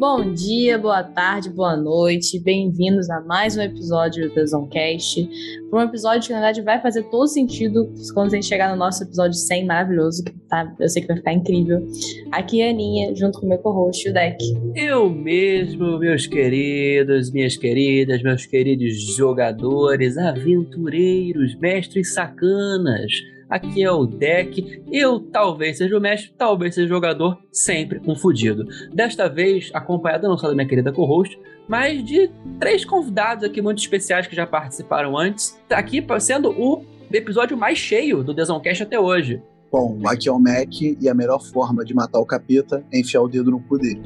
Bom 0.00 0.32
dia, 0.32 0.78
boa 0.78 1.02
tarde, 1.02 1.50
boa 1.50 1.76
noite. 1.76 2.40
Bem-vindos 2.40 3.10
a 3.10 3.20
mais 3.20 3.58
um 3.58 3.60
episódio 3.60 4.34
da 4.34 4.46
Zoncast. 4.46 5.28
Um 5.70 5.78
episódio 5.78 6.26
que, 6.26 6.32
na 6.32 6.38
verdade, 6.38 6.62
vai 6.62 6.80
fazer 6.80 7.02
todo 7.10 7.28
sentido 7.28 7.86
quando 8.14 8.32
a 8.32 8.36
gente 8.36 8.46
chegar 8.46 8.70
no 8.70 8.76
nosso 8.76 9.04
episódio 9.04 9.34
100 9.34 9.66
maravilhoso, 9.66 10.24
que 10.24 10.32
tá, 10.48 10.74
eu 10.80 10.88
sei 10.88 11.02
que 11.02 11.08
vai 11.08 11.18
ficar 11.18 11.34
incrível. 11.34 11.86
Aqui 12.32 12.62
é 12.62 12.68
a 12.68 12.70
Aninha, 12.70 13.14
junto 13.14 13.40
com 13.40 13.46
meu 13.46 13.58
co-host, 13.58 14.08
o 14.08 14.12
Deck. 14.14 14.42
Eu 14.74 15.10
mesmo, 15.10 15.98
meus 15.98 16.26
queridos, 16.26 17.30
minhas 17.30 17.58
queridas, 17.58 18.22
meus 18.22 18.46
queridos 18.46 19.14
jogadores, 19.14 20.16
aventureiros, 20.16 21.54
mestres 21.56 22.14
sacanas 22.14 23.12
aqui 23.50 23.82
é 23.82 23.90
o 23.90 24.06
deck. 24.06 24.82
Eu 24.90 25.20
talvez 25.20 25.78
seja 25.78 25.98
o 25.98 26.00
mestre, 26.00 26.32
talvez 26.38 26.74
seja 26.74 26.86
o 26.86 26.88
jogador, 26.88 27.38
sempre 27.52 28.00
um 28.06 28.14
fudido. 28.14 28.64
Desta 28.94 29.28
vez, 29.28 29.70
acompanhado 29.74 30.28
não 30.28 30.38
só 30.38 30.48
da 30.48 30.54
minha 30.54 30.68
querida 30.68 30.92
co-host, 30.92 31.38
mas 31.68 32.02
de 32.04 32.30
três 32.58 32.84
convidados 32.84 33.44
aqui 33.44 33.60
muito 33.60 33.78
especiais 33.78 34.26
que 34.26 34.36
já 34.36 34.46
participaram 34.46 35.18
antes. 35.18 35.60
Tá 35.68 35.78
aqui 35.78 36.04
sendo 36.20 36.50
o 36.50 36.84
episódio 37.12 37.56
mais 37.56 37.76
cheio 37.76 38.22
do 38.22 38.32
Desoncast 38.32 38.84
até 38.84 38.98
hoje. 38.98 39.42
Bom, 39.70 40.00
aqui 40.04 40.28
é 40.28 40.32
o 40.32 40.38
Mac 40.38 40.80
e 40.80 41.08
a 41.08 41.14
melhor 41.14 41.40
forma 41.40 41.84
de 41.84 41.94
matar 41.94 42.18
o 42.18 42.26
capeta 42.26 42.84
é 42.92 42.98
enfiar 42.98 43.22
o 43.22 43.28
dedo 43.28 43.52
no 43.52 43.60
cu 43.60 43.78
dele. 43.78 44.02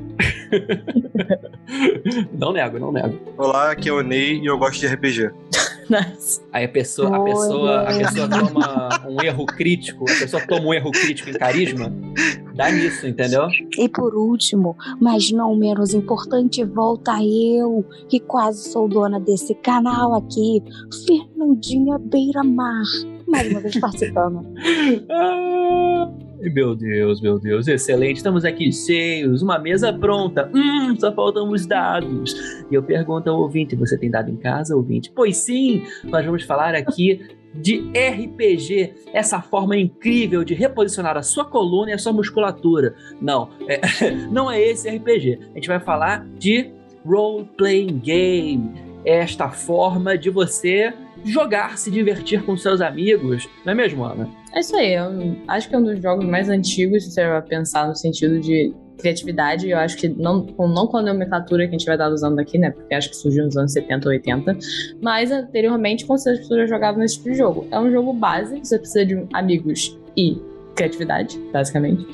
não 2.38 2.52
nego, 2.52 2.78
não 2.78 2.92
nego. 2.92 3.18
Olá, 3.38 3.70
aqui 3.70 3.88
é 3.88 3.92
o 3.92 4.02
Ney 4.02 4.40
e 4.40 4.46
eu 4.46 4.58
gosto 4.58 4.80
de 4.80 4.86
RPG. 4.88 5.30
Aí 6.52 6.64
a 6.64 6.68
pessoa, 6.68 7.16
a 7.16 7.20
pessoa, 7.24 7.80
a 7.82 7.98
pessoa 7.98 8.28
toma 8.28 8.88
um 9.08 9.22
erro 9.22 9.46
crítico, 9.46 10.04
a 10.04 10.14
pessoa 10.14 10.46
toma 10.46 10.68
um 10.68 10.74
erro 10.74 10.90
crítico 10.90 11.30
em 11.30 11.34
carisma, 11.34 11.92
dá 12.54 12.70
nisso, 12.70 13.06
entendeu? 13.06 13.48
E 13.78 13.88
por 13.88 14.14
último, 14.14 14.76
mas 15.00 15.30
não 15.30 15.54
menos 15.56 15.94
importante, 15.94 16.64
volta 16.64 17.22
eu, 17.22 17.84
que 18.08 18.20
quase 18.20 18.70
sou 18.70 18.88
dona 18.88 19.20
desse 19.20 19.54
canal 19.54 20.14
aqui, 20.14 20.62
Fernandinha 21.06 21.98
Beira 21.98 22.42
Mar, 22.42 22.84
mais 23.26 23.50
uma 23.50 23.60
vez 23.60 23.78
participando. 23.78 24.40
Ah, 25.10 26.10
meu 26.52 26.74
Deus, 26.74 27.20
meu 27.20 27.38
Deus, 27.38 27.68
excelente. 27.68 28.16
Estamos 28.16 28.44
aqui 28.44 28.72
cheios, 28.72 29.42
uma 29.42 29.58
mesa 29.58 29.92
pronta. 29.92 30.50
Hum, 30.54 30.94
só 30.98 31.12
faltam 31.12 31.50
os 31.50 31.66
dados. 31.66 32.34
E 32.70 32.74
eu 32.74 32.82
pergunto 32.82 33.30
ao 33.30 33.40
ouvinte: 33.40 33.76
você 33.76 33.96
tem 33.98 34.10
dado 34.10 34.30
em 34.30 34.36
casa, 34.36 34.76
ouvinte? 34.76 35.10
Pois 35.14 35.36
sim, 35.38 35.82
nós 36.04 36.24
vamos 36.24 36.42
falar 36.42 36.74
aqui 36.74 37.20
de 37.54 37.84
RPG, 37.92 38.94
essa 39.12 39.40
forma 39.40 39.76
incrível 39.76 40.42
de 40.42 40.54
reposicionar 40.54 41.16
a 41.16 41.22
sua 41.22 41.44
coluna 41.44 41.90
e 41.90 41.94
a 41.94 41.98
sua 41.98 42.12
musculatura. 42.12 42.94
Não, 43.20 43.48
é, 43.68 43.80
não 44.30 44.50
é 44.50 44.60
esse 44.60 44.88
RPG. 44.88 45.38
A 45.52 45.54
gente 45.54 45.68
vai 45.68 45.78
falar 45.78 46.26
de 46.36 46.72
role 47.06 47.48
playing 47.56 47.98
game, 47.98 48.72
esta 49.04 49.50
forma 49.50 50.16
de 50.16 50.30
você 50.30 50.92
jogar, 51.24 51.78
se 51.78 51.90
divertir 51.90 52.42
com 52.44 52.56
seus 52.56 52.80
amigos, 52.80 53.48
não 53.64 53.72
é 53.72 53.74
mesmo, 53.74 54.04
Ana? 54.04 54.28
É 54.54 54.60
isso 54.60 54.76
aí, 54.76 54.94
eu 54.94 55.36
acho 55.48 55.68
que 55.68 55.74
é 55.74 55.78
um 55.78 55.84
dos 55.84 56.00
jogos 56.00 56.24
mais 56.24 56.48
antigos, 56.48 57.04
se 57.04 57.10
você 57.10 57.26
vai 57.26 57.42
pensar 57.42 57.88
no 57.88 57.96
sentido 57.96 58.40
de 58.40 58.72
criatividade, 58.98 59.68
eu 59.68 59.78
acho 59.78 59.96
que 59.96 60.08
não, 60.08 60.46
não 60.58 60.86
com 60.86 60.98
a 60.98 61.02
nomenclatura 61.02 61.64
que 61.64 61.74
a 61.74 61.78
gente 61.78 61.86
vai 61.86 61.96
estar 61.96 62.08
usando 62.08 62.38
aqui, 62.38 62.58
né? 62.58 62.70
Porque 62.70 62.94
acho 62.94 63.10
que 63.10 63.16
surgiu 63.16 63.44
nos 63.44 63.56
anos 63.56 63.72
70 63.72 64.08
ou 64.08 64.12
80. 64.12 64.56
Mas 65.02 65.30
anteriormente, 65.30 66.06
com 66.06 66.16
certeza 66.16 66.42
as 66.42 66.48
pessoas 66.48 66.70
jogavam 66.70 67.00
nesse 67.00 67.16
tipo 67.16 67.30
de 67.30 67.36
jogo. 67.36 67.66
É 67.70 67.78
um 67.78 67.90
jogo 67.90 68.12
base, 68.12 68.58
você 68.58 68.78
precisa 68.78 69.04
de 69.04 69.26
amigos 69.32 69.98
e 70.16 70.38
criatividade, 70.74 71.38
basicamente. 71.52 72.06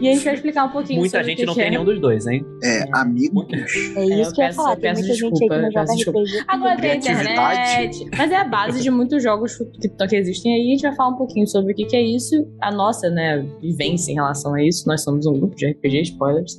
E 0.00 0.08
a 0.08 0.12
gente 0.14 0.24
vai 0.24 0.34
explicar 0.34 0.64
um 0.64 0.70
pouquinho 0.70 1.00
Muita 1.00 1.18
sobre 1.18 1.30
gente 1.30 1.38
o 1.38 1.40
que 1.40 1.46
não 1.46 1.54
que 1.54 1.58
tem 1.60 1.66
é. 1.68 1.70
nenhum 1.70 1.84
dos 1.84 2.00
dois, 2.00 2.26
hein? 2.26 2.44
É, 2.62 2.84
amigo. 2.92 3.46
É 3.50 3.56
É, 3.56 4.20
isso 4.20 4.30
eu 4.30 4.34
que 4.34 4.40
eu 4.40 4.44
ia 4.44 4.48
peço- 4.48 4.56
falar, 4.56 4.70
eu 4.72 4.80
tem 4.80 4.82
peço 4.82 5.00
muita 5.00 5.14
gente 5.14 5.24
aí 5.24 5.30
que 5.30 5.30
desculpa, 5.32 5.56
não 5.58 5.64
eu 5.64 5.72
joga 5.72 5.84
peço 5.86 5.96
desculpa. 5.96 6.20
RPG. 6.20 6.44
Agora 6.48 6.76
tem 6.80 6.96
internet, 6.96 8.06
mas 8.16 8.30
é 8.30 8.36
a 8.36 8.44
base 8.44 8.82
de 8.82 8.90
muitos 8.90 9.22
jogos 9.22 9.56
que, 9.80 9.88
que 10.08 10.16
existem 10.16 10.54
aí. 10.54 10.60
A 10.68 10.70
gente 10.72 10.82
vai 10.82 10.94
falar 10.94 11.10
um 11.10 11.16
pouquinho 11.16 11.46
sobre 11.46 11.72
o 11.72 11.76
que, 11.76 11.84
que 11.86 11.96
é 11.96 12.02
isso, 12.02 12.46
a 12.60 12.70
nossa 12.70 13.08
né, 13.10 13.44
vivência 13.60 14.10
em 14.12 14.14
relação 14.14 14.54
a 14.54 14.62
isso. 14.62 14.86
Nós 14.86 15.02
somos 15.02 15.26
um 15.26 15.32
grupo 15.38 15.56
de 15.56 15.66
RPG, 15.70 16.02
spoilers. 16.02 16.58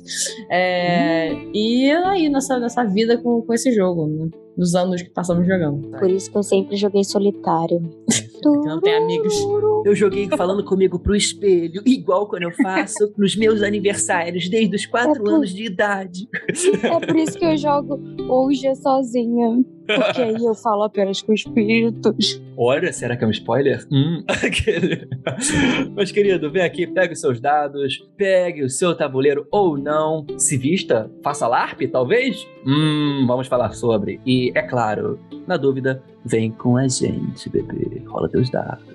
É, 0.50 1.32
E 1.54 1.90
aí, 1.90 2.28
nossa, 2.28 2.58
nossa 2.58 2.84
vida 2.84 3.16
com, 3.18 3.42
com 3.42 3.52
esse 3.54 3.72
jogo, 3.72 4.06
né? 4.06 4.28
Nos 4.56 4.74
anos 4.76 5.02
que 5.02 5.10
passamos 5.10 5.46
jogando. 5.46 5.88
Por 5.98 6.08
isso 6.10 6.30
que 6.30 6.38
eu 6.38 6.42
sempre 6.42 6.76
joguei 6.76 7.02
solitário. 7.04 7.80
Não 8.50 8.80
tem 8.80 8.94
amigos. 8.94 9.34
Eu 9.84 9.94
joguei 9.94 10.28
falando 10.28 10.64
comigo 10.64 10.98
pro 10.98 11.14
espelho, 11.14 11.82
igual 11.84 12.26
quando 12.28 12.44
eu 12.44 12.52
faço 12.62 13.12
nos 13.16 13.36
meus 13.36 13.62
aniversários, 13.62 14.48
desde 14.48 14.74
os 14.76 14.86
4 14.86 15.10
É 15.12 15.14
por- 15.18 15.28
anos 15.34 15.54
de 15.54 15.64
idade. 15.64 16.28
É 16.82 17.06
por 17.06 17.16
isso 17.16 17.38
que 17.38 17.44
eu 17.44 17.56
jogo 17.56 17.98
hoje 18.28 18.74
sozinha. 18.76 19.64
Porque 19.86 20.22
aí 20.22 20.44
eu 20.44 20.54
falo 20.54 20.82
apenas 20.84 21.20
com 21.20 21.32
espíritos. 21.32 22.40
Olha, 22.56 22.92
será 22.92 23.16
que 23.16 23.24
é 23.24 23.26
um 23.26 23.30
spoiler? 23.30 23.86
Hum, 23.90 24.22
aquele. 24.28 25.08
Mas, 25.94 26.10
querido, 26.10 26.50
vem 26.50 26.62
aqui, 26.62 26.86
pegue 26.86 27.12
os 27.14 27.20
seus 27.20 27.40
dados, 27.40 28.06
pegue 28.16 28.62
o 28.62 28.70
seu 28.70 28.94
tabuleiro 28.94 29.46
ou 29.50 29.76
não, 29.76 30.26
se 30.38 30.56
vista, 30.56 31.10
faça 31.22 31.46
LARP, 31.46 31.82
talvez? 31.90 32.46
Hum, 32.66 33.24
vamos 33.26 33.46
falar 33.46 33.72
sobre. 33.72 34.20
E, 34.24 34.52
é 34.54 34.62
claro, 34.62 35.18
na 35.46 35.56
dúvida, 35.56 36.02
vem 36.24 36.50
com 36.50 36.76
a 36.76 36.88
gente, 36.88 37.48
bebê. 37.50 38.02
Rola 38.06 38.28
teus 38.28 38.50
dados. 38.50 38.93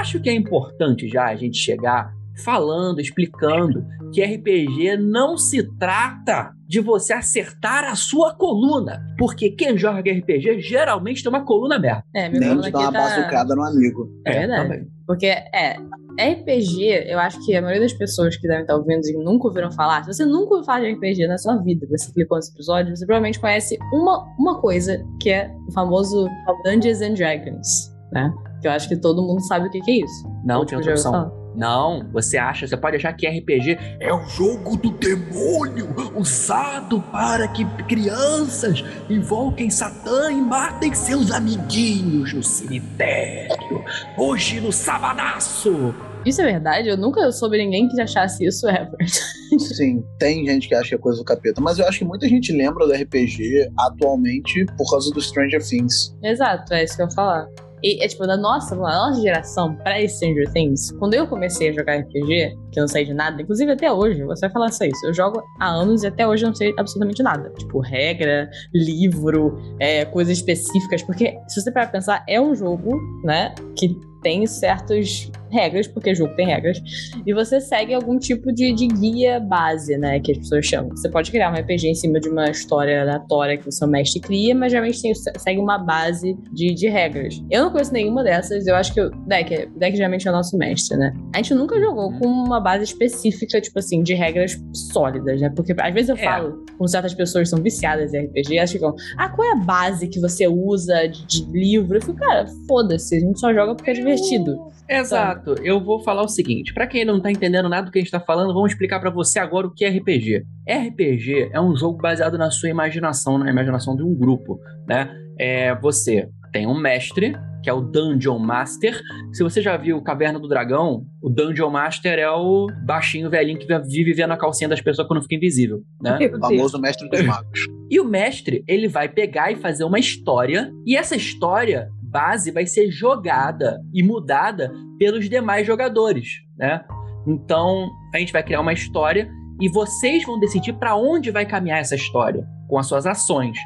Acho 0.00 0.20
que 0.20 0.30
é 0.30 0.34
importante 0.34 1.08
já 1.08 1.26
a 1.26 1.36
gente 1.36 1.58
chegar 1.58 2.12
falando, 2.42 3.00
explicando 3.00 3.84
que 4.12 4.24
RPG 4.24 4.96
não 4.96 5.36
se 5.36 5.62
trata 5.78 6.52
de 6.66 6.80
você 6.80 7.12
acertar 7.12 7.84
a 7.84 7.94
sua 7.94 8.34
coluna, 8.34 9.04
porque 9.18 9.50
quem 9.50 9.76
joga 9.76 10.10
RPG 10.10 10.60
geralmente 10.60 11.22
tem 11.22 11.30
uma 11.30 11.44
coluna 11.44 11.76
aberta. 11.76 12.04
É, 12.14 12.28
meu 12.28 12.40
Nem 12.40 12.60
de 12.60 12.70
dar 12.70 12.78
uma 12.78 12.92
tá... 12.92 12.98
bazucada 12.98 13.54
no 13.54 13.62
amigo. 13.62 14.08
É 14.24 14.32
verdade. 14.40 14.62
também. 14.62 14.88
Porque, 15.06 15.26
é, 15.26 15.76
RPG, 16.18 17.08
eu 17.08 17.18
acho 17.18 17.44
que 17.44 17.54
a 17.54 17.60
maioria 17.60 17.82
das 17.82 17.92
pessoas 17.92 18.36
que 18.36 18.46
devem 18.46 18.62
estar 18.62 18.76
ouvindo 18.76 19.04
e 19.06 19.12
nunca 19.12 19.48
ouviram 19.48 19.70
falar, 19.70 20.04
se 20.04 20.12
você 20.12 20.24
nunca 20.24 20.54
ouviu 20.54 20.64
falar 20.64 20.80
de 20.80 20.92
RPG 20.92 21.26
na 21.26 21.38
sua 21.38 21.56
vida, 21.56 21.86
você 21.88 22.12
clicou 22.12 22.36
nesse 22.36 22.52
episódio, 22.52 22.96
você 22.96 23.04
provavelmente 23.04 23.38
conhece 23.38 23.78
uma, 23.92 24.24
uma 24.38 24.60
coisa, 24.60 25.04
que 25.20 25.30
é 25.30 25.52
o 25.68 25.72
famoso 25.72 26.28
Dungeons 26.64 27.00
and 27.00 27.14
Dragons, 27.14 27.92
né? 28.12 28.32
Que 28.60 28.68
eu 28.68 28.72
acho 28.72 28.88
que 28.88 28.96
todo 28.96 29.22
mundo 29.22 29.40
sabe 29.46 29.68
o 29.68 29.70
que, 29.70 29.80
que 29.80 29.90
é 29.90 30.04
isso. 30.04 30.28
Não, 30.44 30.64
tinha 30.64 30.80
tipo, 30.80 30.90
outra 30.90 30.92
opção. 30.92 31.40
Não, 31.54 32.08
você 32.12 32.38
acha, 32.38 32.66
você 32.66 32.76
pode 32.76 32.96
achar 32.96 33.12
que 33.12 33.26
RPG 33.26 33.76
é 33.98 34.12
o 34.12 34.22
jogo 34.28 34.76
do 34.76 34.90
demônio 34.92 35.88
usado 36.14 37.02
para 37.10 37.48
que 37.48 37.64
crianças 37.84 38.84
invoquem 39.08 39.68
Satã 39.68 40.30
e 40.30 40.40
matem 40.40 40.94
seus 40.94 41.30
amiguinhos 41.30 42.32
no 42.32 42.42
cemitério. 42.42 43.84
Hoje 44.16 44.60
no 44.60 44.72
sabadaço. 44.72 45.94
Isso 46.24 46.40
é 46.42 46.44
verdade? 46.44 46.88
Eu 46.88 46.96
nunca 46.96 47.32
soube 47.32 47.56
ninguém 47.56 47.88
que 47.88 48.00
achasse 48.00 48.44
isso 48.44 48.68
ever. 48.68 48.94
Sim, 49.58 50.04
tem 50.18 50.46
gente 50.46 50.68
que 50.68 50.74
acha 50.74 50.90
que 50.90 50.94
é 50.94 50.98
coisa 50.98 51.18
do 51.18 51.24
capeta, 51.24 51.60
mas 51.60 51.78
eu 51.78 51.88
acho 51.88 51.98
que 51.98 52.04
muita 52.04 52.28
gente 52.28 52.52
lembra 52.52 52.86
do 52.86 52.92
RPG 52.92 53.70
atualmente 53.78 54.64
por 54.76 54.88
causa 54.90 55.10
do 55.12 55.20
Stranger 55.20 55.66
Things. 55.66 56.14
Exato, 56.22 56.74
é 56.74 56.84
isso 56.84 56.96
que 56.96 57.02
eu 57.02 57.06
ia 57.06 57.12
falar. 57.12 57.48
E 57.82 58.02
é 58.02 58.08
tipo, 58.08 58.26
da 58.26 58.36
nossa, 58.36 58.74
da 58.74 58.82
nossa 58.82 59.20
geração, 59.20 59.74
pré-Stranger 59.76 60.52
Things, 60.52 60.92
quando 60.92 61.14
eu 61.14 61.26
comecei 61.26 61.70
a 61.70 61.72
jogar 61.72 61.98
RPG, 61.98 62.58
que 62.72 62.78
eu 62.78 62.82
não 62.82 62.88
sei 62.88 63.04
de 63.04 63.14
nada, 63.14 63.40
inclusive 63.40 63.72
até 63.72 63.90
hoje, 63.90 64.22
você 64.24 64.42
vai 64.42 64.50
falar 64.50 64.72
só 64.72 64.84
isso. 64.84 65.06
Eu 65.06 65.14
jogo 65.14 65.42
há 65.58 65.68
anos 65.68 66.02
e 66.02 66.06
até 66.06 66.26
hoje 66.26 66.44
eu 66.44 66.48
não 66.48 66.54
sei 66.54 66.74
absolutamente 66.78 67.22
nada. 67.22 67.50
Tipo, 67.58 67.80
regra, 67.80 68.50
livro, 68.74 69.58
é, 69.78 70.04
coisas 70.04 70.38
específicas, 70.38 71.02
porque 71.02 71.36
se 71.48 71.60
você 71.60 71.70
parar 71.70 71.86
pra 71.86 71.98
pensar, 71.98 72.24
é 72.28 72.40
um 72.40 72.54
jogo, 72.54 72.98
né, 73.24 73.54
que 73.76 73.98
tem 74.22 74.46
certas 74.46 75.30
regras, 75.50 75.86
porque 75.86 76.14
jogo 76.14 76.34
tem 76.36 76.46
regras, 76.46 76.80
e 77.26 77.32
você 77.34 77.60
segue 77.60 77.92
algum 77.94 78.18
tipo 78.18 78.52
de, 78.52 78.72
de 78.72 78.86
guia 78.86 79.40
base, 79.40 79.96
né, 79.96 80.20
que 80.20 80.32
as 80.32 80.38
pessoas 80.38 80.66
chamam. 80.66 80.90
Você 80.90 81.08
pode 81.08 81.30
criar 81.30 81.50
um 81.50 81.54
RPG 81.54 81.88
em 81.88 81.94
cima 81.94 82.20
de 82.20 82.28
uma 82.28 82.50
história 82.50 83.00
aleatória 83.02 83.56
que 83.56 83.68
o 83.68 83.72
seu 83.72 83.86
mestre 83.88 84.20
cria, 84.20 84.54
mas 84.54 84.72
geralmente 84.72 85.00
tem, 85.02 85.12
segue 85.14 85.60
uma 85.60 85.78
base 85.78 86.36
de, 86.52 86.74
de 86.74 86.88
regras. 86.88 87.42
Eu 87.50 87.64
não 87.64 87.70
conheço 87.70 87.92
nenhuma 87.92 88.22
dessas, 88.22 88.66
eu 88.66 88.74
acho 88.76 88.92
que 88.94 89.00
o 89.00 89.10
Deck, 89.26 89.66
Deck 89.76 89.96
geralmente 89.96 90.26
é 90.26 90.30
o 90.30 90.34
nosso 90.34 90.56
mestre, 90.56 90.96
né? 90.96 91.12
A 91.34 91.38
gente 91.38 91.54
nunca 91.54 91.78
jogou 91.80 92.12
com 92.18 92.26
uma 92.26 92.60
base 92.60 92.84
específica, 92.84 93.60
tipo 93.60 93.78
assim, 93.78 94.02
de 94.02 94.14
regras 94.14 94.60
sólidas, 94.72 95.40
né? 95.40 95.50
Porque 95.54 95.74
às 95.78 95.94
vezes 95.94 96.08
eu 96.10 96.16
É. 96.16 96.24
falo 96.24 96.64
com 96.78 96.86
certas 96.86 97.14
pessoas 97.14 97.44
que 97.44 97.54
são 97.54 97.62
viciadas 97.62 98.14
em 98.14 98.26
RPG, 98.26 98.56
elas 98.56 98.70
ficam, 98.72 98.94
ah, 99.16 99.28
qual 99.28 99.48
é 99.48 99.52
a 99.52 99.56
base 99.56 100.08
que 100.08 100.20
você 100.20 100.46
usa 100.46 101.06
de, 101.08 101.26
de 101.26 101.44
livro? 101.50 101.96
Eu 101.96 102.00
fico, 102.02 102.14
cara, 102.18 102.46
foda-se, 102.68 103.16
a 103.16 103.20
gente 103.20 103.38
só 103.40 103.52
joga 103.52 103.74
porque 103.74 103.90
é 103.90 103.94
divertido. 103.94 104.56
Exato. 104.90 105.54
Eu 105.62 105.82
vou 105.82 106.02
falar 106.02 106.22
o 106.22 106.28
seguinte: 106.28 106.74
pra 106.74 106.86
quem 106.86 107.04
não 107.04 107.20
tá 107.20 107.30
entendendo 107.30 107.68
nada 107.68 107.86
do 107.86 107.92
que 107.92 107.98
a 107.98 108.02
gente 108.02 108.10
tá 108.10 108.20
falando, 108.20 108.52
vamos 108.52 108.72
explicar 108.72 108.98
pra 108.98 109.10
você 109.10 109.38
agora 109.38 109.68
o 109.68 109.70
que 109.72 109.84
é 109.84 109.88
RPG. 109.88 110.44
RPG 110.68 111.50
é 111.52 111.60
um 111.60 111.76
jogo 111.76 111.98
baseado 111.98 112.36
na 112.36 112.50
sua 112.50 112.68
imaginação, 112.68 113.38
na 113.38 113.48
imaginação 113.48 113.94
de 113.94 114.02
um 114.02 114.14
grupo, 114.14 114.58
né? 114.88 115.08
É, 115.38 115.74
você 115.76 116.28
tem 116.52 116.66
um 116.66 116.78
mestre, 116.78 117.36
que 117.62 117.70
é 117.70 117.72
o 117.72 117.80
Dungeon 117.80 118.38
Master. 118.38 119.00
Se 119.32 119.42
você 119.42 119.62
já 119.62 119.76
viu 119.76 120.02
Caverna 120.02 120.40
do 120.40 120.48
Dragão, 120.48 121.06
o 121.22 121.28
Dungeon 121.28 121.70
Master 121.70 122.18
é 122.18 122.30
o 122.30 122.66
baixinho 122.84 123.30
velhinho 123.30 123.58
que 123.58 123.66
vive 123.86 124.12
vendo 124.12 124.32
a 124.32 124.36
calcinha 124.36 124.68
das 124.68 124.80
pessoas 124.80 125.06
quando 125.06 125.22
fica 125.22 125.36
invisível, 125.36 125.80
né? 126.02 126.18
O 126.34 126.40
famoso 126.40 126.80
mestre 126.80 127.08
dos 127.08 127.22
magos. 127.24 127.60
E 127.88 128.00
o 128.00 128.04
mestre, 128.04 128.64
ele 128.66 128.88
vai 128.88 129.08
pegar 129.08 129.52
e 129.52 129.56
fazer 129.56 129.84
uma 129.84 129.98
história, 129.98 130.72
e 130.84 130.96
essa 130.96 131.14
história 131.14 131.88
base 132.10 132.50
vai 132.50 132.66
ser 132.66 132.90
jogada 132.90 133.80
e 133.94 134.02
mudada 134.02 134.72
pelos 134.98 135.28
demais 135.28 135.66
jogadores, 135.66 136.28
né? 136.58 136.84
Então, 137.26 137.88
a 138.14 138.18
gente 138.18 138.32
vai 138.32 138.42
criar 138.42 138.60
uma 138.60 138.72
história 138.72 139.30
e 139.60 139.68
vocês 139.68 140.24
vão 140.24 140.40
decidir 140.40 140.72
para 140.72 140.96
onde 140.96 141.30
vai 141.30 141.44
caminhar 141.44 141.80
essa 141.80 141.94
história 141.94 142.46
com 142.68 142.78
as 142.78 142.86
suas 142.86 143.06
ações. 143.06 143.56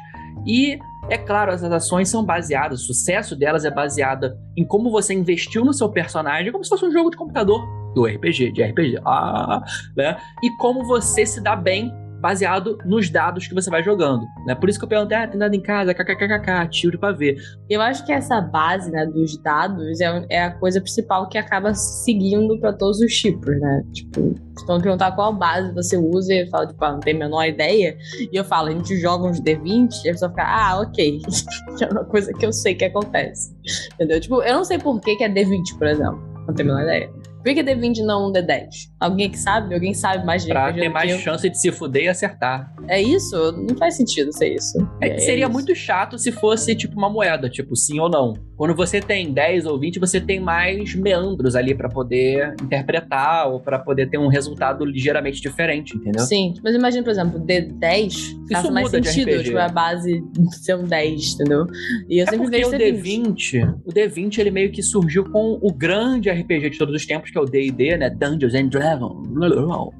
E 0.45 0.77
é 1.09 1.17
claro, 1.17 1.51
essas 1.51 1.71
ações 1.71 2.09
são 2.09 2.23
baseadas, 2.23 2.81
o 2.81 2.85
sucesso 2.85 3.35
delas 3.35 3.63
é 3.63 3.71
baseada 3.71 4.37
em 4.57 4.65
como 4.65 4.91
você 4.91 5.13
investiu 5.13 5.63
no 5.63 5.73
seu 5.73 5.89
personagem, 5.89 6.51
como 6.51 6.63
se 6.63 6.69
fosse 6.69 6.85
um 6.85 6.91
jogo 6.91 7.09
de 7.09 7.17
computador 7.17 7.65
do 7.93 8.05
RPG, 8.05 8.51
de 8.51 8.63
RPG, 8.63 8.99
ah, 9.05 9.63
né? 9.95 10.17
E 10.43 10.49
como 10.57 10.83
você 10.83 11.25
se 11.25 11.41
dá 11.41 11.55
bem 11.55 11.91
baseado 12.25 12.79
nos 12.83 13.07
dados 13.07 13.45
que 13.45 13.53
você 13.53 13.69
vai 13.69 13.83
jogando, 13.83 14.25
né? 14.47 14.55
Por 14.55 14.67
isso 14.67 14.79
que 14.79 14.85
eu 14.85 14.89
perguntei, 14.89 15.15
ah, 15.15 15.27
tem 15.27 15.37
dado 15.37 15.53
em 15.53 15.61
casa, 15.61 15.93
kkkk, 15.93 16.67
tiro 16.71 16.97
pra 16.97 17.11
ver. 17.11 17.37
Eu 17.69 17.79
acho 17.79 18.03
que 18.03 18.11
essa 18.11 18.41
base 18.41 18.89
né, 18.89 19.05
dos 19.05 19.37
dados 19.43 20.01
é, 20.01 20.25
é 20.31 20.43
a 20.45 20.49
coisa 20.49 20.81
principal 20.81 21.29
que 21.29 21.37
acaba 21.37 21.75
seguindo 21.75 22.59
pra 22.59 22.73
todos 22.73 22.99
os 22.99 23.13
tipos, 23.13 23.55
né? 23.59 23.83
Tipo, 23.93 24.33
se 24.57 24.65
vão 24.65 24.81
perguntar 24.81 25.11
qual 25.11 25.33
base 25.33 25.71
você 25.71 25.97
usa, 25.97 26.33
e 26.33 26.41
eu 26.45 26.49
falo, 26.49 26.65
tipo, 26.65 26.83
ah, 26.83 26.93
não 26.93 26.99
tenho 26.99 27.17
a 27.17 27.19
menor 27.19 27.45
ideia. 27.45 27.95
E 28.19 28.35
eu 28.35 28.43
falo, 28.43 28.69
a 28.69 28.71
gente 28.71 28.99
joga 28.99 29.27
uns 29.27 29.39
D20, 29.39 29.91
e 30.03 30.09
a 30.09 30.13
pessoa 30.13 30.31
fica, 30.31 30.45
ah, 30.47 30.81
ok. 30.81 31.21
é 31.79 31.85
uma 31.91 32.05
coisa 32.05 32.33
que 32.33 32.43
eu 32.43 32.51
sei 32.51 32.73
que 32.73 32.85
acontece. 32.85 33.55
Entendeu? 33.93 34.19
Tipo, 34.19 34.41
eu 34.41 34.55
não 34.55 34.63
sei 34.63 34.79
por 34.79 34.99
que, 34.99 35.15
que 35.15 35.23
é 35.23 35.29
D20, 35.29 35.77
por 35.77 35.85
exemplo. 35.85 36.19
Não 36.47 36.55
tenho 36.55 36.71
a 36.71 36.73
menor 36.73 36.89
ideia. 36.89 37.24
Por 37.45 37.53
que 37.53 37.63
que 37.63 37.69
é 37.69 37.75
D20 37.75 37.97
e 37.97 38.01
não 38.01 38.29
um 38.29 38.33
D10? 38.33 38.89
Alguém 38.99 39.29
que 39.29 39.37
sabe? 39.37 39.71
Alguém 39.75 39.93
sabe 39.93 40.25
mais 40.25 40.41
de 40.43 40.49
Pra 40.49 40.73
ter 40.73 40.89
mais 40.89 41.11
eu? 41.11 41.19
chance 41.19 41.47
de 41.47 41.55
se 41.61 41.71
fuder 41.71 42.05
e 42.05 42.07
acertar. 42.07 42.73
É 42.87 42.99
isso? 42.99 43.35
Não 43.51 43.77
faz 43.77 43.95
sentido 43.95 44.33
ser 44.33 44.55
isso. 44.55 44.75
É, 44.99 45.19
seria 45.19 45.43
isso. 45.45 45.53
muito 45.53 45.75
chato 45.75 46.17
se 46.17 46.31
fosse 46.31 46.75
tipo 46.75 46.97
uma 46.97 47.07
moeda, 47.07 47.47
tipo 47.47 47.75
sim 47.75 47.99
ou 47.99 48.09
não. 48.09 48.33
Quando 48.57 48.73
você 48.75 48.99
tem 48.99 49.31
10 49.31 49.65
ou 49.67 49.79
20, 49.79 49.99
você 49.99 50.19
tem 50.19 50.39
mais 50.39 50.95
meandros 50.95 51.55
ali 51.55 51.75
pra 51.75 51.87
poder 51.87 52.55
interpretar 52.63 53.47
ou 53.51 53.59
pra 53.59 53.77
poder 53.77 54.09
ter 54.09 54.17
um 54.17 54.27
resultado 54.27 54.83
ligeiramente 54.83 55.39
diferente, 55.39 55.95
entendeu? 55.95 56.25
Sim, 56.25 56.55
mas 56.63 56.73
imagina, 56.73 57.03
por 57.03 57.11
exemplo, 57.11 57.39
D10 57.39 58.33
faz 58.51 58.69
mais 58.71 58.89
sentido, 58.89 59.43
tipo, 59.43 59.57
a 59.57 59.67
base 59.67 60.23
ser 60.63 60.75
um 60.77 60.83
10, 60.83 61.33
entendeu? 61.35 61.67
E 62.09 62.19
eu 62.19 62.23
É 62.23 62.29
sempre 62.29 62.45
porque 62.45 62.57
vejo 62.57 62.69
o 62.69 62.73
D20. 62.73 63.35
D20, 63.35 63.75
o 63.85 63.91
D20 63.91 64.37
ele 64.39 64.51
meio 64.51 64.71
que 64.71 64.81
surgiu 64.81 65.29
com 65.29 65.59
o 65.61 65.71
grande 65.71 66.29
RPG 66.31 66.71
de 66.71 66.77
todos 66.77 66.95
os 66.95 67.05
tempos, 67.05 67.31
que 67.35 67.39
é 67.39 67.41
o 67.41 67.45
D&D, 67.45 67.97
né? 67.97 68.09
Dungeons 68.09 68.53
and 68.55 68.67
Dragons. 68.67 69.27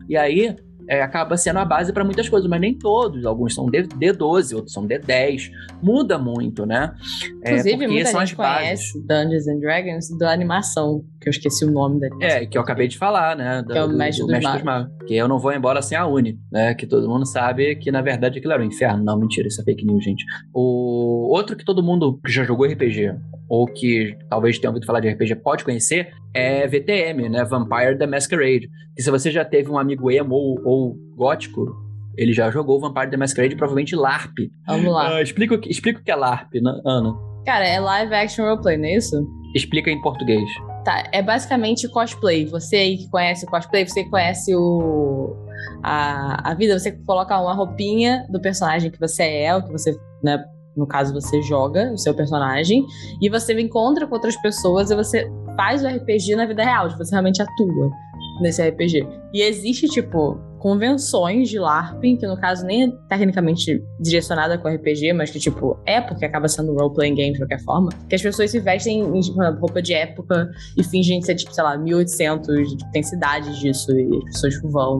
E 0.07 0.15
aí 0.15 0.55
é, 0.87 1.01
acaba 1.01 1.35
sendo 1.35 1.57
a 1.59 1.65
base 1.65 1.91
para 1.91 2.03
muitas 2.05 2.29
coisas, 2.29 2.47
mas 2.49 2.61
nem 2.61 2.77
todos. 2.77 3.25
Alguns 3.25 3.53
são 3.55 3.65
D- 3.65 3.83
D12, 3.83 4.55
outros 4.55 4.71
são 4.71 4.87
D10. 4.87 5.49
Muda 5.83 6.17
muito, 6.17 6.65
né? 6.65 6.93
É, 7.43 7.51
Inclusive, 7.51 7.87
muita 7.87 8.09
são 8.11 8.19
gente 8.21 8.35
conhece 8.35 8.99
Dungeons 9.05 9.47
and 9.47 9.59
Dragons 9.59 10.17
da 10.17 10.31
animação, 10.31 11.03
que 11.19 11.27
eu 11.27 11.31
esqueci 11.31 11.65
o 11.65 11.71
nome 11.71 11.99
da 11.99 12.07
animação. 12.07 12.37
É, 12.37 12.45
que 12.45 12.57
eu 12.57 12.61
acabei 12.61 12.87
de 12.87 12.97
falar, 12.97 13.35
né? 13.35 13.63
Que 13.69 13.77
é 13.77 13.83
o 13.83 13.89
Mestre 13.89 14.25
dos 14.27 14.41
Magos. 14.63 14.93
Que 15.07 15.15
eu 15.15 15.27
não 15.27 15.39
vou 15.39 15.51
embora 15.51 15.81
sem 15.81 15.97
a 15.97 16.05
Uni, 16.05 16.39
né? 16.51 16.73
Que 16.75 16.85
todo 16.87 17.09
mundo 17.09 17.25
sabe 17.25 17.75
que, 17.77 17.91
na 17.91 18.01
verdade, 18.01 18.37
aquilo 18.37 18.53
era 18.53 18.61
o 18.61 18.65
inferno. 18.65 19.03
Não, 19.03 19.19
mentira, 19.19 19.47
isso 19.47 19.59
é 19.59 19.63
fake 19.63 19.85
news, 19.85 20.03
gente. 20.03 20.23
O 20.53 21.29
outro 21.33 21.55
que 21.57 21.65
todo 21.65 21.83
mundo 21.83 22.19
que 22.23 22.31
já 22.31 22.43
jogou 22.43 22.65
RPG, 22.67 23.13
ou 23.49 23.65
que 23.65 24.15
talvez 24.29 24.57
tenha 24.59 24.69
ouvido 24.69 24.85
falar 24.85 24.99
de 24.99 25.09
RPG, 25.09 25.35
pode 25.37 25.63
conhecer, 25.63 26.13
é 26.35 26.67
VTM, 26.67 27.29
né? 27.29 27.43
Vampire 27.43 27.97
the 27.97 28.05
Masquerade. 28.07 28.69
Que 28.95 29.01
se 29.03 29.09
você 29.11 29.31
já 29.31 29.43
teve 29.45 29.69
um 29.69 29.77
amigo 29.77 30.11
emo 30.11 30.35
ou, 30.35 30.59
ou 30.65 30.95
gótico, 31.15 31.65
ele 32.17 32.33
já 32.33 32.49
jogou 32.51 32.79
Vampire 32.79 33.09
the 33.09 33.17
Masquerade, 33.17 33.55
provavelmente 33.55 33.95
LARP. 33.95 34.33
Vamos 34.67 34.91
lá. 34.93 35.15
Ah, 35.17 35.21
explica, 35.21 35.55
o 35.55 35.59
que- 35.59 35.69
explica 35.69 35.99
o 35.99 36.03
que 36.03 36.11
é 36.11 36.15
LARP, 36.15 36.55
né, 36.61 36.71
Ana. 36.85 37.13
Cara, 37.45 37.67
é 37.67 37.79
live 37.79 38.13
action 38.13 38.45
roleplay, 38.45 38.77
não 38.77 38.85
é 38.85 38.95
isso? 38.95 39.15
Explica 39.55 39.91
em 39.91 40.01
português. 40.01 40.43
Tá, 40.83 41.03
é 41.11 41.21
basicamente 41.21 41.87
cosplay. 41.89 42.45
Você 42.45 42.75
aí 42.75 42.97
que 42.97 43.09
conhece 43.09 43.45
o 43.45 43.49
cosplay, 43.49 43.87
você 43.87 44.03
conhece 44.05 44.55
o. 44.55 45.35
A, 45.83 46.51
a 46.51 46.53
vida, 46.55 46.77
você 46.77 46.91
coloca 46.91 47.39
uma 47.39 47.53
roupinha 47.53 48.25
do 48.29 48.39
personagem 48.41 48.89
que 48.91 48.99
você 48.99 49.23
é, 49.23 49.55
o 49.55 49.63
que 49.63 49.71
você, 49.71 49.95
né? 50.23 50.43
No 50.75 50.85
caso, 50.85 51.13
você 51.13 51.41
joga 51.41 51.91
o 51.93 51.97
seu 51.97 52.13
personagem, 52.13 52.85
e 53.21 53.29
você 53.29 53.59
encontra 53.59 54.05
com 54.05 54.13
outras 54.15 54.35
pessoas 54.41 54.91
e 54.91 54.95
você 54.95 55.25
faz 55.55 55.83
o 55.83 55.87
RPG 55.87 56.35
na 56.35 56.45
vida 56.45 56.63
real, 56.63 56.89
tipo, 56.89 57.03
você 57.03 57.11
realmente 57.11 57.41
atua 57.41 57.89
nesse 58.41 58.61
RPG. 58.61 59.07
E 59.33 59.41
existe, 59.41 59.87
tipo, 59.87 60.37
convenções 60.59 61.49
de 61.49 61.59
LARP, 61.59 62.01
que 62.01 62.25
no 62.25 62.35
caso 62.37 62.65
nem 62.65 62.85
é 62.85 62.91
tecnicamente 63.07 63.83
direcionada 63.99 64.57
com 64.57 64.67
RPG, 64.67 65.13
mas 65.13 65.29
que, 65.29 65.39
tipo, 65.39 65.77
é 65.85 66.01
porque 66.01 66.25
acaba 66.25 66.47
sendo 66.47 66.71
um 66.71 66.75
role-playing 66.75 67.13
game 67.13 67.33
de 67.33 67.39
qualquer 67.39 67.59
forma, 67.59 67.89
que 68.09 68.15
as 68.15 68.21
pessoas 68.21 68.49
se 68.49 68.59
vestem 68.59 69.01
em 69.01 69.19
tipo, 69.19 69.39
roupa 69.59 69.79
de 69.81 69.93
época 69.93 70.49
e 70.75 70.83
fingem 70.83 71.21
ser, 71.21 71.35
tipo, 71.35 71.53
sei 71.53 71.63
lá, 71.63 71.77
1800, 71.77 72.69
tipo, 72.69 72.91
tem 72.91 73.03
cidades 73.03 73.59
disso, 73.59 73.91
e 73.91 74.17
as 74.17 74.41
pessoas 74.41 74.61
vão 74.63 74.99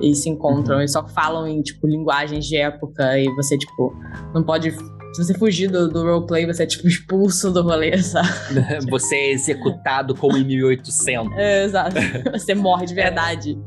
e 0.00 0.14
se 0.14 0.30
encontram 0.30 0.80
e 0.80 0.86
só 0.86 1.06
falam 1.08 1.46
em, 1.48 1.60
tipo, 1.60 1.88
linguagens 1.88 2.46
de 2.46 2.56
época 2.56 3.18
e 3.18 3.28
você, 3.34 3.58
tipo, 3.58 3.92
não 4.32 4.44
pode... 4.44 4.72
Se 5.12 5.24
você 5.24 5.34
fugir 5.34 5.68
do, 5.68 5.88
do 5.88 6.02
roleplay, 6.02 6.46
você 6.46 6.62
é, 6.62 6.66
tipo, 6.66 6.86
expulso 6.86 7.50
do 7.50 7.62
rolê, 7.62 7.98
sabe? 8.02 8.28
Você 8.90 9.14
é 9.14 9.32
executado 9.32 10.14
como 10.14 10.36
em 10.36 10.44
1800. 10.44 11.32
É, 11.36 11.64
exato. 11.64 11.96
Você 12.32 12.54
morre 12.54 12.86
de 12.86 12.94
verdade. 12.94 13.58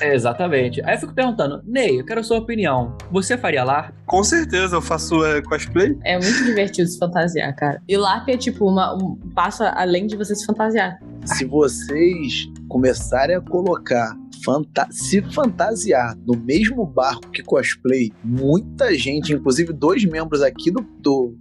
É, 0.00 0.14
exatamente. 0.14 0.82
Aí 0.84 0.94
eu 0.94 1.00
fico 1.00 1.14
perguntando, 1.14 1.60
Ney, 1.64 2.00
eu 2.00 2.04
quero 2.04 2.20
a 2.20 2.22
sua 2.22 2.38
opinião. 2.38 2.96
Você 3.10 3.36
faria 3.36 3.64
LARP? 3.64 3.94
Com 4.06 4.22
certeza, 4.22 4.76
eu 4.76 4.82
faço 4.82 5.24
é, 5.24 5.42
cosplay. 5.42 5.96
É 6.04 6.18
muito 6.18 6.44
divertido 6.44 6.88
se 6.88 6.98
fantasiar, 6.98 7.54
cara. 7.56 7.82
E 7.88 7.96
LARP 7.96 8.28
é, 8.28 8.36
tipo, 8.36 8.68
uma, 8.68 8.94
um 8.94 9.16
passo 9.34 9.64
além 9.64 10.06
de 10.06 10.16
você 10.16 10.34
se 10.34 10.46
fantasiar. 10.46 10.98
Se 11.24 11.44
vocês 11.44 12.48
começarem 12.68 13.36
a 13.36 13.40
colocar 13.40 14.16
fanta 14.44 14.86
se 14.90 15.22
fantasiar 15.32 16.16
no 16.26 16.36
mesmo 16.38 16.84
barco 16.86 17.30
que 17.30 17.42
cosplay, 17.42 18.12
muita 18.22 18.94
gente, 18.94 19.32
inclusive 19.32 19.72
dois 19.72 20.04
membros 20.04 20.42
aqui 20.42 20.70
do, 20.70 20.82
do, 21.00 21.34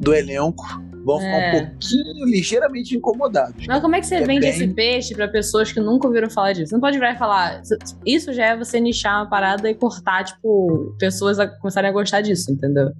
do 0.00 0.12
elenco, 0.14 0.62
vão 1.04 1.18
ficar 1.18 1.30
É. 1.30 1.48
um 1.48 1.66
pouquinho 1.68 2.24
ligeiramente 2.26 2.94
incomodados. 2.96 3.66
Mas 3.66 3.80
como 3.80 3.94
é 3.96 4.00
que 4.00 4.06
você 4.06 4.16
É 4.16 4.24
vende 4.26 4.40
bem- 4.40 4.50
esse 4.50 4.68
peixe 4.68 5.14
pra 5.14 5.28
pessoas 5.28 5.72
que 5.72 5.80
nunca 5.80 6.06
ouviram 6.06 6.28
falar 6.28 6.52
disso? 6.52 6.68
Você 6.68 6.74
não 6.74 6.80
pode 6.80 6.98
virar 6.98 7.14
e 7.14 7.18
falar. 7.18 7.62
Isso 8.04 8.32
já 8.34 8.46
é 8.46 8.56
você 8.56 8.78
nichar 8.80 9.20
uma 9.22 9.30
parada 9.30 9.70
e 9.70 9.74
cortar, 9.74 10.24
tipo, 10.24 10.94
pessoas 10.98 11.38
a 11.38 11.46
começarem 11.48 11.88
a 11.88 11.92
gostar 11.92 12.20
disso, 12.20 12.52
entendeu? 12.52 12.90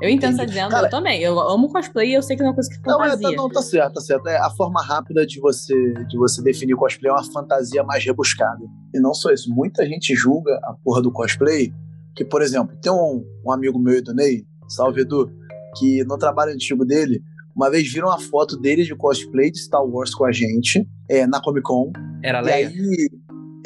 Eu 0.00 0.08
entendo 0.08 0.32
você 0.32 0.38
tá 0.38 0.44
dizendo, 0.44 0.70
Cara- 0.70 0.86
eu 0.86 0.90
também. 0.90 1.20
Eu 1.22 1.38
amo 1.40 1.68
cosplay 1.72 2.10
e 2.10 2.14
eu 2.14 2.22
sei 2.22 2.36
que 2.36 2.42
não 2.42 2.48
é 2.48 2.50
uma 2.50 2.54
coisa 2.54 2.70
que 2.70 2.76
Não, 2.86 3.04
é, 3.04 3.10
fantasia. 3.10 3.30
tá, 3.30 3.36
não, 3.42 3.48
tá 3.48 3.62
certo, 3.62 3.94
tá 3.94 4.00
certo. 4.00 4.28
É 4.28 4.36
a 4.38 4.50
forma 4.50 4.82
rápida 4.82 5.26
de 5.26 5.40
você, 5.40 5.74
de 6.08 6.16
você 6.16 6.42
definir 6.42 6.74
o 6.74 6.76
cosplay 6.78 7.10
é 7.10 7.14
uma 7.14 7.24
fantasia 7.32 7.82
mais 7.82 8.04
rebuscada. 8.04 8.64
E 8.94 9.00
não 9.00 9.12
só 9.12 9.30
isso, 9.32 9.52
muita 9.52 9.84
gente 9.86 10.14
julga 10.14 10.52
a 10.64 10.74
porra 10.84 11.02
do 11.02 11.10
cosplay, 11.10 11.72
que, 12.14 12.24
por 12.24 12.42
exemplo, 12.42 12.76
tem 12.80 12.92
um, 12.92 13.24
um 13.44 13.50
amigo 13.52 13.78
meu 13.78 13.94
e 13.98 14.00
do 14.02 14.14
Ney, 14.14 14.44
salve 14.68 15.00
Edu, 15.02 15.30
que 15.76 16.04
no 16.04 16.16
trabalho 16.16 16.52
antigo 16.52 16.84
dele, 16.84 17.20
uma 17.56 17.68
vez 17.70 17.92
viram 17.92 18.08
a 18.10 18.18
foto 18.20 18.56
dele 18.56 18.84
de 18.84 18.94
cosplay 18.94 19.50
de 19.50 19.58
Star 19.58 19.84
Wars 19.84 20.14
com 20.14 20.24
a 20.24 20.30
gente, 20.32 20.86
é, 21.10 21.26
na 21.26 21.40
Comic 21.40 21.62
Con. 21.64 21.92
Era 22.22 22.40
E 22.40 22.44
Leia? 22.44 22.68
aí. 22.68 23.08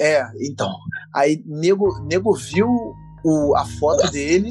É, 0.00 0.24
então. 0.40 0.70
Aí 1.14 1.42
nego, 1.46 1.86
nego 2.06 2.32
viu 2.34 2.66
o, 3.24 3.54
a 3.54 3.64
foto 3.66 4.10
dele 4.10 4.48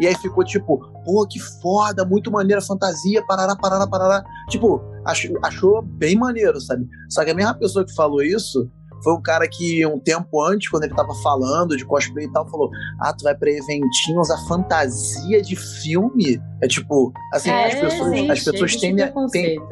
e 0.00 0.06
aí 0.06 0.14
ficou 0.16 0.44
tipo, 0.44 0.78
pô, 1.06 1.26
que 1.26 1.38
foda, 1.38 2.04
muito 2.04 2.30
maneira, 2.30 2.60
fantasia, 2.60 3.24
parará, 3.26 3.54
parará, 3.56 3.86
parará. 3.86 4.24
Tipo, 4.50 4.80
achou, 5.06 5.38
achou 5.42 5.80
bem 5.82 6.16
maneiro, 6.16 6.60
sabe? 6.60 6.84
Só 7.08 7.24
que 7.24 7.30
a 7.30 7.34
mesma 7.34 7.54
pessoa 7.54 7.84
que 7.86 7.94
falou 7.94 8.20
isso 8.22 8.68
foi 9.04 9.12
um 9.14 9.22
cara 9.22 9.46
que 9.46 9.86
um 9.86 10.00
tempo 10.00 10.42
antes, 10.42 10.68
quando 10.68 10.84
ele 10.84 10.94
tava 10.94 11.14
falando 11.22 11.76
de 11.76 11.84
cosplay 11.84 12.26
e 12.26 12.32
tal, 12.32 12.48
falou: 12.50 12.68
Ah, 13.00 13.12
tu 13.12 13.22
vai 13.22 13.36
pra 13.36 13.50
eventinhos, 13.50 14.30
a 14.30 14.38
fantasia 14.48 15.40
de 15.42 15.54
filme. 15.54 16.40
É 16.62 16.66
tipo, 16.66 17.12
assim, 17.32 17.50
as 17.50 17.74
pessoas, 17.74 18.30
as 18.30 18.42
pessoas 18.42 18.76
têm, 18.76 18.96
preconceito. 18.96 19.62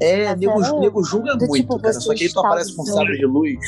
É, 0.00 0.34
nego, 0.34 0.62
é 0.64 0.80
nego 0.80 1.04
julga 1.04 1.36
do 1.36 1.46
muito, 1.46 1.60
tipo, 1.60 1.78
cara. 1.78 1.92
Só 1.92 2.14
que 2.14 2.24
aí 2.24 2.32
tu 2.32 2.40
aparece 2.40 2.74
com 2.74 2.82
usando- 2.82 2.94
sabre 2.96 3.18
de 3.18 3.26
luz. 3.26 3.58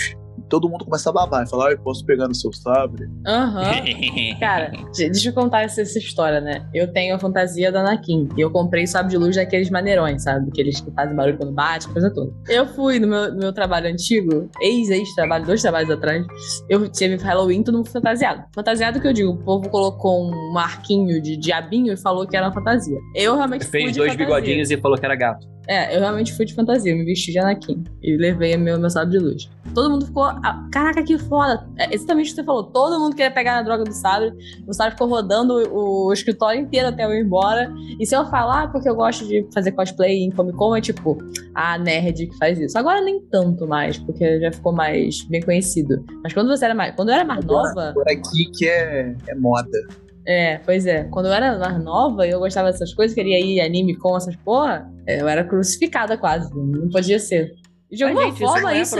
Todo 0.52 0.68
mundo 0.68 0.84
começa 0.84 1.08
a 1.08 1.12
babar 1.14 1.44
e 1.44 1.48
falar, 1.48 1.68
ai, 1.68 1.76
posso 1.78 2.04
pegar 2.04 2.28
no 2.28 2.34
seu 2.34 2.52
sabre? 2.52 3.08
Aham. 3.26 3.62
Cara, 4.38 4.70
de- 4.92 5.08
deixa 5.08 5.30
eu 5.30 5.32
contar 5.32 5.62
essa, 5.62 5.80
essa 5.80 5.98
história, 5.98 6.42
né? 6.42 6.68
Eu 6.74 6.92
tenho 6.92 7.14
a 7.14 7.18
fantasia 7.18 7.72
da 7.72 7.80
Anakin. 7.80 8.28
E 8.36 8.40
eu 8.42 8.50
comprei 8.50 8.86
sabe 8.86 9.08
de 9.08 9.16
luz 9.16 9.34
daqueles 9.34 9.70
maneirões, 9.70 10.22
sabe? 10.24 10.48
Aqueles 10.50 10.78
que 10.78 10.90
fazem 10.90 11.16
barulho 11.16 11.38
quando 11.38 11.52
bate, 11.54 11.88
coisa 11.88 12.12
toda. 12.12 12.30
Eu 12.50 12.66
fui 12.66 12.98
no 12.98 13.08
meu, 13.08 13.32
no 13.32 13.38
meu 13.38 13.52
trabalho 13.54 13.88
antigo, 13.88 14.50
ex-ex-trabalho, 14.60 15.46
dois 15.46 15.62
trabalhos 15.62 15.90
atrás. 15.90 16.22
Eu 16.68 16.86
tive 16.90 17.16
Halloween 17.16 17.62
todo 17.62 17.76
mundo 17.78 17.88
fantasiado. 17.88 18.44
Fantasiado 18.54 19.00
que 19.00 19.08
eu 19.08 19.12
digo, 19.14 19.30
o 19.30 19.38
povo 19.38 19.70
colocou 19.70 20.22
um 20.22 20.52
marquinho 20.52 21.20
de 21.22 21.34
diabinho 21.38 21.94
e 21.94 21.96
falou 21.96 22.26
que 22.26 22.36
era 22.36 22.46
uma 22.46 22.52
fantasia. 22.52 22.98
Eu 23.14 23.36
realmente 23.36 23.64
fui 23.64 23.80
Fez 23.80 23.96
dois 23.96 24.12
fantasia. 24.12 24.26
bigodinhos 24.36 24.70
e 24.70 24.76
falou 24.76 24.98
que 24.98 25.06
era 25.06 25.16
gato. 25.16 25.50
É, 25.68 25.94
eu 25.96 26.00
realmente 26.00 26.32
fui 26.34 26.44
de 26.44 26.54
fantasia, 26.54 26.94
me 26.94 27.04
vesti 27.04 27.32
de 27.32 27.38
Anakin. 27.38 27.84
E 28.02 28.16
levei 28.16 28.56
meu, 28.56 28.78
meu 28.78 28.90
sabre 28.90 29.18
de 29.18 29.24
luz. 29.24 29.50
Todo 29.74 29.90
mundo 29.90 30.06
ficou. 30.06 30.24
ah, 30.24 30.68
Caraca, 30.72 31.02
que 31.02 31.16
foda! 31.18 31.66
É 31.78 31.94
exatamente 31.94 32.26
o 32.26 32.30
que 32.30 32.34
você 32.36 32.44
falou. 32.44 32.64
Todo 32.64 32.98
mundo 32.98 33.14
queria 33.14 33.30
pegar 33.30 33.54
na 33.56 33.62
droga 33.62 33.84
do 33.84 33.92
sabre. 33.92 34.32
O 34.66 34.72
sabre 34.72 34.92
ficou 34.92 35.08
rodando 35.08 35.54
o, 35.72 36.08
o 36.08 36.12
escritório 36.12 36.60
inteiro 36.60 36.88
até 36.88 37.04
eu 37.04 37.12
ir 37.12 37.24
embora. 37.24 37.72
E 37.98 38.04
se 38.04 38.14
eu 38.14 38.24
falar 38.26 38.70
porque 38.72 38.88
eu 38.88 38.94
gosto 38.94 39.26
de 39.26 39.46
fazer 39.54 39.72
cosplay 39.72 40.24
em 40.24 40.30
Comic 40.30 40.56
Con, 40.56 40.76
é 40.76 40.80
tipo, 40.80 41.18
a 41.54 41.78
nerd 41.78 42.26
que 42.26 42.36
faz 42.38 42.58
isso. 42.58 42.76
Agora 42.76 43.00
nem 43.00 43.20
tanto 43.20 43.66
mais, 43.66 43.98
porque 43.98 44.40
já 44.40 44.52
ficou 44.52 44.72
mais 44.72 45.22
bem 45.24 45.40
conhecido. 45.40 46.04
Mas 46.22 46.32
quando 46.32 46.48
você 46.48 46.64
era 46.64 46.74
mais. 46.74 46.94
Quando 46.94 47.10
eu 47.10 47.14
era 47.14 47.24
mais 47.24 47.44
nova. 47.44 47.92
Por 47.94 48.08
aqui 48.08 48.50
que 48.52 48.68
é, 48.68 49.14
é 49.28 49.34
moda. 49.34 49.78
É, 50.26 50.58
pois 50.58 50.86
é. 50.86 51.04
Quando 51.04 51.26
eu 51.26 51.32
era 51.32 51.58
mais 51.58 51.82
nova 51.82 52.26
eu 52.26 52.38
gostava 52.38 52.70
dessas 52.70 52.94
coisas, 52.94 53.14
queria 53.14 53.40
ir 53.40 53.60
anime 53.60 53.96
com 53.96 54.16
essas 54.16 54.36
porra, 54.36 54.88
eu 55.06 55.28
era 55.28 55.42
crucificada 55.44 56.16
quase. 56.16 56.48
Não 56.54 56.88
podia 56.90 57.18
ser. 57.18 57.50
De 57.90 58.04
alguma 58.04 58.22
gente, 58.24 58.34
isso 58.36 58.44
forma, 58.46 58.60
não 58.62 58.68
é 58.70 58.80
isso. 58.80 58.96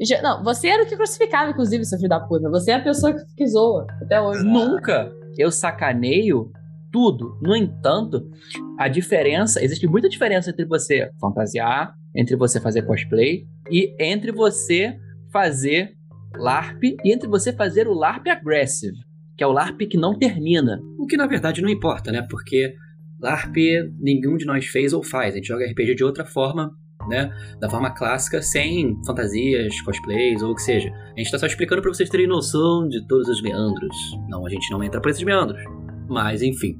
Já- 0.00 0.22
Não, 0.22 0.42
você 0.42 0.68
era 0.68 0.82
o 0.82 0.86
que 0.86 0.96
crucificava, 0.96 1.50
inclusive, 1.50 1.84
seu 1.84 1.98
filho 1.98 2.08
da 2.08 2.20
puta. 2.20 2.48
Você 2.48 2.70
é 2.70 2.74
a 2.76 2.82
pessoa 2.82 3.12
que, 3.12 3.20
que 3.36 3.46
zoa 3.46 3.86
até 4.00 4.20
hoje. 4.20 4.42
Nunca 4.44 5.12
eu 5.36 5.50
sacaneio 5.50 6.50
tudo. 6.90 7.36
No 7.42 7.54
entanto, 7.54 8.22
a 8.78 8.88
diferença, 8.88 9.62
existe 9.62 9.86
muita 9.86 10.08
diferença 10.08 10.50
entre 10.50 10.64
você 10.64 11.10
fantasiar, 11.20 11.92
entre 12.16 12.34
você 12.34 12.58
fazer 12.60 12.82
cosplay 12.82 13.44
e 13.70 13.94
entre 14.00 14.32
você 14.32 14.96
fazer 15.32 15.92
LARP 16.36 16.82
e 17.04 17.12
entre 17.12 17.28
você 17.28 17.52
fazer 17.52 17.86
o 17.86 17.92
LARP 17.92 18.26
aggressive, 18.28 18.96
que 19.40 19.44
é 19.44 19.46
o 19.46 19.52
LARP 19.52 19.88
que 19.88 19.96
não 19.96 20.18
termina. 20.18 20.78
O 20.98 21.06
que 21.06 21.16
na 21.16 21.26
verdade 21.26 21.62
não 21.62 21.70
importa, 21.70 22.12
né? 22.12 22.20
Porque 22.28 22.74
LARP 23.18 23.56
nenhum 23.98 24.36
de 24.36 24.44
nós 24.44 24.66
fez 24.66 24.92
ou 24.92 25.02
faz. 25.02 25.32
A 25.32 25.36
gente 25.38 25.48
joga 25.48 25.64
RPG 25.64 25.94
de 25.94 26.04
outra 26.04 26.26
forma, 26.26 26.70
né? 27.08 27.34
Da 27.58 27.70
forma 27.70 27.90
clássica, 27.90 28.42
sem 28.42 28.94
fantasias, 29.06 29.80
cosplays 29.80 30.42
ou 30.42 30.50
o 30.50 30.54
que 30.54 30.60
seja. 30.60 30.90
A 30.90 31.18
gente 31.18 31.30
tá 31.30 31.38
só 31.38 31.46
explicando 31.46 31.80
pra 31.80 31.90
vocês 31.90 32.10
terem 32.10 32.26
noção 32.26 32.86
de 32.86 33.06
todos 33.06 33.28
os 33.28 33.40
meandros. 33.40 33.96
Não, 34.28 34.44
a 34.44 34.50
gente 34.50 34.70
não 34.70 34.84
entra 34.84 35.00
por 35.00 35.10
esses 35.10 35.22
meandros. 35.22 35.64
Mas 36.06 36.42
enfim. 36.42 36.78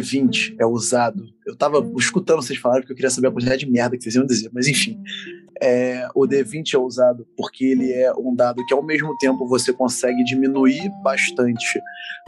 D20 0.00 0.56
é 0.58 0.66
usado. 0.66 1.24
Eu 1.46 1.56
tava 1.56 1.84
escutando 1.96 2.42
vocês 2.42 2.58
falarem 2.58 2.82
porque 2.82 2.92
eu 2.92 2.96
queria 2.96 3.10
saber 3.10 3.28
a 3.28 3.32
quantidade 3.32 3.64
de 3.64 3.70
merda 3.70 3.96
que 3.96 4.02
vocês 4.02 4.14
iam 4.14 4.26
dizer, 4.26 4.50
mas 4.52 4.66
enfim. 4.66 5.00
É, 5.62 6.06
o 6.14 6.26
D20 6.26 6.74
é 6.74 6.78
usado 6.78 7.26
porque 7.36 7.64
ele 7.64 7.90
é 7.90 8.12
um 8.12 8.34
dado 8.34 8.64
que 8.66 8.74
ao 8.74 8.82
mesmo 8.82 9.16
tempo 9.18 9.48
você 9.48 9.72
consegue 9.72 10.22
diminuir 10.24 10.90
bastante 11.02 11.80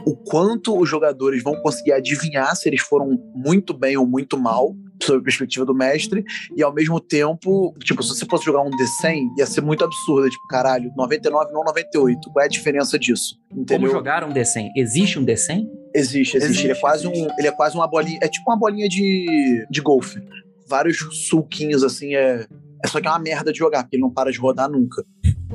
o 0.05 0.15
quanto 0.15 0.75
os 0.79 0.89
jogadores 0.89 1.43
vão 1.43 1.55
conseguir 1.61 1.91
adivinhar 1.91 2.55
se 2.55 2.67
eles 2.67 2.81
foram 2.81 3.21
muito 3.35 3.73
bem 3.73 3.97
ou 3.97 4.07
muito 4.07 4.37
mal, 4.37 4.75
sob 5.01 5.19
a 5.19 5.23
perspectiva 5.23 5.65
do 5.65 5.73
mestre, 5.73 6.23
e 6.55 6.63
ao 6.63 6.73
mesmo 6.73 6.99
tempo, 6.99 7.73
tipo, 7.83 8.01
se 8.03 8.09
você 8.09 8.25
fosse 8.25 8.45
jogar 8.45 8.61
um 8.61 8.69
D100, 8.69 9.37
ia 9.37 9.45
ser 9.45 9.61
muito 9.61 9.83
absurdo, 9.83 10.29
tipo, 10.29 10.45
caralho, 10.47 10.91
99 10.95 11.51
não 11.51 11.63
98, 11.63 12.31
qual 12.31 12.43
é 12.43 12.45
a 12.45 12.49
diferença 12.49 12.97
disso? 12.97 13.39
Como 13.49 13.61
Entendeu? 13.61 13.91
jogar 13.91 14.23
um 14.23 14.33
D100? 14.33 14.69
Existe 14.75 15.19
um 15.19 15.25
D100? 15.25 15.67
Existe, 15.93 16.37
existe. 16.37 16.37
Existe, 16.37 16.65
ele, 16.65 16.73
é 16.73 16.79
quase 16.79 17.07
um, 17.07 17.27
ele 17.37 17.47
é 17.47 17.51
quase 17.51 17.75
uma 17.75 17.87
bolinha. 17.87 18.19
É 18.21 18.27
tipo 18.27 18.49
uma 18.49 18.57
bolinha 18.57 18.87
de, 18.87 19.65
de 19.69 19.81
golfe. 19.81 20.21
Vários 20.67 20.97
sulquinhos, 21.27 21.83
assim, 21.83 22.15
é. 22.15 22.45
É 22.83 22.87
só 22.87 23.01
que 23.01 23.07
é 23.07 23.09
uma 23.09 23.19
merda 23.19 23.51
de 23.51 23.59
jogar, 23.59 23.83
porque 23.83 23.97
ele 23.97 24.03
não 24.03 24.11
para 24.11 24.31
de 24.31 24.37
rodar 24.37 24.69
nunca. 24.69 25.03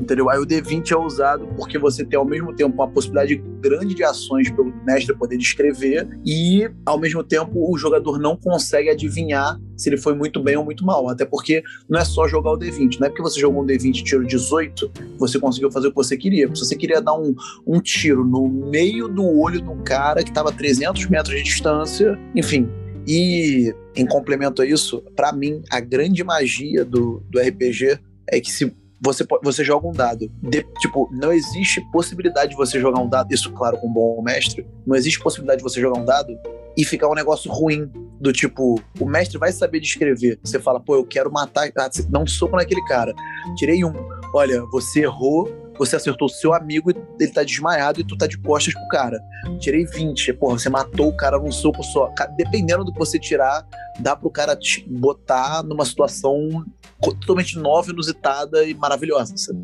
Entendeu? 0.01 0.29
Aí 0.29 0.39
o 0.39 0.47
D20 0.47 0.91
é 0.91 0.97
usado 0.97 1.47
porque 1.57 1.79
você 1.79 2.05
tem 2.05 2.19
ao 2.19 2.25
mesmo 2.25 2.55
tempo 2.55 2.75
uma 2.75 2.89
possibilidade 2.89 3.37
grande 3.61 3.95
de 3.95 4.03
ações 4.03 4.51
pelo 4.51 4.75
mestre 4.85 5.15
poder 5.17 5.37
descrever 5.37 6.09
e 6.27 6.69
ao 6.85 6.99
mesmo 6.99 7.23
tempo 7.23 7.73
o 7.73 7.79
jogador 7.79 8.19
não 8.19 8.37
consegue 8.37 8.91
adivinhar 8.91 9.59
se 9.77 9.89
ele 9.89 9.97
foi 9.97 10.15
muito 10.15 10.43
bem 10.43 10.57
ou 10.57 10.65
muito 10.65 10.85
mal. 10.85 11.09
Até 11.09 11.25
porque 11.25 11.63
não 11.89 11.99
é 12.01 12.05
só 12.05 12.27
jogar 12.27 12.53
o 12.53 12.59
D20, 12.59 12.99
não 12.99 13.07
é 13.07 13.11
porque 13.11 13.23
você 13.23 13.41
jogou 13.41 13.63
um 13.63 13.67
D20 13.67 13.99
e 13.99 14.05
tirou 14.05 14.25
18, 14.25 14.91
você 15.19 15.39
conseguiu 15.39 15.71
fazer 15.71 15.89
o 15.89 15.91
que 15.91 15.97
você 15.97 16.17
queria. 16.17 16.49
Se 16.55 16.65
você 16.65 16.77
queria 16.77 17.01
dar 17.01 17.15
um, 17.15 17.35
um 17.67 17.81
tiro 17.81 18.25
no 18.25 18.49
meio 18.49 19.09
do 19.09 19.25
olho 19.25 19.61
do 19.61 19.75
cara 19.85 20.23
que 20.23 20.31
estava 20.31 20.51
a 20.51 20.53
300 20.53 21.07
metros 21.07 21.37
de 21.37 21.43
distância, 21.43 22.19
enfim. 22.35 22.69
E 23.07 23.73
em 23.95 24.07
complemento 24.07 24.63
a 24.63 24.67
isso, 24.67 25.03
pra 25.15 25.33
mim, 25.33 25.63
a 25.71 25.79
grande 25.79 26.25
magia 26.25 26.85
do, 26.85 27.23
do 27.31 27.39
RPG 27.39 27.99
é 28.29 28.41
que 28.41 28.51
se 28.51 28.75
você, 29.05 29.25
você 29.43 29.63
joga 29.63 29.87
um 29.87 29.93
dado, 29.93 30.31
de- 30.43 30.67
tipo, 30.81 31.09
não 31.13 31.33
existe 31.33 31.81
possibilidade 31.93 32.51
de 32.53 32.57
você 32.57 32.81
jogar 32.81 33.01
um 33.01 33.09
dado, 33.09 33.33
isso 33.33 33.53
claro 33.53 33.77
com 33.79 33.89
um 33.89 33.93
bom 33.93 34.23
mestre, 34.23 34.67
não 34.87 34.97
existe 34.97 35.21
possibilidade 35.21 35.59
de 35.59 35.63
você 35.63 35.81
jogar 35.81 36.01
um 36.01 36.05
dado 36.05 36.37
e 36.77 36.85
ficar 36.85 37.09
um 37.09 37.15
negócio 37.15 37.51
ruim, 37.53 37.91
do 38.21 38.33
tipo, 38.33 38.81
o 38.99 39.05
mestre 39.05 39.37
vai 39.39 39.53
saber 39.53 39.81
descrever. 39.81 40.39
Você 40.43 40.59
fala, 40.59 40.81
pô, 40.81 40.95
eu 40.95 41.05
quero 41.05 41.31
matar, 41.31 41.69
ah, 41.77 41.91
dá 42.09 42.19
um 42.19 42.27
soco 42.27 42.57
naquele 42.57 42.83
cara. 42.87 43.13
Tirei 43.57 43.85
um. 43.85 43.93
Olha, 44.33 44.63
você 44.73 45.03
errou, 45.03 45.49
você 45.79 45.97
acertou 45.97 46.27
o 46.27 46.31
seu 46.31 46.55
amigo 46.55 46.91
e 46.91 46.97
ele 47.21 47.31
tá 47.33 47.43
desmaiado 47.43 48.01
e 48.01 48.05
tu 48.05 48.17
tá 48.17 48.27
de 48.27 48.39
costas 48.39 48.73
pro 48.73 48.89
cara. 48.89 49.21
Tirei 49.59 49.85
20. 49.85 50.33
Porra, 50.35 50.59
você 50.59 50.71
matou 50.71 51.09
o 51.09 51.17
cara 51.17 51.39
num 51.39 51.53
soco 51.53 51.83
só. 51.83 52.11
Dependendo 52.37 52.85
do 52.85 52.93
que 52.93 52.99
você 52.99 53.19
tirar, 53.19 53.67
dá 54.01 54.17
pro 54.17 54.31
cara 54.31 54.57
te 54.57 54.85
botar 54.89 55.63
numa 55.63 55.85
situação 55.85 56.65
totalmente 57.05 57.59
nova, 57.59 57.91
inusitada 57.91 58.65
e 58.65 58.75
maravilhosa. 58.75 59.37
sabe? 59.37 59.61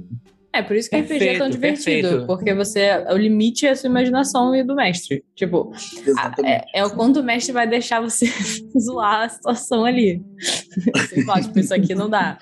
É, 0.52 0.62
por 0.62 0.74
isso 0.74 0.90
que 0.90 0.96
RPG 0.96 1.12
é 1.28 1.38
tão 1.38 1.48
Perfeito, 1.48 1.52
divertido. 1.52 2.08
perfeito. 2.08 2.26
Porque 2.26 2.52
você. 2.54 2.90
O 3.08 3.16
limite 3.16 3.66
é 3.66 3.70
a 3.70 3.76
sua 3.76 3.88
imaginação 3.88 4.52
e 4.52 4.64
do 4.64 4.74
mestre. 4.74 5.24
Tipo, 5.36 5.72
a- 6.18 6.34
é, 6.44 6.64
é 6.74 6.84
o 6.84 6.90
quanto 6.90 7.20
o 7.20 7.22
mestre 7.22 7.52
vai 7.52 7.68
deixar 7.68 8.00
você 8.00 8.26
zoar 8.76 9.22
a 9.22 9.28
situação 9.28 9.84
ali. 9.84 10.20
Você 10.92 11.24
fala, 11.24 11.40
tipo, 11.42 11.56
isso 11.60 11.72
aqui 11.72 11.94
não 11.94 12.10
dá. 12.10 12.36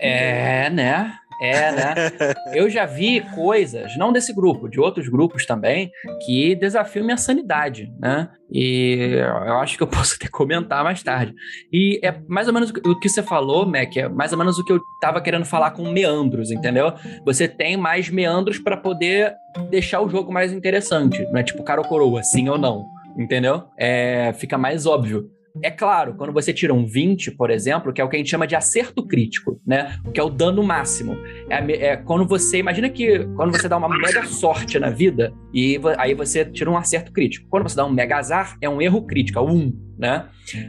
É, 0.00 0.70
né? 0.70 1.14
É, 1.42 1.72
né? 1.72 1.94
Eu 2.54 2.70
já 2.70 2.86
vi 2.86 3.20
coisas, 3.34 3.96
não 3.96 4.12
desse 4.12 4.32
grupo, 4.32 4.68
de 4.68 4.78
outros 4.80 5.08
grupos 5.08 5.44
também, 5.44 5.90
que 6.24 6.54
desafiam 6.54 7.04
minha 7.04 7.16
sanidade, 7.16 7.92
né? 7.98 8.28
E 8.54 9.16
eu 9.48 9.58
acho 9.58 9.76
que 9.78 9.82
eu 9.82 9.86
posso 9.88 10.14
até 10.14 10.28
comentar 10.28 10.84
mais 10.84 11.02
tarde. 11.02 11.34
E 11.72 11.98
é 12.02 12.14
mais 12.28 12.46
ou 12.48 12.54
menos 12.54 12.70
o 12.70 12.98
que- 13.00 13.08
você 13.08 13.22
falou, 13.22 13.66
Mac, 13.66 13.96
é 13.96 14.08
mais 14.08 14.30
ou 14.32 14.38
menos 14.38 14.58
o 14.58 14.64
que 14.64 14.72
eu 14.72 14.80
tava 15.00 15.20
querendo 15.20 15.44
falar 15.44 15.70
com 15.72 15.90
meandros, 15.90 16.50
entendeu? 16.50 16.92
Você 17.24 17.48
tem 17.48 17.76
mais 17.76 18.08
meandros 18.10 18.58
para 18.58 18.76
poder 18.76 19.34
deixar 19.70 20.00
o 20.00 20.08
jogo 20.08 20.32
mais 20.32 20.52
interessante, 20.52 21.24
não 21.32 21.40
é 21.40 21.42
tipo 21.42 21.62
cara 21.64 21.80
ou 21.80 21.86
coroa, 21.86 22.22
sim 22.22 22.48
ou 22.48 22.58
não, 22.58 22.84
entendeu? 23.18 23.64
É, 23.78 24.32
fica 24.34 24.56
mais 24.58 24.86
óbvio. 24.86 25.28
É 25.62 25.70
claro, 25.70 26.14
quando 26.14 26.32
você 26.32 26.52
tira 26.52 26.72
um 26.72 26.86
20, 26.86 27.32
por 27.32 27.50
exemplo, 27.50 27.92
que 27.92 28.00
é 28.00 28.04
o 28.04 28.08
que 28.08 28.16
a 28.16 28.18
gente 28.18 28.30
chama 28.30 28.46
de 28.46 28.54
acerto 28.54 29.06
crítico, 29.06 29.60
né? 29.66 29.98
Que 30.14 30.20
é 30.20 30.22
o 30.22 30.30
dano 30.30 30.62
máximo. 30.62 31.16
É, 31.50 31.88
é 31.88 31.96
quando 31.96 32.26
você. 32.26 32.58
Imagina 32.58 32.88
que 32.88 33.26
quando 33.36 33.52
você 33.52 33.68
dá 33.68 33.76
uma 33.76 33.88
mega 33.88 34.24
sorte 34.24 34.78
na 34.78 34.88
vida, 34.88 35.32
e 35.52 35.78
aí 35.98 36.14
você 36.14 36.44
tira 36.44 36.70
um 36.70 36.76
acerto 36.76 37.12
crítico. 37.12 37.46
Quando 37.50 37.64
você 37.68 37.76
dá 37.76 37.84
um 37.84 37.92
mega 37.92 38.16
azar, 38.16 38.56
é 38.60 38.68
um 38.68 38.80
erro 38.80 39.02
crítico, 39.02 39.38
é 39.38 39.42
1, 39.42 39.72
né? 39.98 40.26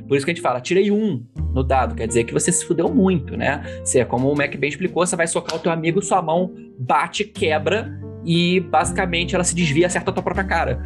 Por 0.08 0.18
isso 0.18 0.26
que 0.26 0.32
a 0.32 0.34
gente 0.34 0.44
fala, 0.44 0.60
tirei 0.60 0.92
um 0.92 1.26
no 1.54 1.64
dado, 1.64 1.96
quer 1.96 2.08
dizer 2.08 2.24
que 2.24 2.34
você 2.34 2.52
se 2.52 2.66
fudeu 2.66 2.94
muito, 2.94 3.38
né? 3.38 3.64
Você, 3.84 4.04
como 4.04 4.32
o 4.32 4.36
Mac 4.36 4.56
bem 4.58 4.70
explicou, 4.70 5.06
você 5.06 5.16
vai 5.16 5.28
socar 5.28 5.56
o 5.56 5.60
teu 5.60 5.72
amigo, 5.72 6.02
sua 6.02 6.22
mão 6.22 6.54
bate, 6.78 7.24
quebra. 7.24 7.92
E 8.26 8.60
basicamente 8.60 9.36
ela 9.36 9.44
se 9.44 9.54
desvia 9.56 9.84
e 9.84 9.86
acerta 9.86 10.12
a 10.12 10.14
tua 10.14 10.24
própria 10.24 10.44
cara. 10.46 10.82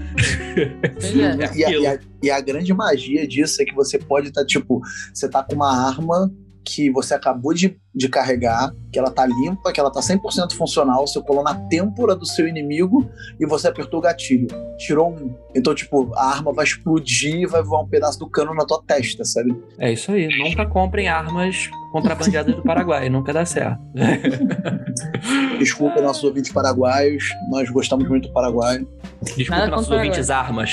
É. 0.56 1.44
É 1.54 1.58
E 1.58 1.64
a, 1.66 1.72
e 1.72 1.88
a- 1.88 2.00
e 2.24 2.32
a 2.32 2.42
grande 2.42 2.74
magia 2.74 3.28
disso 3.28 3.62
é 3.62 3.66
que 3.66 3.76
você 3.76 4.00
pode 4.00 4.30
estar, 4.30 4.44
tipo, 4.46 4.82
você 5.14 5.30
tá 5.30 5.44
com 5.44 5.56
uma 5.56 5.72
arma 5.88 6.32
que 6.66 6.92
você 6.92 7.14
acabou 7.14 7.54
de, 7.54 7.78
de 7.96 8.10
carregar, 8.10 8.74
que 8.92 9.00
ela 9.00 9.10
tá 9.10 9.26
limpa, 9.26 9.72
que 9.72 9.80
ela 9.80 9.90
tá 9.90 10.02
100% 10.02 10.52
funcional, 10.54 11.08
você 11.08 11.22
colou 11.22 11.42
na 11.44 11.56
têmpora 11.56 12.14
do 12.16 12.26
seu 12.26 12.46
inimigo 12.48 13.10
e 13.40 13.46
você 13.46 13.68
apertou 13.70 14.00
o 14.00 14.02
gatilho. 14.04 14.48
Tirou 14.78 15.12
um. 15.14 15.34
Então, 15.58 15.74
tipo, 15.74 16.14
a 16.16 16.30
arma 16.30 16.54
vai 16.54 16.64
explodir 16.64 17.42
e 17.42 17.46
vai 17.48 17.64
voar 17.64 17.82
um 17.82 17.88
pedaço 17.88 18.20
do 18.20 18.30
cano 18.30 18.54
na 18.54 18.64
tua 18.64 18.80
testa, 18.86 19.26
sabe? 19.26 19.60
É 19.80 19.92
isso 19.92 20.12
aí. 20.12 20.28
Nunca 20.38 20.68
comprem 20.68 21.08
armas 21.08 21.68
contrabandeadas 21.92 22.56
do 22.56 22.62
Paraguai, 22.62 23.10
nunca 23.10 23.34
dá 23.34 23.44
certo. 23.44 23.80
Desculpa, 25.58 26.00
nossos 26.00 26.24
ouvintes 26.24 26.52
paraguaios. 26.52 27.24
Nós 27.50 27.70
gostamos 27.72 28.08
muito 28.08 28.28
do 28.28 28.34
Paraguai. 28.34 28.86
Desculpa 29.24 29.56
Nada 29.56 29.72
nossos 29.72 29.90
ouvintes 29.90 30.30
armas. 30.30 30.72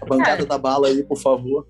A 0.00 0.06
bancada 0.06 0.46
da 0.46 0.56
bala 0.56 0.86
aí, 0.86 1.02
por 1.02 1.18
favor. 1.18 1.66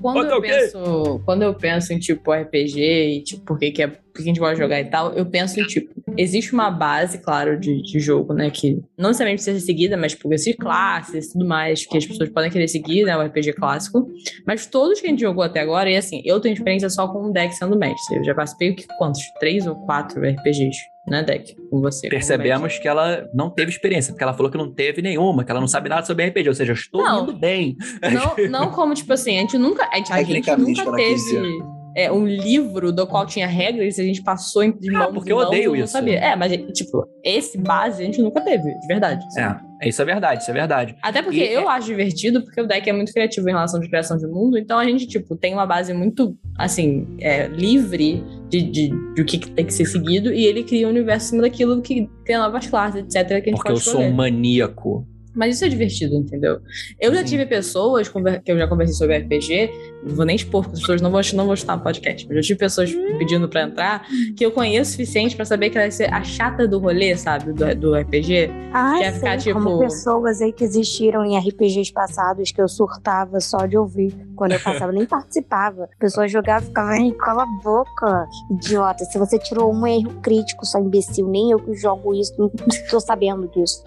Quando 0.00 0.30
eu, 0.30 0.40
penso, 0.40 1.20
quando 1.26 1.42
eu 1.42 1.54
penso 1.54 1.92
em, 1.92 1.98
tipo, 1.98 2.32
RPG 2.32 2.80
e, 2.80 3.22
tipo, 3.22 3.44
por 3.44 3.58
que, 3.58 3.70
que, 3.70 3.82
é, 3.82 3.92
que 4.14 4.22
a 4.22 4.24
gente 4.24 4.38
pode 4.40 4.58
jogar 4.58 4.80
e 4.80 4.84
tal, 4.84 5.12
eu 5.12 5.26
penso 5.26 5.60
em, 5.60 5.66
tipo, 5.66 5.92
existe 6.16 6.52
uma 6.52 6.70
base, 6.70 7.18
claro, 7.18 7.58
de, 7.58 7.82
de 7.82 7.98
jogo, 7.98 8.32
né, 8.32 8.50
que 8.50 8.80
não 8.96 9.08
necessariamente 9.08 9.42
precisa 9.42 9.58
ser 9.58 9.66
seguida, 9.66 9.96
mas, 9.96 10.12
tipo, 10.12 10.32
existem 10.32 10.54
classes 10.54 11.26
e 11.26 11.32
tudo 11.32 11.46
mais 11.46 11.84
que 11.84 11.98
as 11.98 12.06
pessoas 12.06 12.28
podem 12.28 12.50
querer 12.50 12.68
seguir, 12.68 13.04
né, 13.04 13.16
o 13.16 13.22
RPG 13.22 13.54
clássico. 13.54 14.08
Mas 14.46 14.66
todos 14.66 15.00
que 15.00 15.06
a 15.06 15.10
gente 15.10 15.20
jogou 15.20 15.42
até 15.42 15.60
agora, 15.60 15.90
e 15.90 15.96
assim, 15.96 16.22
eu 16.24 16.40
tenho 16.40 16.52
experiência 16.52 16.88
só 16.88 17.08
com 17.08 17.28
o 17.28 17.32
deck 17.32 17.54
sendo 17.54 17.76
mestre. 17.76 18.18
Eu 18.18 18.24
já 18.24 18.34
participei, 18.34 18.74
que, 18.74 18.86
quantos? 18.98 19.20
Três 19.40 19.66
ou 19.66 19.74
quatro 19.84 20.20
RPGs, 20.20 20.78
né, 21.08 21.22
deck? 21.22 21.56
Com 21.70 21.80
você. 21.80 22.08
Percebemos 22.08 22.78
que 22.78 22.86
ela 22.86 23.28
não 23.34 23.50
teve 23.50 23.70
experiência, 23.70 24.12
porque 24.12 24.22
ela 24.22 24.34
falou 24.34 24.50
que 24.50 24.58
não 24.58 24.72
teve 24.72 25.02
nenhuma, 25.02 25.44
que 25.44 25.50
ela 25.50 25.60
não 25.60 25.68
sabe 25.68 25.88
nada 25.88 26.06
sobre 26.06 26.26
RPG. 26.26 26.48
Ou 26.48 26.54
seja, 26.54 26.72
eu 26.72 26.76
estou 26.76 27.02
Não. 27.02 27.24
indo 27.24 27.32
bem. 27.32 27.76
Não, 28.12 28.48
não 28.48 28.70
como, 28.70 28.94
tipo 28.94 29.12
assim, 29.12 29.38
a 29.38 29.40
gente 29.40 29.58
nunca. 29.58 29.88
A 29.92 29.96
gente, 29.96 30.12
a 30.12 30.22
gente 30.22 30.56
nunca 30.56 30.92
teve 30.92 31.73
é, 31.96 32.10
um 32.10 32.26
livro 32.26 32.92
do 32.92 33.06
qual 33.06 33.24
tinha 33.26 33.46
regras 33.46 33.98
e 33.98 34.00
a 34.00 34.04
gente 34.04 34.22
passou 34.22 34.62
em 34.62 34.72
de 34.76 34.88
Ah, 34.94 34.98
mãos 35.00 35.14
porque 35.14 35.32
eu 35.32 35.36
mãos, 35.36 35.46
odeio 35.48 35.70
não 35.70 35.76
isso. 35.76 35.92
Sabia. 35.92 36.18
É, 36.18 36.34
mas, 36.36 36.52
tipo, 36.76 37.06
esse 37.22 37.56
base 37.58 38.02
a 38.02 38.06
gente 38.06 38.20
nunca 38.22 38.40
teve, 38.40 38.78
de 38.80 38.86
verdade. 38.86 39.24
assim. 39.26 39.40
É, 39.82 39.88
isso 39.88 40.00
é 40.00 40.04
verdade, 40.04 40.42
isso 40.42 40.50
é 40.50 40.54
verdade. 40.54 40.96
Até 41.02 41.22
porque 41.22 41.38
E- 41.44 41.52
eu 41.52 41.68
acho 41.68 41.86
divertido, 41.86 42.42
porque 42.42 42.60
o 42.60 42.66
deck 42.66 42.88
é 42.88 42.92
muito 42.92 43.12
criativo 43.12 43.48
em 43.48 43.52
relação 43.52 43.78
de 43.80 43.88
criação 43.88 44.16
de 44.16 44.26
mundo, 44.26 44.56
então 44.58 44.78
a 44.78 44.84
gente, 44.84 45.06
tipo, 45.06 45.36
tem 45.36 45.52
uma 45.52 45.66
base 45.66 45.92
muito, 45.92 46.36
assim, 46.58 47.06
é, 47.20 47.46
livre 47.48 48.24
de, 48.48 48.62
de, 48.62 48.88
de 49.14 49.22
o 49.22 49.24
que 49.24 49.38
tem 49.38 49.64
que 49.66 49.72
ser 49.74 49.84
seguido, 49.84 50.32
e 50.32 50.44
ele 50.46 50.62
cria 50.64 50.86
um 50.86 50.90
universo 50.90 51.26
em 51.26 51.30
cima 51.30 51.42
daquilo 51.42 51.80
que 51.82 52.08
cria 52.24 52.38
novas 52.38 52.66
classes, 52.66 53.02
etc, 53.02 53.26
que 53.28 53.34
a 53.34 53.36
gente 53.38 53.44
Porque 53.56 53.68
eu 53.68 53.74
pode 53.74 53.80
sou 53.84 53.92
escolher. 53.94 54.10
um 54.10 54.14
maníaco. 54.16 55.06
Mas 55.34 55.56
isso 55.56 55.64
é 55.64 55.68
divertido, 55.68 56.14
entendeu? 56.14 56.60
Eu 57.00 57.12
já 57.14 57.20
Sim. 57.20 57.26
tive 57.26 57.46
pessoas 57.46 58.08
que 58.08 58.52
eu 58.52 58.58
já 58.58 58.66
conversei 58.68 58.94
sobre 58.94 59.18
RPG, 59.18 59.70
não 60.04 60.14
vou 60.14 60.24
nem 60.24 60.36
expor, 60.36 60.62
porque 60.62 60.74
as 60.74 60.80
pessoas 60.80 61.00
não 61.00 61.10
vão, 61.10 61.20
não 61.34 61.44
vão 61.46 61.54
escutar 61.54 61.76
no 61.76 61.82
podcast, 61.82 62.26
mas 62.28 62.36
eu 62.36 62.42
tive 62.42 62.58
pessoas 62.58 62.92
pedindo 63.18 63.48
pra 63.48 63.62
entrar 63.62 64.06
que 64.36 64.44
eu 64.44 64.50
conheço 64.52 64.90
o 64.90 64.92
suficiente 64.92 65.34
pra 65.36 65.44
saber 65.44 65.70
que 65.70 65.76
ela 65.78 65.84
vai 65.86 65.90
ser 65.90 66.12
a 66.12 66.22
chata 66.22 66.66
do 66.68 66.78
rolê, 66.78 67.16
sabe? 67.16 67.52
Do, 67.52 67.74
do 67.74 67.94
RPG. 67.94 68.50
Ah, 68.72 68.96
Quer 68.98 69.10
sei, 69.10 69.20
ficar, 69.20 69.38
tipo- 69.38 69.60
como 69.60 69.78
pessoas 69.80 70.40
aí 70.40 70.52
que 70.52 70.64
existiram 70.64 71.24
em 71.24 71.36
RPGs 71.38 71.92
passados 71.92 72.52
que 72.52 72.60
eu 72.60 72.68
surtava 72.68 73.40
só 73.40 73.66
de 73.66 73.76
ouvir. 73.76 74.14
Quando 74.36 74.52
eu 74.52 74.60
passava, 74.60 74.90
nem 74.92 75.06
participava. 75.06 75.84
A 75.84 75.98
pessoa 75.98 76.26
jogava 76.28 76.64
e 76.64 76.68
ficava, 76.68 76.90
ai, 76.90 77.10
cala 77.12 77.42
a 77.44 77.62
boca, 77.62 78.26
idiota. 78.50 79.04
Se 79.04 79.18
você 79.18 79.38
tirou 79.38 79.72
um 79.72 79.86
erro 79.86 80.12
crítico, 80.20 80.64
só 80.66 80.78
imbecil, 80.78 81.28
nem 81.28 81.50
eu 81.52 81.58
que 81.58 81.74
jogo 81.74 82.14
isso, 82.14 82.34
não 82.38 82.50
estou 82.68 83.00
sabendo 83.00 83.48
disso. 83.48 83.82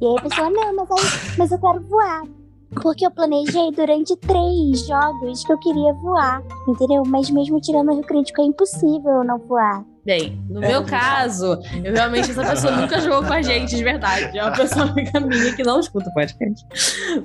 E 0.00 0.06
aí 0.06 0.14
a 0.18 0.22
pessoa, 0.22 0.50
não, 0.50 0.74
mas, 0.76 0.87
mas 1.36 1.50
eu 1.50 1.58
quero 1.58 1.80
voar. 1.82 2.22
Porque 2.82 3.06
eu 3.06 3.10
planejei 3.10 3.72
durante 3.72 4.14
três 4.16 4.86
jogos 4.86 5.42
que 5.42 5.52
eu 5.52 5.58
queria 5.58 5.92
voar, 5.94 6.42
entendeu? 6.68 7.02
Mas 7.06 7.30
mesmo 7.30 7.60
tirando 7.60 7.90
erro 7.90 8.02
crítico, 8.02 8.42
é 8.42 8.44
impossível 8.44 9.10
eu 9.10 9.24
não 9.24 9.38
voar. 9.38 9.84
Bem, 10.08 10.42
no 10.48 10.64
É, 10.64 10.68
meu 10.68 10.84
caso, 10.86 11.60
eu 11.84 11.92
realmente, 11.92 12.30
essa 12.30 12.42
pessoa 12.42 12.74
nunca 12.74 12.98
jogou 13.02 13.22
com 13.24 13.32
a 13.34 13.42
gente, 13.42 13.76
de 13.76 13.84
verdade. 13.84 14.38
É 14.38 14.42
uma 14.42 14.52
pessoa 14.56 14.86
amiga 14.86 15.20
minha 15.20 15.54
que 15.54 15.62
não 15.62 15.78
escuta 15.80 16.08
o 16.08 16.14
podcast. 16.14 16.64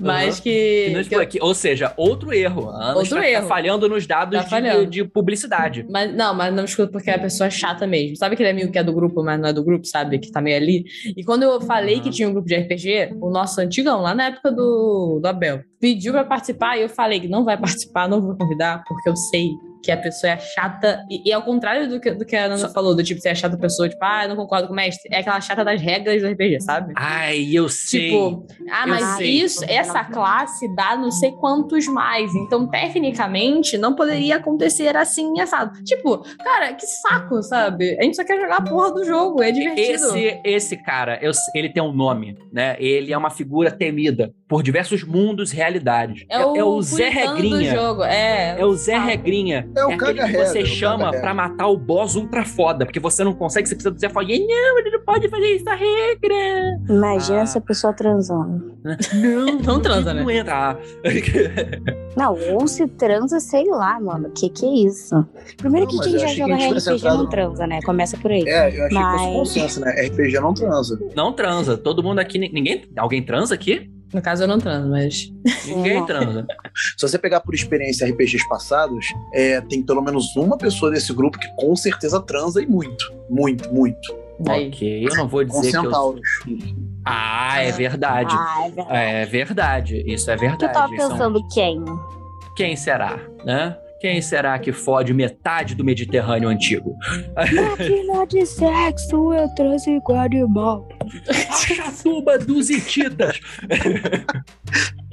Mas 0.01 0.41
que. 0.41 0.49
Que 0.87 0.93
que 0.93 0.99
expõe 0.99 1.27
eu-. 1.39 1.45
Ou 1.47 1.53
seja, 1.55 1.93
outro 1.95 2.33
erro. 2.33 2.69
Ana 2.69 2.95
Outro 2.97 3.19
erro. 3.23 3.47
falhando 3.47 3.87
nos 3.87 4.05
dados 4.05 4.37
Tá 4.37 4.43
de- 4.43 4.49
falhando. 4.49 4.85
de, 4.87 5.05
publicidade. 5.05 5.85
Mas 5.89 6.13
não, 6.13 6.33
mas 6.33 6.53
não 6.53 6.65
escuta 6.65 6.91
porque 6.91 7.09
a 7.09 7.17
pessoa 7.17 7.47
é 7.47 7.51
chata 7.51 7.87
mesmo. 7.87 8.17
Sabe 8.17 8.33
aquele 8.33 8.49
amigo 8.49 8.69
que 8.69 8.77
é 8.77 8.83
do 8.83 8.91
grupo, 8.91 9.23
mas 9.23 9.39
não 9.39 9.47
é 9.47 9.53
do 9.53 9.63
grupo, 9.63 9.85
sabe? 9.87 10.19
Que 10.19 10.29
tá 10.29 10.41
meio 10.41 10.57
ali. 10.57 10.83
E 11.15 11.23
quando 11.23 11.43
eu 11.43 11.61
falei 11.61 12.01
que 12.01 12.07
Uhum. 12.07 12.11
tinha 12.11 12.27
um 12.27 12.33
grupo 12.33 12.49
de 12.49 12.55
RPG, 12.55 13.15
o 13.21 13.29
nosso 13.29 13.61
antigão, 13.61 14.01
lá 14.01 14.13
na 14.13 14.25
época 14.25 14.51
do, 14.51 15.19
do 15.21 15.25
Abel, 15.25 15.61
pediu 15.79 16.11
pra 16.11 16.25
participar 16.25 16.77
e 16.77 16.81
eu 16.81 16.89
falei 16.89 17.21
que 17.21 17.29
não 17.29 17.45
vai 17.45 17.57
participar, 17.57 18.09
não 18.09 18.19
vou 18.21 18.35
convidar, 18.35 18.83
porque 18.85 19.07
eu 19.09 19.15
sei 19.15 19.51
que 19.83 19.91
a 19.91 19.97
pessoa 19.97 20.31
é 20.33 20.39
chata. 20.39 21.03
E, 21.09 21.29
e 21.29 21.33
ao 21.33 21.41
contrário 21.43 21.89
do 21.89 21.99
que, 21.99 22.11
do 22.11 22.25
que 22.25 22.35
a 22.35 22.47
Nana 22.47 22.69
falou, 22.69 22.95
do 22.95 23.03
tipo, 23.03 23.19
ser 23.21 23.29
a 23.29 23.35
chata 23.35 23.57
pessoa, 23.57 23.89
tipo, 23.89 24.03
ah, 24.03 24.23
eu 24.23 24.29
não 24.29 24.35
concordo 24.37 24.67
com 24.67 24.73
o 24.73 24.75
mestre, 24.75 25.09
é 25.13 25.19
aquela 25.19 25.39
chata 25.41 25.63
das 25.65 25.81
regras 25.81 26.21
do 26.21 26.27
RPG, 26.29 26.61
sabe? 26.61 26.93
Ai, 26.95 27.49
eu 27.51 27.67
sei. 27.69 28.09
Tipo, 28.09 28.45
ah, 28.71 28.83
Eu 28.83 28.87
mas 28.89 29.03
sei. 29.17 29.29
isso, 29.29 29.65
essa 29.67 30.03
classe 30.05 30.73
dá 30.75 30.95
não 30.95 31.11
sei 31.11 31.31
quantos 31.33 31.85
mais. 31.87 32.33
Então, 32.33 32.67
tecnicamente, 32.67 33.77
não 33.77 33.93
poderia 33.95 34.37
acontecer 34.37 34.95
assim, 34.95 35.39
assado. 35.39 35.83
Tipo, 35.83 36.19
cara, 36.43 36.73
que 36.73 36.85
saco, 36.87 37.41
sabe? 37.43 37.97
A 37.99 38.03
gente 38.03 38.15
só 38.15 38.23
quer 38.23 38.39
jogar 38.39 38.57
a 38.57 38.61
porra 38.61 38.93
do 38.93 39.03
jogo, 39.03 39.41
é 39.43 39.51
divertido. 39.51 39.93
Esse, 39.93 40.41
esse 40.43 40.77
cara, 40.77 41.19
eu- 41.21 41.31
ele 41.53 41.69
tem 41.69 41.83
um 41.83 41.91
nome, 41.93 42.37
né? 42.51 42.75
Ele 42.79 43.11
é 43.11 43.17
uma 43.17 43.29
figura 43.29 43.69
temida 43.71 44.33
por 44.47 44.63
diversos 44.63 45.03
mundos 45.03 45.51
e 45.51 45.55
realidades. 45.55 46.25
é 46.29 46.45
o, 46.63 46.81
Zé 46.81 47.09
puritano 47.09 47.33
Regrinha. 47.35 47.57
do 47.73 47.75
jogo. 47.75 48.03
É, 48.03 48.55
É 48.59 48.65
o 48.65 48.73
Zé. 48.73 48.97
Regrinha. 48.97 49.67
É 49.75 49.85
o 49.85 49.91
aquele 49.91 50.21
que 50.23 50.31
você 50.37 50.59
é 50.59 50.63
o 50.63 50.65
chama 50.65 51.11
pra 51.11 51.33
matar 51.33 51.67
o 51.67 51.77
boss 51.77 52.15
ultra 52.15 52.43
foda, 52.45 52.85
porque 52.85 52.99
você 52.99 53.23
não 53.23 53.33
consegue, 53.33 53.67
você 53.67 53.75
precisa 53.75 53.91
do 53.93 53.99
Zé 53.99 54.09
falar, 54.09 54.25
não, 54.27 54.79
ele 54.79 54.91
não 54.91 55.01
pode 55.05 55.27
fazer 55.29 55.55
isso, 55.55 55.69
a 55.69 55.75
regra. 55.75 56.35
Imagina 56.89 57.39
Ah. 57.39 57.43
essa 57.43 57.59
pessoa 57.61 57.93
transando. 57.93 58.73
Não, 58.83 59.45
Não 59.75 59.79
transa, 59.81 60.13
né? 60.13 60.21
Não 60.21 60.29
entra. 60.29 60.77
Não, 62.15 62.37
ou 62.53 62.67
se 62.67 62.87
transa, 62.87 63.39
sei 63.39 63.65
lá, 63.69 63.99
mano. 63.99 64.29
Que 64.37 64.49
que 64.49 64.65
é 64.65 64.87
isso? 64.87 65.25
Primeiro 65.57 65.87
Não, 65.91 65.97
que 65.99 66.09
quem 66.09 66.19
já 66.19 66.27
que 66.27 66.35
joga 66.35 66.53
a 66.53 66.57
tivesse 66.59 66.89
RPG 66.91 67.03
não 67.05 67.27
transa, 67.29 67.65
né? 67.67 67.79
Começa 67.81 68.17
por 68.17 68.31
aí. 68.31 68.43
É, 68.47 68.67
eu 68.67 68.85
achei 68.85 68.87
que 68.89 68.93
Mas- 68.93 69.21
fosse 69.21 69.33
consenso, 69.33 69.81
né? 69.81 69.91
RPG 70.07 70.39
não 70.39 70.53
transa. 70.53 70.99
não 71.15 71.33
transa. 71.33 71.77
Todo 71.77 72.03
mundo 72.03 72.19
aqui, 72.19 72.37
ninguém, 72.37 72.83
alguém 72.97 73.23
transa 73.23 73.55
aqui? 73.55 73.89
No 74.13 74.21
caso, 74.21 74.43
eu 74.43 74.47
não 74.47 74.59
transo, 74.59 74.87
mas. 74.89 75.31
Ninguém 75.65 75.99
Não. 75.99 76.05
transa. 76.05 76.45
Se 76.97 77.07
você 77.07 77.17
pegar 77.17 77.39
por 77.39 77.53
experiência 77.55 78.07
RPGs 78.07 78.47
passados, 78.47 79.07
é, 79.33 79.59
tem 79.61 79.81
pelo 79.83 80.01
menos 80.01 80.35
uma 80.35 80.57
pessoa 80.57 80.91
desse 80.91 81.11
grupo 81.13 81.39
que 81.39 81.47
com 81.55 81.75
certeza 81.75 82.21
transa 82.21 82.61
e 82.61 82.65
muito. 82.67 83.11
Muito, 83.29 83.73
muito. 83.73 84.23
Aí. 84.47 84.67
Ok, 84.69 85.07
eu 85.09 85.15
não 85.15 85.27
vou 85.27 85.43
dizer 85.43 85.71
que 85.71 85.77
eu... 85.77 86.15
Ah, 87.05 87.61
é 87.61 87.71
verdade. 87.71 88.33
Ah, 88.37 88.63
é 88.65 88.69
verdade. 88.69 88.95
É 88.97 89.25
verdade, 89.25 90.03
isso 90.07 90.29
é 90.31 90.35
Tu 90.35 90.39
verdade. 90.41 90.73
tava 90.73 90.95
São- 90.95 91.09
pensando 91.09 91.47
quem? 91.53 91.83
Quem 92.55 92.75
será, 92.75 93.19
né? 93.45 93.77
Quem 94.03 94.21
será 94.21 94.59
que 94.59 94.73
fode 94.73 95.13
metade 95.13 95.75
do 95.75 95.83
Mediterrâneo 95.85 96.49
antigo? 96.49 96.97
Máquina 97.37 98.27
de 98.27 98.45
sexo, 98.45 99.31
eu 99.33 99.47
animal. 100.17 100.89
A 101.29 101.33
chatuba 101.53 102.37
dos 102.37 102.69
hititas. 102.69 103.39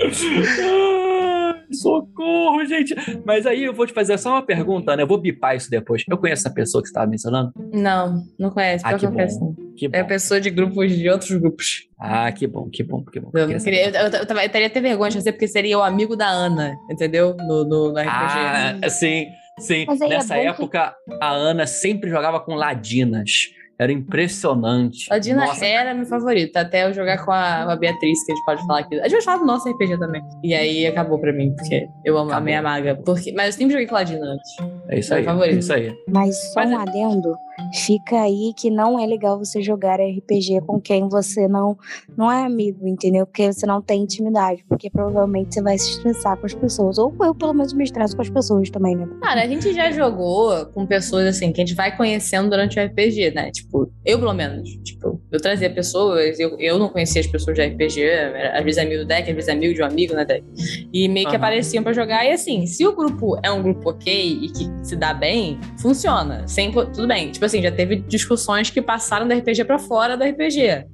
Ai, 0.00 1.62
Socorro, 1.70 2.66
gente. 2.66 2.92
Mas 3.24 3.46
aí 3.46 3.62
eu 3.62 3.72
vou 3.72 3.87
te 3.87 3.92
fazer 3.92 4.18
só 4.18 4.31
uma 4.31 4.42
pergunta, 4.42 4.96
né? 4.96 5.05
Eu 5.05 5.07
vou 5.07 5.18
bipar 5.18 5.55
isso 5.55 5.70
depois. 5.70 6.03
Eu 6.09 6.18
conheço 6.18 6.44
essa 6.44 6.53
pessoa 6.53 6.83
que 6.83 6.88
você 6.88 6.90
estava 6.90 7.09
mencionando? 7.09 7.53
Não, 7.72 8.24
não 8.37 8.50
conhece. 8.50 8.85
Ah, 8.85 8.94
que 8.94 9.07
não 9.07 9.12
conhece, 9.12 9.38
não. 9.38 9.55
Que 9.81 9.88
bom. 9.88 9.97
É 9.97 10.05
pessoa 10.05 10.40
de 10.40 10.51
grupos 10.51 10.93
de 10.93 11.09
outros 11.09 11.31
grupos. 11.31 11.88
Ah, 11.99 12.31
que 12.31 12.47
bom, 12.47 12.69
que 12.71 12.83
bom, 12.83 13.03
que 13.03 13.19
bom. 13.19 13.31
Eu, 13.35 13.49
saber. 13.59 13.64
queria, 13.64 13.85
eu, 13.88 13.93
eu, 13.93 14.11
eu, 14.11 14.21
eu 14.43 14.49
teria 14.51 14.66
até 14.66 14.81
vergonha 14.81 15.11
de 15.11 15.16
fazer, 15.16 15.33
porque 15.33 15.49
seria 15.49 15.79
o 15.79 15.83
amigo 15.83 16.14
da 16.16 16.29
Ana, 16.29 16.77
entendeu? 16.90 17.35
No, 17.38 17.64
no, 17.64 17.93
no 17.93 17.99
RPG. 17.99 18.09
Ah, 18.09 18.88
sim, 18.90 19.27
sim. 19.59 19.87
Aí 19.88 19.99
é 20.03 20.09
Nessa 20.09 20.35
que- 20.35 20.40
época, 20.40 20.95
a 21.21 21.31
Ana 21.31 21.66
sempre 21.66 22.11
jogava 22.11 22.38
com 22.40 22.55
ladinas. 22.55 23.49
Era 23.79 23.90
impressionante. 23.90 25.11
A 25.11 25.16
Dina 25.19 25.47
Nossa, 25.47 25.64
era 25.64 25.95
minha 25.95 26.05
favorita, 26.05 26.61
até 26.61 26.87
eu 26.87 26.93
jogar 26.93 27.25
com 27.25 27.33
a, 27.33 27.62
com 27.64 27.71
a 27.71 27.77
Beatriz, 27.77 28.23
que 28.27 28.33
a 28.33 28.35
gente 28.35 28.45
pode 28.45 28.66
falar 28.66 28.81
aqui. 28.81 29.01
A 29.01 29.05
gente 29.05 29.12
vai 29.12 29.23
falar 29.23 29.38
do 29.38 29.47
nosso 29.47 29.71
RPG 29.71 29.99
também. 29.99 30.23
E 30.45 30.53
aí 30.53 30.87
acabou 30.87 31.19
pra 31.19 31.33
mim, 31.33 31.55
porque 31.57 31.88
eu 32.05 32.14
amo 32.19 32.27
a 32.29 32.35
Acabou. 32.35 32.45
minha 32.45 32.61
maga. 32.61 32.97
Porque, 32.97 33.33
mas 33.33 33.47
eu 33.47 33.53
sempre 33.55 33.73
joguei 33.73 33.87
com 33.87 33.97
a 33.97 34.03
Dina 34.03 34.27
antes. 34.27 34.51
é 34.90 34.99
isso 34.99 35.09
Meu 35.11 35.19
aí. 35.21 35.25
favorito. 35.25 35.57
É 35.57 35.59
isso 35.61 35.73
aí. 35.73 35.95
Mas 36.11 36.53
só 36.53 36.61
Mas 36.61 36.71
um 36.71 36.79
é- 36.79 36.83
adendo, 36.83 37.35
fica 37.75 38.20
aí 38.23 38.53
que 38.57 38.70
não 38.70 38.99
é 38.99 39.07
legal 39.07 39.38
você 39.38 39.62
jogar 39.62 40.01
RPG 40.01 40.61
com 40.66 40.81
quem 40.81 41.09
você 41.09 41.46
não, 41.49 41.77
não 42.16 42.31
é 42.31 42.44
amigo, 42.44 42.87
entendeu? 42.87 43.27
Porque 43.27 43.53
você 43.53 43.66
não 43.66 43.81
tem 43.81 44.03
intimidade, 44.03 44.64
porque 44.68 44.90
provavelmente 44.90 45.55
você 45.55 45.62
vai 45.62 45.79
se 45.79 45.90
estressar 45.90 46.37
com 46.37 46.46
as 46.46 46.55
pessoas. 46.55 46.99
Ou 46.99 47.14
eu, 47.20 47.35
pelo 47.35 47.53
menos, 47.53 47.73
me 47.73 47.85
estresso 47.85 48.14
com 48.16 48.23
as 48.23 48.31
pessoas 48.31 48.70
também, 48.70 48.96
né? 48.96 49.09
Cara, 49.23 49.42
a 49.42 49.46
gente 49.46 49.73
já 49.73 49.90
jogou 49.90 50.66
com 50.66 50.87
pessoas 50.87 51.27
assim, 51.27 51.53
que 51.53 51.61
a 51.61 51.64
gente 51.64 51.75
vai 51.77 51.96
conhecendo 51.96 52.51
durante 52.51 52.79
o 52.79 52.83
RPG, 52.83 53.33
né? 53.35 53.51
Tipo, 53.51 53.90
eu 54.05 54.18
pelo 54.18 54.33
menos. 54.35 54.68
Tipo, 54.85 55.20
eu 55.31 55.40
trazia 55.40 55.70
pessoas, 55.70 56.38
eu, 56.40 56.59
eu 56.59 56.79
não 56.79 56.88
conhecia 56.88 57.20
as 57.20 57.27
pessoas 57.27 57.57
de 57.57 57.62
RPG, 57.62 58.03
era- 58.03 58.59
às 58.59 58.64
vezes 58.64 58.79
é 58.79 58.83
amigo 58.83 59.03
do 59.03 59.07
deck, 59.07 59.29
às 59.29 59.35
vezes 59.35 59.49
é 59.49 59.53
amigo 59.53 59.75
de 59.75 59.83
um 59.83 59.87
amigo, 59.87 60.14
né, 60.14 60.25
deck? 60.25 60.44
E 60.92 61.09
meio 61.09 61.27
que 61.29 61.37
Aham. 61.37 61.44
apareciam 61.44 61.83
pra 61.83 61.92
jogar. 61.92 62.25
E 62.25 62.33
assim, 62.33 62.66
se 62.66 62.87
o 62.87 62.94
grupo 62.94 63.38
é 63.42 63.51
um 63.51 63.62
grupo 63.62 63.90
ok 63.90 64.38
e 64.42 64.49
que 64.51 64.70
se 64.83 64.96
dá 64.96 65.14
bem, 65.14 65.59
funciona. 65.81 66.46
Sem, 66.49 66.70
tudo 66.73 67.07
bem. 67.07 67.31
Tipo 67.31 67.44
assim, 67.51 67.63
já 67.63 67.73
teve 67.73 67.97
discussões 67.97 68.71
que 68.71 68.81
passaram 68.81 69.27
do 69.27 69.35
RPG 69.35 69.65
pra 69.65 69.79
fora 69.79 70.17
do 70.17 70.25
RPG. 70.25 70.87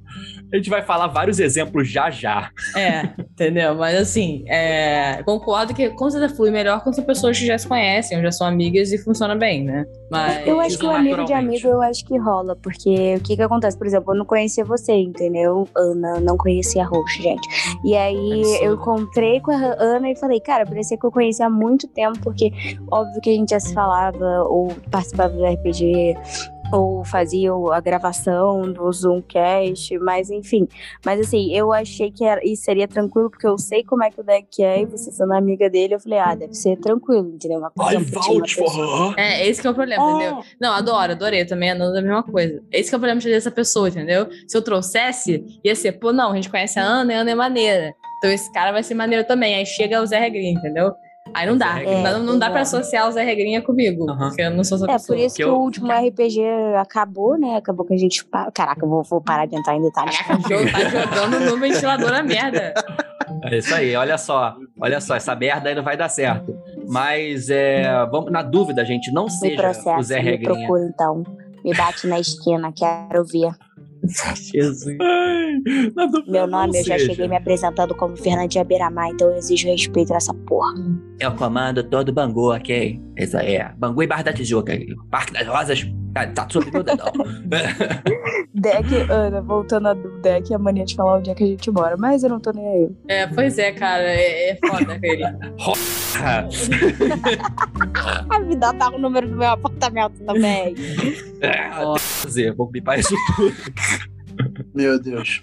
A 0.51 0.57
gente 0.57 0.69
vai 0.69 0.81
falar 0.81 1.07
vários 1.07 1.39
exemplos 1.39 1.89
já 1.89 2.09
já. 2.09 2.49
É, 2.75 3.09
entendeu? 3.19 3.75
Mas 3.75 3.99
assim, 3.99 4.45
é, 4.47 5.21
concordo 5.23 5.73
que 5.73 5.89
com 5.89 6.09
certeza 6.09 6.35
flui 6.35 6.51
melhor 6.51 6.81
quando 6.81 6.95
são 6.95 7.03
pessoas 7.03 7.37
que 7.37 7.45
já 7.45 7.57
se 7.57 7.67
conhecem, 7.67 8.17
ou 8.17 8.23
já 8.23 8.31
são 8.31 8.47
amigas 8.47 8.91
e 8.91 8.97
funciona 8.97 9.35
bem, 9.35 9.63
né? 9.63 9.85
Mas. 10.09 10.47
Eu 10.47 10.59
acho 10.59 10.77
que 10.77 10.85
o 10.85 10.91
amigo 10.91 11.25
de 11.25 11.33
amigo 11.33 11.67
eu 11.67 11.81
acho 11.81 12.05
que 12.05 12.17
rola, 12.17 12.55
porque 12.55 13.15
o 13.15 13.21
que 13.21 13.35
que 13.35 13.41
acontece? 13.41 13.77
Por 13.77 13.87
exemplo, 13.87 14.13
eu 14.13 14.17
não 14.17 14.25
conhecia 14.25 14.63
você, 14.63 14.93
entendeu? 14.93 15.67
Ana, 15.75 16.19
não 16.19 16.37
conhecia 16.37 16.83
a 16.83 16.85
Roxo, 16.85 17.21
gente. 17.21 17.47
E 17.83 17.95
aí 17.95 18.41
Absurdo. 18.41 18.63
eu 18.63 18.73
encontrei 18.75 19.41
com 19.41 19.51
a 19.51 19.75
Ana 19.79 20.09
e 20.09 20.15
falei, 20.15 20.39
cara, 20.39 20.65
parecia 20.65 20.97
que 20.97 21.05
eu 21.05 21.11
conhecia 21.11 21.47
há 21.47 21.49
muito 21.49 21.87
tempo, 21.87 22.19
porque 22.19 22.51
óbvio 22.91 23.21
que 23.21 23.29
a 23.29 23.33
gente 23.33 23.49
já 23.49 23.59
se 23.59 23.73
falava 23.73 24.43
ou 24.43 24.73
participava 24.89 25.33
do 25.33 25.45
RPG. 25.45 26.15
Ou 26.71 27.03
fazia 27.05 27.51
a 27.71 27.79
gravação 27.79 28.61
do 28.73 28.91
Zoomcast, 28.91 29.97
mas 29.99 30.29
enfim. 30.29 30.67
Mas 31.05 31.21
assim, 31.21 31.53
eu 31.55 31.71
achei 31.71 32.11
que 32.11 32.25
era, 32.25 32.45
isso 32.45 32.63
seria 32.63 32.85
tranquilo, 32.87 33.29
porque 33.29 33.47
eu 33.47 33.57
sei 33.57 33.85
como 33.85 34.03
é 34.03 34.11
que 34.11 34.19
o 34.19 34.23
deck 34.23 34.61
é, 34.61 34.81
e 34.81 34.85
você 34.85 35.09
sendo 35.11 35.33
amiga 35.33 35.69
dele, 35.69 35.95
eu 35.95 35.99
falei, 35.99 36.19
ah, 36.19 36.35
deve 36.35 36.53
ser 36.53 36.75
tranquilo, 36.77 37.29
entendeu? 37.33 37.59
Uma 37.59 37.71
coisa 37.71 38.03
tinha 38.21 38.33
uma 38.35 38.41
pessoa- 38.43 39.13
É, 39.17 39.47
esse 39.47 39.61
que 39.61 39.67
é 39.67 39.71
o 39.71 39.73
problema, 39.73 40.03
É. 40.03 40.11
entendeu? 40.11 40.43
Não, 40.59 40.73
adoro, 40.73 41.13
adorei 41.13 41.45
também, 41.45 41.71
a 41.71 41.75
Nanda 41.75 41.99
é 41.99 42.01
a 42.01 42.03
mesma 42.03 42.23
coisa. 42.23 42.61
Esse 42.71 42.89
que 42.89 42.95
é 42.95 42.97
o 42.97 42.99
problema 42.99 43.19
de 43.19 43.23
trazer 43.25 43.37
essa 43.37 43.51
pessoa, 43.51 43.87
entendeu? 43.87 44.27
Se 44.45 44.57
eu 44.57 44.61
trouxesse, 44.61 45.45
ia 45.63 45.73
ser, 45.75 45.93
pô, 45.93 46.11
não, 46.11 46.31
a 46.31 46.35
gente 46.35 46.49
conhece 46.49 46.77
a 46.79 46.83
Ana 46.83 47.13
e 47.13 47.15
a 47.15 47.19
Ana 47.21 47.31
é 47.31 47.35
maneira. 47.35 47.93
Então 48.17 48.29
esse 48.29 48.51
cara 48.51 48.71
vai 48.73 48.83
ser 48.83 48.93
maneiro 48.95 49.25
também. 49.25 49.55
Aí 49.55 49.65
chega 49.65 50.01
o 50.01 50.05
Zé 50.05 50.19
Regrinha, 50.19 50.51
entendeu? 50.53 50.91
Aí 51.33 51.45
não 51.47 51.57
dá. 51.57 51.73
Regrinha. 51.73 52.11
não, 52.11 52.23
não 52.23 52.39
dá 52.39 52.49
pra 52.49 52.61
associar 52.61 53.07
o 53.07 53.11
Zé 53.11 53.23
Regrinha 53.23 53.61
comigo, 53.61 54.05
porque 54.17 54.41
eu 54.41 54.51
não 54.51 54.63
sou 54.63 54.75
essa 54.77 54.85
É, 54.85 54.93
pessoa. 54.93 55.17
por 55.17 55.23
isso 55.25 55.35
Que 55.35 55.43
que, 55.43 55.49
eu- 55.49 55.55
o 55.55 55.59
último 55.61 55.87
RPG 55.91 56.41
acabou, 56.79 57.37
né? 57.37 57.55
Acabou 57.57 57.85
que 57.85 57.93
a 57.93 57.97
gente. 57.97 58.25
Caraca, 58.53 58.83
eu 58.85 58.89
vou, 58.89 59.03
vou 59.03 59.21
parar 59.21 59.45
de 59.45 59.55
entrar 59.55 59.75
em 59.75 59.81
detalhes. 59.81 60.17
Caraca, 60.17 60.37
o 60.45 60.49
jogo 60.49 60.71
tá 60.71 60.79
jogando 60.89 61.39
no 61.51 61.57
ventilador 61.59 62.13
a 62.13 62.23
merda. 62.23 62.73
É 63.43 63.57
isso 63.57 63.73
aí, 63.75 63.95
olha 63.95 64.17
só. 64.17 64.55
Olha 64.79 64.99
só, 65.01 65.15
essa 65.15 65.35
merda 65.35 65.69
aí 65.69 65.75
não 65.75 65.83
vai 65.83 65.97
dar 65.97 66.09
certo. 66.09 66.55
Mas 66.87 67.49
é, 67.49 67.83
vamos, 68.09 68.31
na 68.31 68.41
dúvida, 68.41 68.83
gente, 68.85 69.11
não 69.11 69.25
Me 69.25 69.31
seja 69.31 69.71
o 69.97 70.01
Zé 70.03 70.17
me 70.17 70.21
Regrinha. 70.31 70.53
procura 70.67 70.89
então. 70.93 71.23
Me 71.63 71.73
bate 71.75 72.07
na 72.07 72.19
esquina, 72.19 72.71
quero 72.73 73.23
ver. 73.25 73.51
Jesus. 74.53 74.85
Ai, 75.01 75.91
na 75.95 76.05
dúvida, 76.05 76.31
Meu 76.31 76.47
não 76.47 76.61
nome, 76.61 76.79
eu 76.79 76.83
já 76.85 76.97
seja. 76.97 77.11
cheguei 77.11 77.27
me 77.27 77.35
apresentando 77.35 77.93
como 77.95 78.15
Fernandinha 78.15 78.63
Beiramar, 78.63 79.09
então 79.09 79.29
eu 79.29 79.35
exijo 79.37 79.67
respeito 79.67 80.13
nessa 80.13 80.33
porra. 80.33 80.73
Eu 81.19 81.35
comando 81.35 81.83
todo 81.83 82.13
Bangu, 82.13 82.53
ok? 82.53 83.01
Isso 83.17 83.37
aí 83.37 83.55
é. 83.55 83.73
Bangu 83.75 84.03
e 84.03 84.07
Barra 84.07 84.23
da 84.23 84.33
Tijuca. 84.33 84.77
Parque 85.09 85.33
das 85.33 85.47
Rosas 85.47 85.83
tá, 86.13 86.27
tá 86.27 86.47
dedão. 86.83 87.11
Deck, 88.53 88.93
Ana, 89.09 89.41
voltando 89.41 89.87
a 89.87 89.93
do 89.93 90.21
deck, 90.21 90.53
a 90.53 90.57
mania 90.57 90.85
de 90.85 90.95
falar 90.95 91.17
onde 91.17 91.29
é 91.29 91.35
que 91.35 91.43
a 91.43 91.47
gente 91.47 91.69
mora, 91.69 91.95
mas 91.97 92.23
eu 92.23 92.29
não 92.29 92.39
tô 92.39 92.51
nem 92.51 92.67
aí. 92.67 92.89
É, 93.07 93.27
pois 93.27 93.57
é, 93.59 93.71
cara, 93.71 94.03
é, 94.03 94.49
é 94.49 94.55
foda, 94.55 94.97
querido. 94.99 95.37
A 98.29 98.39
me 98.39 98.55
dá 98.55 98.73
tá 98.73 98.89
o 98.89 98.97
número 98.97 99.27
do 99.27 99.35
meu 99.35 99.49
apartamento 99.49 100.23
também. 100.23 100.73
É, 101.41 102.51
vou 102.53 102.71
bipar 102.71 102.99
isso 102.99 103.13
tudo. 103.35 103.53
Meu 104.77 105.01
Deus. 105.01 105.41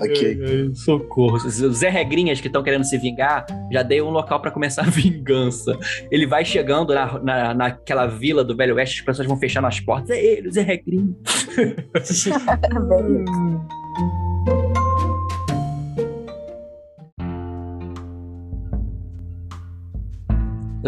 Ok. 0.00 0.40
Ai, 0.42 0.62
ai, 0.62 0.74
socorro. 0.74 1.36
Os 1.36 1.76
Zé 1.76 1.90
Regrinhas 1.90 2.40
que 2.40 2.46
estão 2.46 2.62
querendo 2.62 2.84
se 2.84 2.96
vingar, 2.96 3.44
já 3.70 3.82
dei 3.82 4.00
um 4.00 4.08
local 4.08 4.40
pra 4.40 4.50
começar 4.50 4.86
a 4.86 4.88
vingança. 4.90 5.78
Ele 6.10 6.26
vai 6.26 6.46
chegando 6.46 6.94
na, 6.94 7.18
na, 7.18 7.52
naquela 7.52 8.06
vila 8.06 8.42
do 8.42 8.56
Velho 8.56 8.76
Oeste, 8.76 9.00
as 9.00 9.04
pessoas 9.04 9.28
vão 9.28 9.36
fechando 9.36 9.66
as 9.66 9.78
portas. 9.80 10.08
É 10.10 10.24
ele, 10.24 10.48
o 10.48 10.52
Zé 10.52 10.62
Regrinha. 10.62 11.14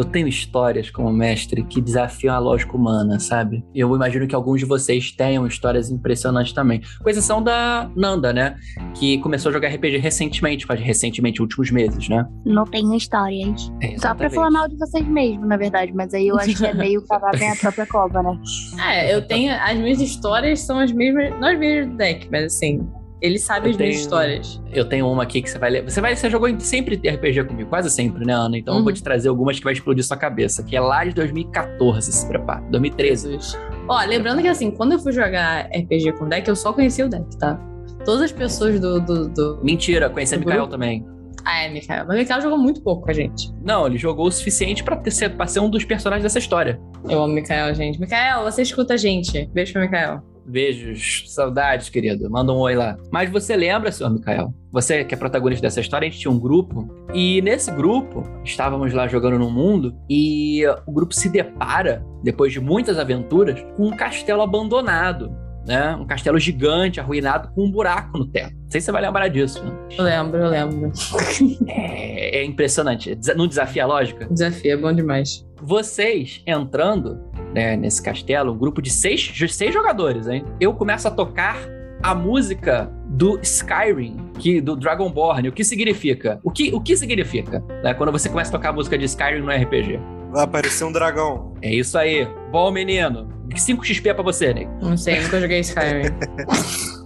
Eu 0.00 0.04
tenho 0.06 0.26
histórias 0.26 0.88
como 0.88 1.12
mestre 1.12 1.62
que 1.62 1.78
desafiam 1.78 2.34
a 2.34 2.38
lógica 2.38 2.74
humana, 2.74 3.20
sabe? 3.20 3.62
Eu 3.74 3.94
imagino 3.94 4.26
que 4.26 4.34
alguns 4.34 4.60
de 4.60 4.64
vocês 4.64 5.12
tenham 5.12 5.46
histórias 5.46 5.90
impressionantes 5.90 6.54
também. 6.54 6.80
Com 7.02 7.10
exceção 7.10 7.42
da 7.42 7.90
Nanda, 7.94 8.32
né? 8.32 8.56
Que 8.94 9.18
começou 9.18 9.50
a 9.50 9.52
jogar 9.52 9.68
RPG 9.68 9.98
recentemente, 9.98 10.64
faz 10.64 10.80
recentemente, 10.80 11.42
últimos 11.42 11.70
meses, 11.70 12.08
né? 12.08 12.26
Não 12.46 12.64
tenho 12.64 12.94
histórias. 12.94 13.70
É, 13.82 13.98
Só 13.98 14.14
pra 14.14 14.30
falar 14.30 14.50
mal 14.50 14.66
de 14.68 14.78
vocês 14.78 15.06
mesmo, 15.06 15.44
na 15.44 15.58
verdade, 15.58 15.92
mas 15.92 16.14
aí 16.14 16.28
eu 16.28 16.38
acho 16.38 16.56
que 16.56 16.64
é 16.64 16.72
meio 16.72 17.04
cavar 17.06 17.38
bem 17.38 17.50
a 17.50 17.56
própria 17.56 17.84
cova, 17.84 18.22
né? 18.22 18.40
É, 18.90 19.14
eu 19.14 19.26
tenho. 19.26 19.52
As 19.52 19.76
minhas 19.76 20.00
histórias 20.00 20.60
são 20.60 20.78
as 20.78 20.90
mesmas. 20.90 21.38
Não 21.38 21.48
as 21.48 21.58
mesmas 21.58 21.90
do 21.90 21.96
deck, 21.98 22.26
mas 22.32 22.44
assim. 22.44 22.88
Ele 23.20 23.38
sabe 23.38 23.66
Eu 23.68 23.70
as 23.72 23.76
minhas 23.76 23.94
tenho- 23.96 24.02
histórias. 24.02 24.62
Eu 24.72 24.84
tenho 24.88 25.06
uma 25.08 25.22
aqui 25.24 25.42
que 25.42 25.50
você 25.50 25.58
vai 25.58 25.70
ler. 25.70 25.84
Você, 25.84 26.00
vai, 26.00 26.16
você 26.16 26.30
jogou 26.30 26.48
em- 26.48 26.58
sempre 26.58 26.96
RPG 27.04 27.44
comigo, 27.44 27.68
quase 27.68 27.90
sempre, 27.90 28.24
né, 28.24 28.32
Ana? 28.32 28.56
Então 28.56 28.74
eu 28.74 28.78
Uhum. 28.78 28.84
vou 28.84 28.92
te 28.92 29.02
trazer 29.02 29.28
algumas 29.28 29.58
que 29.58 29.64
vai 29.64 29.72
explodir 29.74 30.02
sua 30.04 30.16
cabeça, 30.16 30.62
que 30.62 30.74
é 30.74 30.80
lá 30.80 31.04
de 31.04 31.12
2014, 31.14 32.12
se 32.12 32.26
prepara. 32.26 32.62
2013. 32.70 33.28
Jesus. 33.30 33.58
Ó, 33.88 34.00
lembrando 34.04 34.40
que 34.40 34.48
assim, 34.48 34.70
quando 34.70 34.92
eu 34.92 34.98
fui 34.98 35.12
jogar 35.12 35.68
RPG 35.72 36.12
com 36.12 36.28
deck, 36.28 36.48
eu 36.48 36.56
só 36.56 36.72
conhecia 36.72 37.04
o 37.04 37.08
deck, 37.08 37.36
tá? 37.38 37.60
Todas 38.04 38.22
as 38.22 38.32
pessoas 38.32 38.80
do. 38.80 39.00
do, 39.00 39.28
do... 39.28 39.60
Mentira, 39.62 40.08
conheci 40.08 40.34
a 40.34 40.38
Do 40.38 40.40
Mikael 40.40 40.58
grupo? 40.60 40.72
também. 40.72 41.04
Ah, 41.44 41.62
é, 41.64 41.68
Mikael. 41.70 42.04
Mas 42.06 42.16
o 42.16 42.18
Mikael 42.20 42.40
jogou 42.40 42.58
muito 42.58 42.82
pouco 42.82 43.02
com 43.04 43.10
a 43.10 43.14
gente. 43.14 43.50
Não, 43.62 43.86
ele 43.86 43.96
jogou 43.98 44.26
o 44.26 44.30
suficiente 44.32 44.82
pra, 44.84 44.96
ter, 44.96 45.10
ser- 45.10 45.30
pra 45.36 45.46
ser 45.46 45.60
um 45.60 45.68
dos 45.70 45.84
personagens 45.84 46.22
dessa 46.22 46.38
história. 46.38 46.78
Eu 47.08 47.22
amo 47.22 47.32
o 47.32 47.34
Mikael, 47.34 47.74
gente. 47.74 47.98
Mikael, 48.00 48.42
você 48.44 48.62
escuta 48.62 48.94
a 48.94 48.96
gente. 48.96 49.48
Beijo 49.52 49.72
pra 49.72 49.82
Mikael. 49.82 50.22
Beijos, 50.50 51.24
saudades, 51.28 51.88
querido. 51.88 52.28
Manda 52.28 52.52
um 52.52 52.58
oi 52.58 52.74
lá. 52.74 52.96
Mas 53.10 53.30
você 53.30 53.54
lembra, 53.56 53.92
senhor 53.92 54.10
Mikael? 54.10 54.52
Você 54.72 55.04
que 55.04 55.14
é 55.14 55.18
protagonista 55.18 55.62
dessa 55.62 55.80
história, 55.80 56.06
a 56.06 56.10
gente 56.10 56.20
tinha 56.20 56.30
um 56.30 56.38
grupo. 56.38 56.88
E 57.14 57.40
nesse 57.42 57.70
grupo, 57.70 58.22
estávamos 58.44 58.92
lá 58.92 59.06
jogando 59.06 59.38
no 59.38 59.50
mundo. 59.50 59.94
E 60.08 60.62
o 60.86 60.92
grupo 60.92 61.14
se 61.14 61.28
depara, 61.28 62.04
depois 62.22 62.52
de 62.52 62.60
muitas 62.60 62.98
aventuras, 62.98 63.64
com 63.76 63.86
um 63.86 63.96
castelo 63.96 64.42
abandonado. 64.42 65.30
Né? 65.66 65.94
Um 65.94 66.06
castelo 66.06 66.38
gigante, 66.38 66.98
arruinado, 66.98 67.52
com 67.54 67.64
um 67.66 67.70
buraco 67.70 68.18
no 68.18 68.26
teto. 68.26 68.54
Não 68.54 68.70
sei 68.70 68.80
se 68.80 68.86
você 68.86 68.92
vai 68.92 69.02
lembrar 69.02 69.28
disso. 69.28 69.62
Né? 69.62 69.72
Eu 69.98 70.04
lembro, 70.04 70.38
eu 70.40 70.48
lembro. 70.50 70.92
É, 71.68 72.38
é 72.40 72.44
impressionante. 72.44 73.16
Não 73.36 73.46
desafia 73.46 73.84
a 73.84 73.86
lógica? 73.86 74.26
Desafio, 74.30 74.72
é 74.72 74.76
bom 74.76 74.92
demais. 74.92 75.46
vocês 75.62 76.42
entrando 76.46 77.20
né, 77.54 77.76
nesse 77.76 78.02
castelo, 78.02 78.52
um 78.52 78.58
grupo 78.58 78.80
de 78.80 78.90
seis, 78.90 79.32
seis 79.50 79.72
jogadores, 79.72 80.26
hein? 80.28 80.44
Eu 80.60 80.72
começo 80.74 81.06
a 81.08 81.10
tocar 81.10 81.56
a 82.02 82.14
música 82.14 82.90
do 83.08 83.38
Skyrim, 83.42 84.16
que, 84.38 84.60
do 84.60 84.74
Dragonborn. 84.76 85.48
O 85.48 85.52
que 85.52 85.62
significa? 85.64 86.40
O 86.42 86.50
que, 86.50 86.72
o 86.74 86.80
que 86.80 86.96
significa 86.96 87.62
né, 87.82 87.92
quando 87.94 88.10
você 88.12 88.28
começa 88.28 88.50
a 88.50 88.52
tocar 88.52 88.70
a 88.70 88.72
música 88.72 88.96
de 88.96 89.04
Skyrim 89.04 89.40
no 89.40 89.50
RPG? 89.50 90.00
Vai 90.32 90.44
aparecer 90.44 90.84
um 90.84 90.92
dragão. 90.92 91.54
É 91.60 91.74
isso 91.74 91.98
aí. 91.98 92.26
Bom, 92.50 92.70
menino. 92.70 93.28
5 93.54 93.84
XP 93.84 94.14
pra 94.14 94.22
você, 94.22 94.54
Ney. 94.54 94.68
Não 94.80 94.96
sei, 94.96 95.20
nunca 95.20 95.40
joguei 95.40 95.60
Skyrim. 95.60 96.02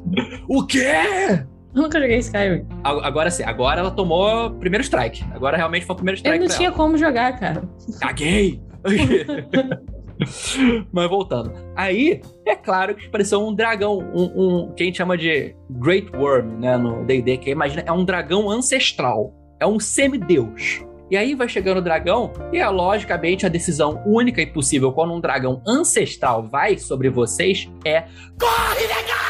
O 0.46 0.64
quê? 0.66 0.84
Eu 1.74 1.82
nunca 1.82 1.98
joguei 1.98 2.18
Skyrim. 2.18 2.66
Agora 2.84 3.30
sim, 3.30 3.42
agora 3.42 3.80
ela 3.80 3.90
tomou 3.90 4.50
primeiro 4.50 4.84
strike. 4.84 5.24
Agora 5.34 5.56
realmente 5.56 5.86
foi 5.86 5.94
o 5.94 5.96
primeiro 5.96 6.18
Eu 6.18 6.20
strike 6.20 6.38
não 6.38 6.46
pra 6.46 6.56
tinha 6.56 6.68
ela. 6.68 6.76
como 6.76 6.98
jogar, 6.98 7.40
cara. 7.40 7.62
Caguei! 8.00 8.60
Mas 10.92 11.08
voltando. 11.08 11.52
Aí, 11.76 12.20
é 12.46 12.54
claro 12.54 12.94
que 12.94 13.06
apareceu 13.06 13.46
um 13.46 13.54
dragão, 13.54 13.98
um, 14.14 14.24
um 14.36 14.72
que 14.72 14.82
a 14.82 14.86
gente 14.86 14.98
chama 14.98 15.16
de 15.16 15.54
Great 15.70 16.14
Worm, 16.16 16.60
né, 16.60 16.76
no 16.76 17.04
D&D, 17.04 17.38
que 17.38 17.50
imagina, 17.50 17.82
é 17.86 17.92
um 17.92 18.04
dragão 18.04 18.50
ancestral. 18.50 19.32
É 19.60 19.66
um 19.66 19.78
semideus. 19.78 20.84
E 21.10 21.16
aí 21.16 21.34
vai 21.34 21.48
chegando 21.48 21.78
o 21.78 21.82
dragão, 21.82 22.32
e 22.52 22.58
é 22.58 22.68
logicamente 22.68 23.44
a 23.44 23.48
decisão 23.48 24.02
única 24.06 24.40
e 24.40 24.46
possível 24.46 24.90
quando 24.92 25.12
um 25.12 25.20
dragão 25.20 25.62
ancestral 25.66 26.42
vai 26.42 26.78
sobre 26.78 27.10
vocês 27.10 27.70
é 27.84 28.02
Corre, 28.38 28.86
negada! 28.86 29.23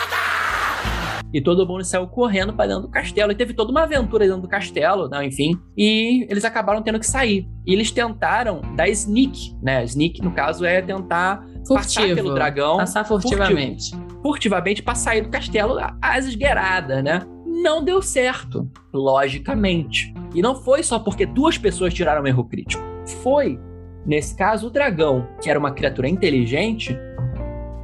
E 1.34 1.40
todo 1.40 1.66
mundo 1.66 1.82
saiu 1.82 2.06
correndo 2.06 2.52
para 2.52 2.68
dentro 2.68 2.82
do 2.82 2.88
castelo. 2.88 3.32
E 3.32 3.34
teve 3.34 3.52
toda 3.52 3.72
uma 3.72 3.82
aventura 3.82 4.24
dentro 4.24 4.42
do 4.42 4.48
castelo, 4.48 5.08
né? 5.08 5.26
enfim. 5.26 5.58
E 5.76 6.24
eles 6.30 6.44
acabaram 6.44 6.80
tendo 6.80 7.00
que 7.00 7.06
sair. 7.06 7.48
E 7.66 7.72
eles 7.72 7.90
tentaram 7.90 8.62
dar 8.76 8.88
sneak, 8.88 9.52
né? 9.60 9.82
Sneak, 9.82 10.22
no 10.22 10.30
caso, 10.30 10.64
é 10.64 10.80
tentar 10.80 11.44
passar 11.68 12.02
Furtivo. 12.02 12.14
pelo 12.14 12.34
dragão 12.34 12.76
Passar 12.76 13.04
furtivamente. 13.04 13.90
furtivamente 14.22 14.80
para 14.80 14.94
sair 14.94 15.22
do 15.22 15.28
castelo 15.28 15.76
às 16.00 16.24
esgueiradas, 16.24 17.02
né? 17.02 17.22
Não 17.44 17.82
deu 17.82 18.00
certo, 18.00 18.70
logicamente. 18.92 20.14
E 20.34 20.40
não 20.40 20.54
foi 20.54 20.84
só 20.84 21.00
porque 21.00 21.26
duas 21.26 21.58
pessoas 21.58 21.92
tiraram 21.92 22.22
um 22.22 22.26
erro 22.28 22.44
crítico. 22.44 22.82
Foi, 23.22 23.58
nesse 24.06 24.36
caso, 24.36 24.68
o 24.68 24.70
dragão, 24.70 25.26
que 25.42 25.50
era 25.50 25.58
uma 25.58 25.72
criatura 25.72 26.08
inteligente, 26.08 26.96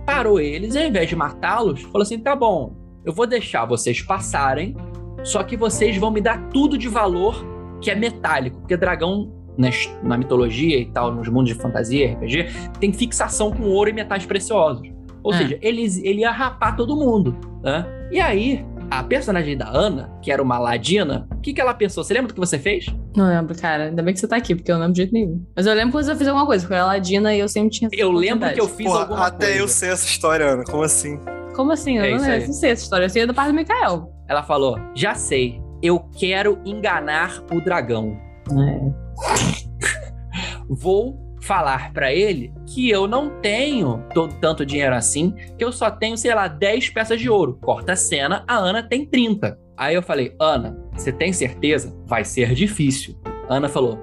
parou 0.06 0.38
eles 0.40 0.74
e 0.74 0.78
ao 0.78 0.84
invés 0.86 1.08
de 1.08 1.16
matá-los, 1.16 1.82
falou 1.82 2.02
assim: 2.02 2.18
tá 2.18 2.36
bom, 2.36 2.76
eu 3.04 3.12
vou 3.12 3.26
deixar 3.26 3.64
vocês 3.64 4.00
passarem, 4.02 4.76
só 5.22 5.42
que 5.42 5.56
vocês 5.56 5.96
vão 5.96 6.10
me 6.10 6.20
dar 6.20 6.48
tudo 6.50 6.76
de 6.78 6.88
valor 6.88 7.44
que 7.80 7.90
é 7.90 7.94
metálico, 7.94 8.58
porque 8.60 8.76
dragão 8.76 9.32
nas- 9.58 9.90
na 10.02 10.16
mitologia 10.16 10.78
e 10.78 10.86
tal, 10.86 11.12
nos 11.12 11.28
mundos 11.28 11.52
de 11.54 11.60
fantasia, 11.60 12.12
RPG, 12.12 12.46
tem 12.78 12.92
fixação 12.92 13.50
com 13.50 13.64
ouro 13.64 13.90
e 13.90 13.92
metais 13.92 14.24
preciosos. 14.24 14.88
Ou 15.22 15.34
É. 15.34 15.38
seja, 15.38 15.58
eles, 15.60 15.98
ele 15.98 16.20
ia 16.20 16.30
rapar 16.30 16.76
todo 16.76 16.96
mundo, 16.96 17.36
né? 17.62 17.84
E 18.10 18.18
aí, 18.18 18.64
a 18.90 19.02
personagem 19.04 19.56
da 19.56 19.68
Ana, 19.68 20.10
que 20.22 20.32
era 20.32 20.42
uma 20.42 20.58
ladina, 20.58 21.28
o 21.32 21.40
que, 21.40 21.52
que 21.52 21.60
ela 21.60 21.74
pensou? 21.74 22.02
Você 22.02 22.14
lembra 22.14 22.28
do 22.28 22.34
que 22.34 22.40
você 22.40 22.58
fez? 22.58 22.86
Não 23.14 23.26
lembro, 23.28 23.54
cara. 23.60 23.84
Ainda 23.84 24.02
bem 24.02 24.14
que 24.14 24.20
você 24.20 24.26
tá 24.26 24.36
aqui, 24.36 24.54
porque 24.54 24.70
eu 24.70 24.76
não 24.76 24.82
lembro 24.82 24.94
de 24.94 25.02
jeito 25.02 25.12
nenhum. 25.12 25.44
Mas 25.54 25.66
eu 25.66 25.74
lembro 25.74 25.96
que 25.98 26.04
você 26.04 26.16
fez 26.16 26.26
alguma 26.28 26.46
coisa, 26.46 26.62
porque 26.64 26.72
eu 26.74 26.78
era 26.78 26.86
ladina 26.86 27.34
e 27.34 27.38
eu 27.40 27.48
sempre 27.48 27.70
tinha. 27.70 27.88
essa 27.92 28.00
Eu 28.00 28.10
lembro 28.10 28.50
que 28.52 28.60
eu 28.60 28.66
fiz 28.68 28.86
Porra, 28.86 29.00
alguma 29.02 29.26
até 29.26 29.46
coisa. 29.46 29.60
eu 29.60 29.68
sei 29.68 29.90
essa 29.90 30.06
história, 30.06 30.46
Ana. 30.46 30.64
Como 30.64 30.82
assim? 30.82 31.18
Como 31.60 31.72
assim? 31.72 31.98
Eu 31.98 32.04
É 32.04 32.10
não, 32.12 32.46
não 32.46 32.52
sei 32.54 32.70
essa 32.70 32.82
história. 32.84 33.04
Eu 33.04 33.10
sei 33.10 33.26
da 33.26 33.34
parte 33.34 33.50
do 33.50 33.54
Mikael. 33.54 34.10
Ela 34.26 34.42
falou: 34.42 34.78
Já 34.96 35.14
sei, 35.14 35.60
eu 35.82 36.00
quero 36.18 36.58
enganar 36.64 37.44
o 37.52 37.60
dragão. 37.60 38.16
Vou 40.66 41.18
falar 41.42 41.92
pra 41.92 42.14
ele 42.14 42.50
que 42.66 42.88
eu 42.88 43.06
não 43.06 43.28
tenho 43.42 44.02
todo 44.14 44.34
tanto 44.36 44.64
dinheiro 44.64 44.94
assim, 44.94 45.34
que 45.58 45.62
eu 45.62 45.70
só 45.70 45.90
tenho, 45.90 46.16
sei 46.16 46.34
lá, 46.34 46.48
10 46.48 46.88
peças 46.88 47.20
de 47.20 47.28
ouro. 47.28 47.58
Corta 47.60 47.92
a 47.92 47.96
cena, 47.96 48.42
a 48.48 48.56
Ana 48.56 48.82
tem 48.82 49.04
30. 49.04 49.58
Aí 49.76 49.94
eu 49.94 50.02
falei: 50.02 50.34
Ana, 50.40 50.74
você 50.94 51.12
tem 51.12 51.30
certeza? 51.30 51.94
Vai 52.06 52.24
ser 52.24 52.54
difícil. 52.54 53.16
Ana 53.50 53.68
falou: 53.68 54.00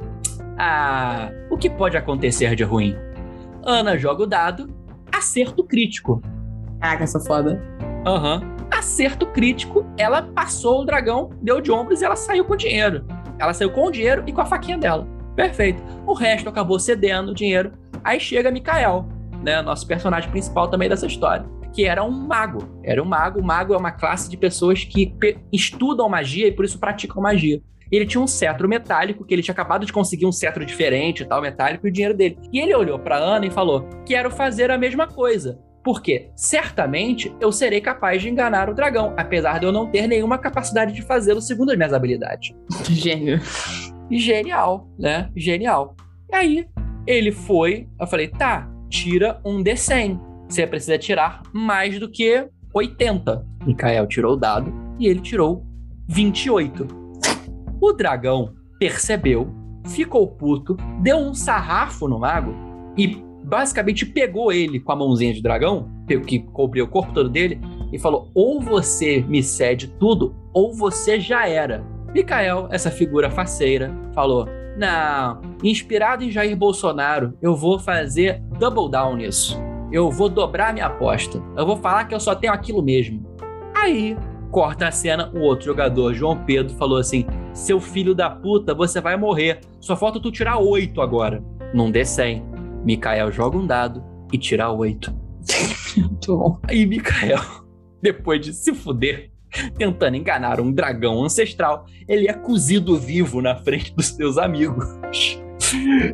Ah, 0.59 1.31
o 1.49 1.57
que 1.57 1.71
pode 1.71 1.97
acontecer 1.97 2.55
de 2.55 2.63
ruim? 2.63 2.95
Ana 3.65 3.97
joga 3.97 4.21
o 4.21 4.27
dado, 4.27 4.69
acerto 5.11 5.63
crítico. 5.63 6.21
Caraca, 6.79 7.03
essa 7.03 7.19
foda. 7.19 7.61
Aham. 8.05 8.41
Acerto 8.71 9.25
crítico, 9.27 9.85
ela 9.97 10.21
passou 10.21 10.81
o 10.81 10.85
dragão, 10.85 11.29
deu 11.41 11.61
de 11.61 11.71
ombros 11.71 12.01
e 12.01 12.05
ela 12.05 12.15
saiu 12.15 12.45
com 12.45 12.53
o 12.53 12.57
dinheiro. 12.57 13.05
Ela 13.39 13.53
saiu 13.53 13.71
com 13.71 13.85
o 13.85 13.91
dinheiro 13.91 14.23
e 14.27 14.31
com 14.31 14.41
a 14.41 14.45
faquinha 14.45 14.77
dela. 14.77 15.07
Perfeito. 15.35 15.81
O 16.05 16.13
resto 16.13 16.49
acabou 16.49 16.79
cedendo 16.79 17.31
o 17.31 17.35
dinheiro. 17.35 17.71
Aí 18.03 18.19
chega 18.19 18.51
Mikael, 18.51 19.07
né? 19.43 19.61
Nosso 19.61 19.87
personagem 19.87 20.29
principal 20.29 20.67
também 20.67 20.89
dessa 20.89 21.05
história. 21.05 21.45
Que 21.73 21.85
era 21.85 22.03
um 22.03 22.11
mago. 22.11 22.59
Era 22.83 23.01
um 23.01 23.05
mago. 23.05 23.39
O 23.39 23.45
mago 23.45 23.73
é 23.73 23.77
uma 23.77 23.91
classe 23.91 24.29
de 24.29 24.35
pessoas 24.35 24.83
que 24.83 25.15
estudam 25.53 26.09
magia 26.09 26.47
e 26.47 26.51
por 26.51 26.65
isso 26.65 26.79
praticam 26.79 27.21
magia. 27.21 27.61
Ele 27.91 28.05
tinha 28.05 28.21
um 28.21 28.27
cetro 28.27 28.67
metálico, 28.67 29.23
que 29.23 29.33
ele 29.33 29.41
tinha 29.41 29.53
acabado 29.53 29.85
de 29.85 29.93
conseguir 29.93 30.25
um 30.25 30.31
cetro 30.31 30.65
diferente 30.65 31.23
e 31.23 31.25
tal, 31.25 31.41
metálico, 31.41 31.87
e 31.87 31.89
o 31.89 31.93
dinheiro 31.93 32.17
dele. 32.17 32.37
E 32.51 32.59
ele 32.59 32.75
olhou 32.75 32.99
pra 32.99 33.17
Ana 33.17 33.45
e 33.45 33.51
falou: 33.51 33.87
Quero 34.05 34.29
fazer 34.29 34.71
a 34.71 34.77
mesma 34.77 35.07
coisa. 35.07 35.59
Porque 35.87 36.31
certamente 36.35 37.33
eu 37.39 37.49
serei 37.49 37.79
capaz 37.79 38.21
de 38.21 38.27
enganar 38.27 38.69
o 38.69 38.73
dragão, 38.73 39.13
apesar 39.15 39.57
de 39.57 39.65
eu 39.65 39.71
não 39.71 39.89
ter 39.89 40.05
nenhuma 40.05 40.37
capacidade 40.37 40.91
de 40.91 41.01
fazê-lo 41.01 41.39
segundo 41.39 41.69
as 41.69 41.77
minhas 41.77 41.93
habilidades. 41.93 42.53
Gênio. 42.91 43.39
Genial, 44.11 44.85
né? 44.99 45.31
Genial. 45.33 45.95
E 46.29 46.35
aí, 46.35 46.67
ele 47.07 47.31
foi, 47.31 47.87
eu 47.97 48.05
falei, 48.05 48.27
tá, 48.27 48.69
tira 48.89 49.39
um 49.45 49.63
D100. 49.63 50.19
Você 50.49 50.67
precisa 50.67 50.97
tirar 50.97 51.41
mais 51.53 51.97
do 51.97 52.11
que 52.11 52.45
80. 52.73 53.45
Mikael 53.65 54.07
tirou 54.07 54.33
o 54.33 54.37
dado 54.37 54.73
e 54.99 55.07
ele 55.07 55.21
tirou 55.21 55.65
28. 56.09 56.85
O 57.79 57.93
dragão 57.93 58.53
percebeu, 58.77 59.55
ficou 59.85 60.27
puto, 60.27 60.75
deu 61.01 61.15
um 61.15 61.33
sarrafo 61.33 62.09
no 62.09 62.19
mago 62.19 62.53
e 62.97 63.25
basicamente 63.47 64.05
pegou 64.05 64.51
ele 64.51 64.79
com 64.79 64.91
a 64.91 64.95
mãozinha 64.95 65.33
de 65.33 65.41
dragão, 65.41 65.89
que 66.25 66.39
cobriu 66.39 66.85
o 66.85 66.87
corpo 66.87 67.13
todo 67.13 67.29
dele, 67.29 67.59
e 67.91 67.97
falou: 67.97 68.29
ou 68.33 68.59
você 68.59 69.23
me 69.27 69.41
cede 69.41 69.87
tudo, 69.87 70.35
ou 70.53 70.73
você 70.73 71.19
já 71.19 71.47
era. 71.47 71.83
Mikael, 72.13 72.67
essa 72.71 72.91
figura 72.91 73.31
faceira, 73.31 73.93
falou: 74.13 74.47
Não, 74.77 75.41
inspirado 75.63 76.23
em 76.23 76.31
Jair 76.31 76.55
Bolsonaro, 76.57 77.37
eu 77.41 77.55
vou 77.55 77.79
fazer 77.79 78.41
double 78.59 78.91
down 78.91 79.15
nisso. 79.15 79.57
Eu 79.91 80.11
vou 80.11 80.27
dobrar 80.27 80.73
minha 80.73 80.87
aposta. 80.87 81.41
Eu 81.55 81.65
vou 81.65 81.77
falar 81.77 82.05
que 82.05 82.13
eu 82.13 82.19
só 82.19 82.35
tenho 82.35 82.51
aquilo 82.51 82.83
mesmo. 82.83 83.25
Aí, 83.73 84.17
corta 84.51 84.87
a 84.89 84.91
cena, 84.91 85.31
o 85.33 85.39
outro 85.39 85.67
jogador, 85.67 86.13
João 86.13 86.43
Pedro, 86.43 86.75
falou 86.75 86.97
assim: 86.97 87.25
Seu 87.53 87.79
filho 87.79 88.13
da 88.13 88.29
puta, 88.29 88.73
você 88.73 88.99
vai 88.99 89.15
morrer. 89.15 89.61
Só 89.79 89.95
falta 89.95 90.19
tu 90.19 90.31
tirar 90.31 90.57
oito 90.57 91.01
agora. 91.01 91.41
Num 91.73 91.89
D100. 91.89 92.56
Mikael 92.87 93.29
joga 93.33 93.57
um 93.57 93.67
dado 93.67 94.01
e 94.31 94.37
tira 94.37 94.71
oito. 94.71 95.13
Muito 95.97 96.37
bom. 96.37 96.57
Aí 96.63 96.85
Mikael, 96.85 97.41
depois 98.01 98.39
de 98.39 98.53
se 98.53 98.73
fuder, 98.73 99.29
tentando 99.77 100.15
enganar 100.15 100.61
um 100.61 100.71
dragão 100.71 101.21
ancestral, 101.21 101.85
ele 102.07 102.29
é 102.29 102.33
cozido 102.33 102.97
vivo 102.97 103.41
na 103.41 103.57
frente 103.57 103.93
dos 103.93 104.07
seus 104.07 104.37
amigos. 104.37 104.85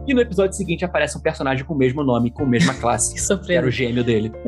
E 0.08 0.14
no 0.16 0.22
episódio 0.22 0.58
seguinte 0.58 0.84
aparece 0.84 1.16
um 1.16 1.22
personagem 1.22 1.64
com 1.64 1.76
o 1.76 1.78
mesmo 1.78 2.04
nome, 2.04 2.32
com 2.32 2.42
a 2.42 2.48
mesma 2.48 2.74
classe, 2.74 3.14
Que 3.46 3.54
era 3.54 3.68
o 3.68 3.72
gêmeo 3.72 4.04
dele. 4.04 4.32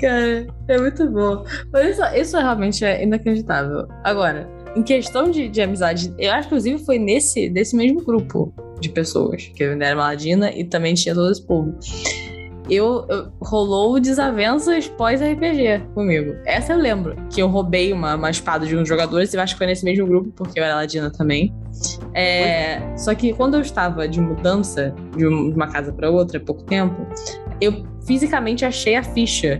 Cara, 0.00 0.46
é 0.68 0.78
muito 0.78 1.10
bom. 1.10 1.44
Mas 1.72 1.98
isso, 1.98 2.04
isso 2.14 2.38
realmente 2.38 2.84
é 2.84 3.02
inacreditável. 3.02 3.88
Agora, 4.04 4.48
em 4.76 4.82
questão 4.82 5.30
de, 5.30 5.48
de 5.48 5.60
amizade, 5.62 6.14
eu 6.18 6.30
acho 6.32 6.42
que 6.48 6.54
inclusive 6.54 6.84
foi 6.84 6.98
nesse, 6.98 7.48
desse 7.48 7.74
mesmo 7.74 8.04
grupo 8.04 8.52
de 8.78 8.90
pessoas, 8.90 9.46
que 9.46 9.62
eu 9.64 9.72
era 9.72 9.96
Maladina 9.96 10.52
e 10.52 10.62
também 10.64 10.92
tinha 10.94 11.14
todo 11.14 11.30
esse 11.32 11.44
povo. 11.44 11.74
Eu, 12.68 13.06
eu- 13.08 13.28
rolou 13.40 13.98
desavenças 14.00 14.88
pós-RPG 14.88 15.82
comigo. 15.94 16.34
Essa 16.44 16.72
eu 16.74 16.78
lembro, 16.78 17.14
que 17.32 17.40
eu 17.40 17.48
roubei 17.48 17.92
uma, 17.92 18.16
uma 18.16 18.28
espada 18.28 18.66
de 18.66 18.76
um 18.76 18.82
e 19.34 19.36
eu 19.36 19.40
acho 19.40 19.54
que 19.54 19.58
foi 19.58 19.66
nesse 19.68 19.84
mesmo 19.84 20.06
grupo, 20.06 20.30
porque 20.34 20.58
eu 20.60 20.64
era 20.64 20.74
Ladina 20.74 21.10
também. 21.10 21.54
É, 22.12 22.82
só 22.96 23.14
que 23.14 23.32
quando 23.32 23.54
eu 23.54 23.60
estava 23.60 24.08
de 24.08 24.20
mudança 24.20 24.92
de 25.16 25.24
uma 25.26 25.68
casa 25.68 25.92
para 25.92 26.10
outra 26.10 26.38
há 26.38 26.40
pouco 26.40 26.64
tempo, 26.64 27.06
eu 27.60 27.84
fisicamente 28.04 28.64
achei 28.64 28.96
a 28.96 29.02
ficha 29.02 29.58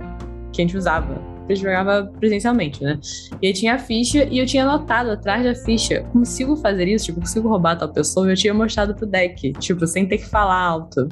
que 0.52 0.61
a 0.61 0.64
gente 0.64 0.76
usava. 0.76 1.36
Gente 1.49 1.61
jogava 1.63 2.11
presencialmente, 2.19 2.83
né? 2.83 2.99
E 3.41 3.47
aí 3.47 3.53
tinha 3.53 3.75
a 3.75 3.79
ficha 3.79 4.25
e 4.31 4.39
eu 4.39 4.47
tinha 4.47 4.65
anotado 4.65 5.11
atrás 5.11 5.45
da 5.45 5.55
ficha. 5.55 6.03
Consigo 6.13 6.57
fazer 6.57 6.89
isso? 6.89 7.07
Tipo, 7.07 7.21
consigo 7.21 7.49
roubar 7.49 7.77
tal 7.77 7.93
pessoa? 7.93 8.27
E 8.29 8.33
eu 8.33 8.37
tinha 8.37 8.53
mostrado 8.55 8.95
pro 8.95 9.07
deck, 9.07 9.53
tipo, 9.55 9.87
sem 9.87 10.07
ter 10.07 10.19
que 10.19 10.29
falar 10.29 10.59
alto. 10.61 11.09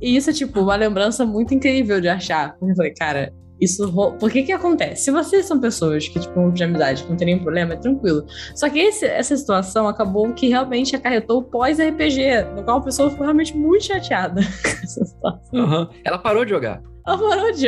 E 0.00 0.16
isso 0.16 0.30
é, 0.30 0.32
tipo, 0.32 0.60
uma 0.60 0.76
lembrança 0.76 1.24
muito 1.24 1.54
incrível 1.54 2.00
de 2.00 2.08
achar. 2.08 2.56
Eu 2.60 2.74
falei, 2.76 2.92
cara, 2.92 3.32
isso. 3.60 3.92
Por 4.20 4.30
que 4.30 4.42
que 4.44 4.52
acontece? 4.52 5.04
Se 5.04 5.10
vocês 5.10 5.46
são 5.46 5.58
pessoas 5.58 6.06
que, 6.06 6.20
tipo, 6.20 6.50
de 6.52 6.62
amizade, 6.62 7.02
que 7.02 7.10
não 7.10 7.16
tem 7.16 7.26
nenhum 7.26 7.42
problema, 7.42 7.72
é 7.72 7.76
tranquilo. 7.76 8.24
Só 8.54 8.68
que 8.68 8.78
esse- 8.78 9.06
essa 9.06 9.36
situação 9.36 9.88
acabou 9.88 10.32
que 10.32 10.48
realmente 10.48 10.94
acarretou 10.94 11.38
o 11.38 11.42
pós-RPG, 11.42 12.44
no 12.54 12.62
qual 12.62 12.78
a 12.78 12.82
pessoa 12.82 13.10
ficou 13.10 13.24
realmente 13.24 13.56
muito 13.56 13.84
chateada 13.86 14.40
com 14.62 14.68
essa 14.68 15.04
situação. 15.04 15.40
Aham. 15.54 15.88
Ela 16.04 16.18
parou 16.18 16.44
de 16.44 16.50
jogar. 16.50 16.80
Ela 17.06 17.18
parou 17.18 17.50
de 17.52 17.66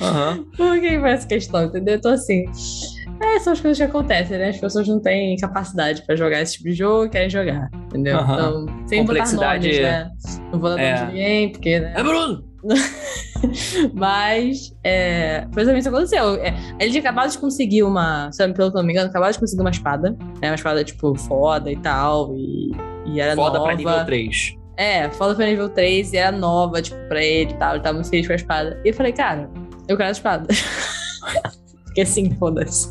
Aham. 0.00 0.44
Por 0.56 0.80
que 0.80 0.86
essa 0.86 1.26
questão, 1.26 1.64
entendeu? 1.64 1.96
Então, 1.96 2.12
assim, 2.12 2.44
é, 3.22 3.38
são 3.40 3.52
as 3.52 3.60
coisas 3.60 3.76
que 3.78 3.82
acontecem, 3.84 4.38
né? 4.38 4.48
As 4.48 4.58
pessoas 4.58 4.88
não 4.88 5.00
têm 5.00 5.36
capacidade 5.36 6.02
pra 6.06 6.16
jogar 6.16 6.40
esse 6.40 6.54
tipo 6.54 6.64
de 6.70 6.74
jogo 6.74 7.06
e 7.06 7.08
querem 7.10 7.28
jogar, 7.30 7.70
entendeu? 7.86 8.18
Aham. 8.18 8.34
Então, 8.66 8.86
sem 8.86 9.04
botar 9.04 9.32
nomes, 9.32 9.78
né? 9.80 10.10
Não 10.52 10.58
vou 10.58 10.70
dar 10.70 10.76
nome 10.76 10.82
É. 10.82 10.94
de 10.94 11.06
ninguém, 11.06 11.52
porque, 11.52 11.80
né? 11.80 11.94
É 11.96 12.02
Bruno! 12.02 12.44
Mas, 13.94 14.74
é, 14.84 15.46
foi 15.52 15.62
exatamente 15.62 15.80
isso 15.80 15.88
aconteceu. 15.88 16.34
É, 16.36 16.54
ele 16.78 16.90
tinha 16.90 17.00
acabado 17.00 17.30
de 17.30 17.38
conseguir 17.38 17.82
uma, 17.82 18.30
sabe, 18.32 18.52
pelo 18.54 18.70
que 18.70 18.76
eu 18.76 18.80
não 18.80 18.86
me 18.86 18.92
engano, 18.92 19.08
acabado 19.08 19.32
de 19.32 19.38
conseguir 19.38 19.62
uma 19.62 19.70
espada, 19.70 20.10
né? 20.40 20.48
Uma 20.50 20.54
espada, 20.54 20.84
tipo, 20.84 21.14
foda 21.18 21.70
e 21.70 21.76
tal, 21.76 22.34
e, 22.36 22.70
e 23.06 23.20
era 23.20 23.34
Foda 23.34 23.58
nova. 23.58 23.64
pra 23.70 23.76
nível 23.76 24.04
3. 24.04 24.56
É, 24.80 25.10
foda 25.10 25.34
pra 25.34 25.44
nível 25.44 25.68
3 25.68 26.14
e 26.14 26.16
era 26.16 26.34
nova, 26.34 26.80
tipo, 26.80 26.98
pra 27.06 27.22
ele 27.22 27.50
e 27.50 27.54
tal. 27.56 27.74
Ele 27.74 27.82
tava 27.82 27.96
muito 27.96 28.08
feliz 28.08 28.26
com 28.26 28.32
a 28.32 28.36
espada. 28.36 28.80
E 28.82 28.88
eu 28.88 28.94
falei, 28.94 29.12
cara, 29.12 29.50
eu 29.86 29.94
quero 29.94 30.08
a 30.08 30.12
espada. 30.12 30.46
Porque 31.84 32.00
assim, 32.00 32.34
foda-se. 32.36 32.88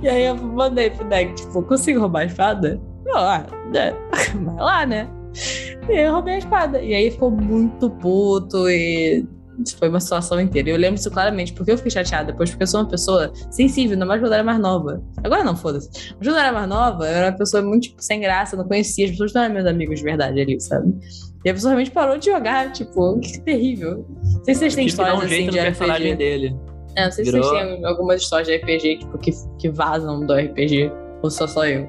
E 0.00 0.08
aí 0.08 0.26
eu 0.26 0.36
mandei 0.36 0.90
pro 0.90 1.04
deck, 1.08 1.34
tipo, 1.34 1.64
consigo 1.64 1.98
roubar 1.98 2.20
a 2.20 2.26
espada? 2.26 2.80
Não, 3.04 3.18
ah, 3.18 3.44
né? 3.72 3.92
vai 4.44 4.54
lá, 4.54 4.86
né? 4.86 5.08
E 5.88 5.96
eu 5.96 6.12
roubei 6.12 6.34
a 6.34 6.38
espada. 6.38 6.80
E 6.80 6.94
aí 6.94 7.10
ficou 7.10 7.32
muito 7.32 7.90
puto 7.90 8.70
e 8.70 9.26
foi 9.78 9.88
uma 9.88 10.00
situação 10.00 10.40
inteira. 10.40 10.68
E 10.68 10.72
eu 10.72 10.76
lembro 10.78 10.98
isso 11.00 11.10
claramente, 11.10 11.52
porque 11.52 11.72
eu 11.72 11.76
fiquei 11.76 11.90
chateada 11.90 12.32
depois, 12.32 12.50
porque 12.50 12.62
eu 12.62 12.66
sou 12.66 12.80
uma 12.80 12.88
pessoa 12.88 13.32
sensível, 13.50 13.92
ainda 13.94 14.06
mais 14.06 14.20
quando 14.20 14.28
eu 14.32 14.34
era 14.34 14.44
mais 14.44 14.58
nova. 14.60 15.02
Agora 15.24 15.42
não, 15.44 15.56
foda-se. 15.56 15.88
Mas 16.18 16.26
quando 16.28 16.36
eu 16.36 16.42
era 16.42 16.52
mais 16.52 16.68
nova, 16.68 17.04
eu 17.04 17.14
era 17.14 17.30
uma 17.30 17.36
pessoa 17.38 17.62
muito, 17.62 17.84
tipo, 17.84 18.02
sem 18.02 18.20
graça, 18.20 18.56
não 18.56 18.64
conhecia, 18.66 19.04
as 19.06 19.10
pessoas 19.12 19.32
não 19.32 19.42
eram 19.42 19.54
meus 19.54 19.66
amigos 19.66 19.98
de 19.98 20.04
verdade 20.04 20.40
ali, 20.40 20.60
sabe? 20.60 20.92
E 21.44 21.50
a 21.50 21.54
pessoa 21.54 21.70
realmente 21.70 21.90
parou 21.90 22.18
de 22.18 22.26
jogar, 22.26 22.72
tipo, 22.72 23.18
que 23.20 23.40
terrível. 23.40 24.04
Não 24.22 24.44
sei 24.44 24.54
se 24.54 24.60
vocês 24.60 24.74
têm 24.74 24.86
histórias 24.86 25.14
um 25.16 25.18
assim 25.20 25.28
jeito 25.28 25.52
de 25.52 25.60
personagem 25.60 26.12
RPG. 26.12 26.16
dele. 26.16 26.56
É, 26.96 27.04
não 27.04 27.12
sei 27.12 27.24
se 27.24 27.30
Virou- 27.30 27.48
vocês 27.48 27.62
têm 27.76 27.84
algumas 27.84 28.22
histórias 28.22 28.48
de 28.48 28.56
RPG, 28.56 28.98
tipo, 28.98 29.18
que, 29.18 29.30
que 29.58 29.68
vazam 29.70 30.24
do 30.26 30.34
RPG. 30.34 30.90
Ou 31.22 31.30
só 31.30 31.46
só 31.46 31.66
eu. 31.66 31.88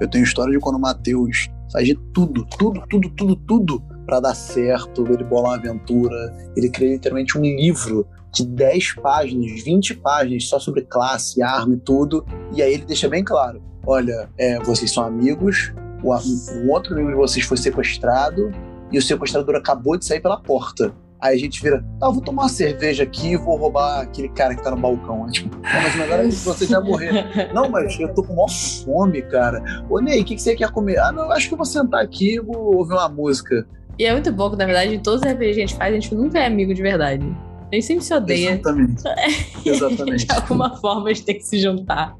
Eu 0.00 0.08
tenho 0.08 0.24
história 0.24 0.52
de 0.52 0.58
quando 0.60 0.76
o 0.76 0.80
Matheus 0.80 1.48
faz 1.72 1.86
de 1.86 1.94
tudo, 2.14 2.46
tudo, 2.58 2.82
tudo, 2.88 3.10
tudo, 3.16 3.36
tudo 3.36 3.82
pra 4.06 4.20
dar 4.20 4.34
certo. 4.34 5.06
Ele 5.12 5.24
bola 5.24 5.48
uma 5.48 5.56
aventura. 5.56 6.34
Ele 6.56 6.70
cria 6.70 6.92
literalmente 6.92 7.36
um 7.36 7.42
livro 7.42 8.06
de 8.32 8.46
10 8.46 8.94
páginas, 8.96 9.62
20 9.62 9.96
páginas 9.96 10.48
só 10.48 10.58
sobre 10.58 10.82
classe, 10.82 11.42
arma 11.42 11.74
e 11.74 11.78
tudo. 11.78 12.24
E 12.54 12.62
aí 12.62 12.74
ele 12.74 12.84
deixa 12.84 13.08
bem 13.08 13.24
claro: 13.24 13.62
olha, 13.84 14.30
é, 14.38 14.58
vocês 14.60 14.92
são 14.92 15.04
amigos, 15.04 15.72
o, 16.02 16.14
um 16.14 16.70
outro 16.70 16.94
amigo 16.94 17.10
de 17.10 17.16
vocês 17.16 17.44
foi 17.44 17.56
sequestrado 17.56 18.52
e 18.92 18.98
o 18.98 19.02
sequestrador 19.02 19.56
acabou 19.56 19.96
de 19.96 20.04
sair 20.04 20.20
pela 20.20 20.40
porta. 20.40 20.94
Aí 21.18 21.34
a 21.34 21.38
gente 21.38 21.62
vira, 21.62 21.82
tá, 21.98 22.10
vou 22.10 22.20
tomar 22.20 22.42
uma 22.42 22.48
cerveja 22.48 23.02
aqui 23.02 23.32
e 23.32 23.36
vou 23.36 23.56
roubar 23.56 24.02
aquele 24.02 24.28
cara 24.28 24.54
que 24.54 24.62
tá 24.62 24.70
no 24.70 24.76
balcão. 24.76 25.24
Aí, 25.24 25.32
tipo, 25.32 25.56
"Não, 25.56 25.62
mas 25.62 26.00
agora 26.00 26.30
você 26.30 26.66
já 26.66 26.80
morreu. 26.80 27.12
Não, 27.54 27.70
mas 27.70 27.98
eu 27.98 28.12
tô 28.14 28.22
com 28.22 28.34
maior 28.34 28.50
fome, 28.50 29.22
cara. 29.22 29.62
Ô, 29.88 29.98
Ney, 29.98 30.20
o 30.20 30.24
que, 30.24 30.34
que 30.34 30.42
você 30.42 30.54
quer 30.54 30.70
comer? 30.70 30.98
Ah, 30.98 31.10
não, 31.10 31.30
acho 31.32 31.48
que 31.48 31.54
eu 31.54 31.56
vou 31.56 31.64
sentar 31.64 32.02
aqui 32.02 32.34
e 32.34 32.40
vou 32.40 32.76
ouvir 32.76 32.92
uma 32.92 33.08
música. 33.08 33.66
E 33.98 34.04
é 34.04 34.12
muito 34.12 34.30
bom 34.32 34.50
que, 34.50 34.56
na 34.56 34.66
verdade, 34.66 34.94
em 34.94 34.98
todos 34.98 35.22
os 35.22 35.26
RPGs 35.26 35.54
que 35.54 35.62
a 35.62 35.66
gente 35.66 35.76
faz, 35.76 35.92
a 35.92 35.98
gente 35.98 36.14
nunca 36.14 36.38
é 36.38 36.46
amigo 36.46 36.74
de 36.74 36.82
verdade. 36.82 37.24
A 37.72 37.74
gente 37.74 37.86
sempre 37.86 38.04
se 38.04 38.14
odeia. 38.14 38.50
Exatamente. 38.50 39.02
Exatamente. 39.64 40.26
de 40.26 40.32
alguma 40.32 40.76
forma 40.76 41.08
a 41.08 41.12
gente 41.12 41.24
tem 41.24 41.36
que 41.36 41.44
se 41.44 41.58
juntar. 41.58 42.14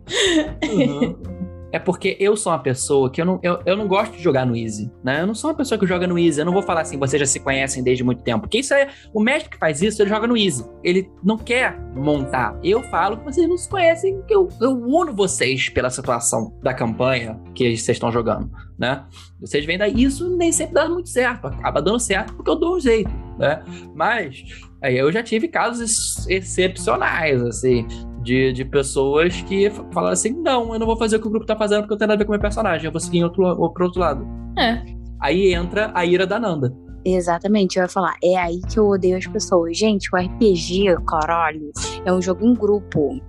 É 1.77 1.79
porque 1.79 2.17
eu 2.19 2.35
sou 2.39 2.51
uma 2.53 2.59
pessoa 2.59 3.11
que 3.11 3.21
eu 3.21 3.27
não, 3.27 3.39
eu, 3.43 3.61
eu 3.67 3.77
não 3.77 3.87
gosto 3.87 4.17
de 4.17 4.23
jogar 4.23 4.47
no 4.47 4.57
Easy, 4.57 4.91
né? 5.05 5.21
Eu 5.21 5.27
não 5.27 5.35
sou 5.35 5.51
uma 5.51 5.57
pessoa 5.59 5.79
que 5.79 5.87
joga 5.87 6.07
no 6.07 6.19
Easy. 6.19 6.41
Eu 6.41 6.47
não 6.47 6.53
vou 6.55 6.63
falar 6.63 6.81
assim, 6.81 6.99
vocês 6.99 7.21
já 7.21 7.27
se 7.27 7.39
conhecem 7.39 7.83
desde 7.83 8.03
muito 8.03 8.23
tempo. 8.23 8.41
Porque 8.41 8.61
isso 8.61 8.73
é. 8.73 8.89
O 9.13 9.21
mestre 9.21 9.51
que 9.51 9.59
faz 9.59 9.83
isso, 9.83 10.01
ele 10.01 10.09
joga 10.09 10.27
no 10.27 10.39
Easy. 10.39 10.65
Ele 10.83 11.07
não 11.23 11.37
quer 11.37 11.79
montar. 11.95 12.59
Eu 12.65 12.83
falo 12.85 13.19
que 13.19 13.25
vocês 13.25 13.47
não 13.47 13.59
se 13.59 13.69
conhecem, 13.69 14.23
que 14.27 14.35
eu, 14.35 14.49
eu 14.59 14.71
uno 14.71 15.13
vocês 15.13 15.69
pela 15.69 15.91
situação 15.91 16.59
da 16.63 16.73
campanha 16.73 17.39
que 17.55 17.77
vocês 17.77 17.97
estão 17.97 18.11
jogando, 18.11 18.51
né? 18.79 19.05
Vocês 19.39 19.67
veem 19.67 19.77
daí, 19.77 20.03
isso 20.03 20.35
nem 20.35 20.51
sempre 20.51 20.73
dá 20.73 20.89
muito 20.89 21.11
certo. 21.11 21.49
Acaba 21.49 21.83
dando 21.83 22.01
certo 22.01 22.33
porque 22.35 22.51
eu 22.51 22.57
dou 22.57 22.77
um 22.77 22.81
jeito, 22.81 23.11
né? 23.39 23.63
Mas. 23.95 24.45
Aí 24.83 24.97
eu 24.97 25.11
já 25.11 25.23
tive 25.23 25.49
casos 25.49 25.81
ex- 25.81 26.27
excepcionais, 26.29 27.43
assim, 27.43 27.87
de, 28.27 28.53
de 28.53 28.65
pessoas 28.65 29.41
que 29.43 29.67
f- 29.67 29.83
falaram 29.93 30.13
assim: 30.13 30.31
não, 30.43 30.73
eu 30.75 30.79
não 30.79 30.87
vou 30.87 30.97
fazer 30.97 31.17
o 31.17 31.21
que 31.21 31.27
o 31.29 31.31
grupo 31.31 31.47
tá 31.47 31.57
fazendo 31.57 31.83
porque 31.83 31.95
eu 31.95 31.99
tenho 31.99 32.09
nada 32.09 32.17
a 32.17 32.19
ver 32.19 32.25
com 32.25 32.33
o 32.33 32.35
meu 32.35 32.41
personagem, 32.41 32.85
eu 32.87 32.93
vou 32.93 33.01
seguir 33.01 33.23
outro, 33.25 33.43
pro 33.73 33.85
outro 33.87 34.01
lado. 34.01 34.27
É. 34.59 34.83
Aí 35.21 35.55
entra 35.55 35.91
a 35.95 36.05
ira 36.05 36.27
da 36.27 36.39
Nanda. 36.39 36.75
Exatamente, 37.05 37.77
eu 37.79 37.85
ia 37.85 37.89
falar. 37.89 38.17
É 38.23 38.37
aí 38.37 38.61
que 38.69 38.79
eu 38.81 38.87
odeio 38.89 39.17
as 39.17 39.27
pessoas. 39.29 39.79
Gente, 39.79 40.09
o 40.13 40.17
RPG, 40.19 40.97
caralho, 41.07 41.71
é 42.05 42.13
um 42.13 42.21
jogo 42.21 42.45
em 42.45 42.53
grupo. 42.53 43.21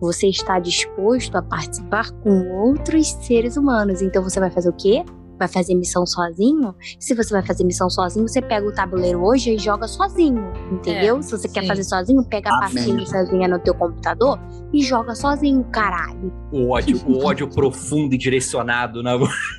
Você 0.00 0.28
está 0.28 0.58
disposto 0.58 1.36
a 1.36 1.42
participar 1.42 2.10
com 2.22 2.48
outros 2.50 3.08
seres 3.08 3.58
humanos. 3.58 4.00
Então 4.00 4.22
você 4.22 4.40
vai 4.40 4.50
fazer 4.50 4.70
o 4.70 4.72
quê? 4.72 5.04
Vai 5.38 5.48
fazer 5.48 5.74
missão 5.74 6.06
sozinho? 6.06 6.74
Se 6.98 7.14
você 7.14 7.32
vai 7.32 7.44
fazer 7.44 7.64
missão 7.64 7.90
sozinho, 7.90 8.26
você 8.26 8.40
pega 8.40 8.66
o 8.66 8.72
tabuleiro 8.72 9.22
hoje 9.24 9.54
e 9.54 9.58
joga 9.58 9.86
sozinho. 9.86 10.50
Entendeu? 10.72 11.18
É, 11.18 11.22
Se 11.22 11.30
você 11.32 11.48
sim. 11.48 11.54
quer 11.54 11.66
fazer 11.66 11.84
sozinho, 11.84 12.24
pega 12.24 12.50
a 12.50 12.66
Amém. 12.66 12.74
partinha 12.74 13.06
sozinha 13.06 13.48
no 13.48 13.58
teu 13.58 13.74
computador 13.74 14.38
e 14.72 14.82
joga 14.82 15.14
sozinho, 15.14 15.62
caralho. 15.64 16.32
O 16.52 16.70
ódio, 16.70 17.00
o 17.06 17.24
ódio 17.24 17.48
profundo 17.48 18.14
e 18.14 18.18
direcionado 18.18 19.02
na. 19.02 19.16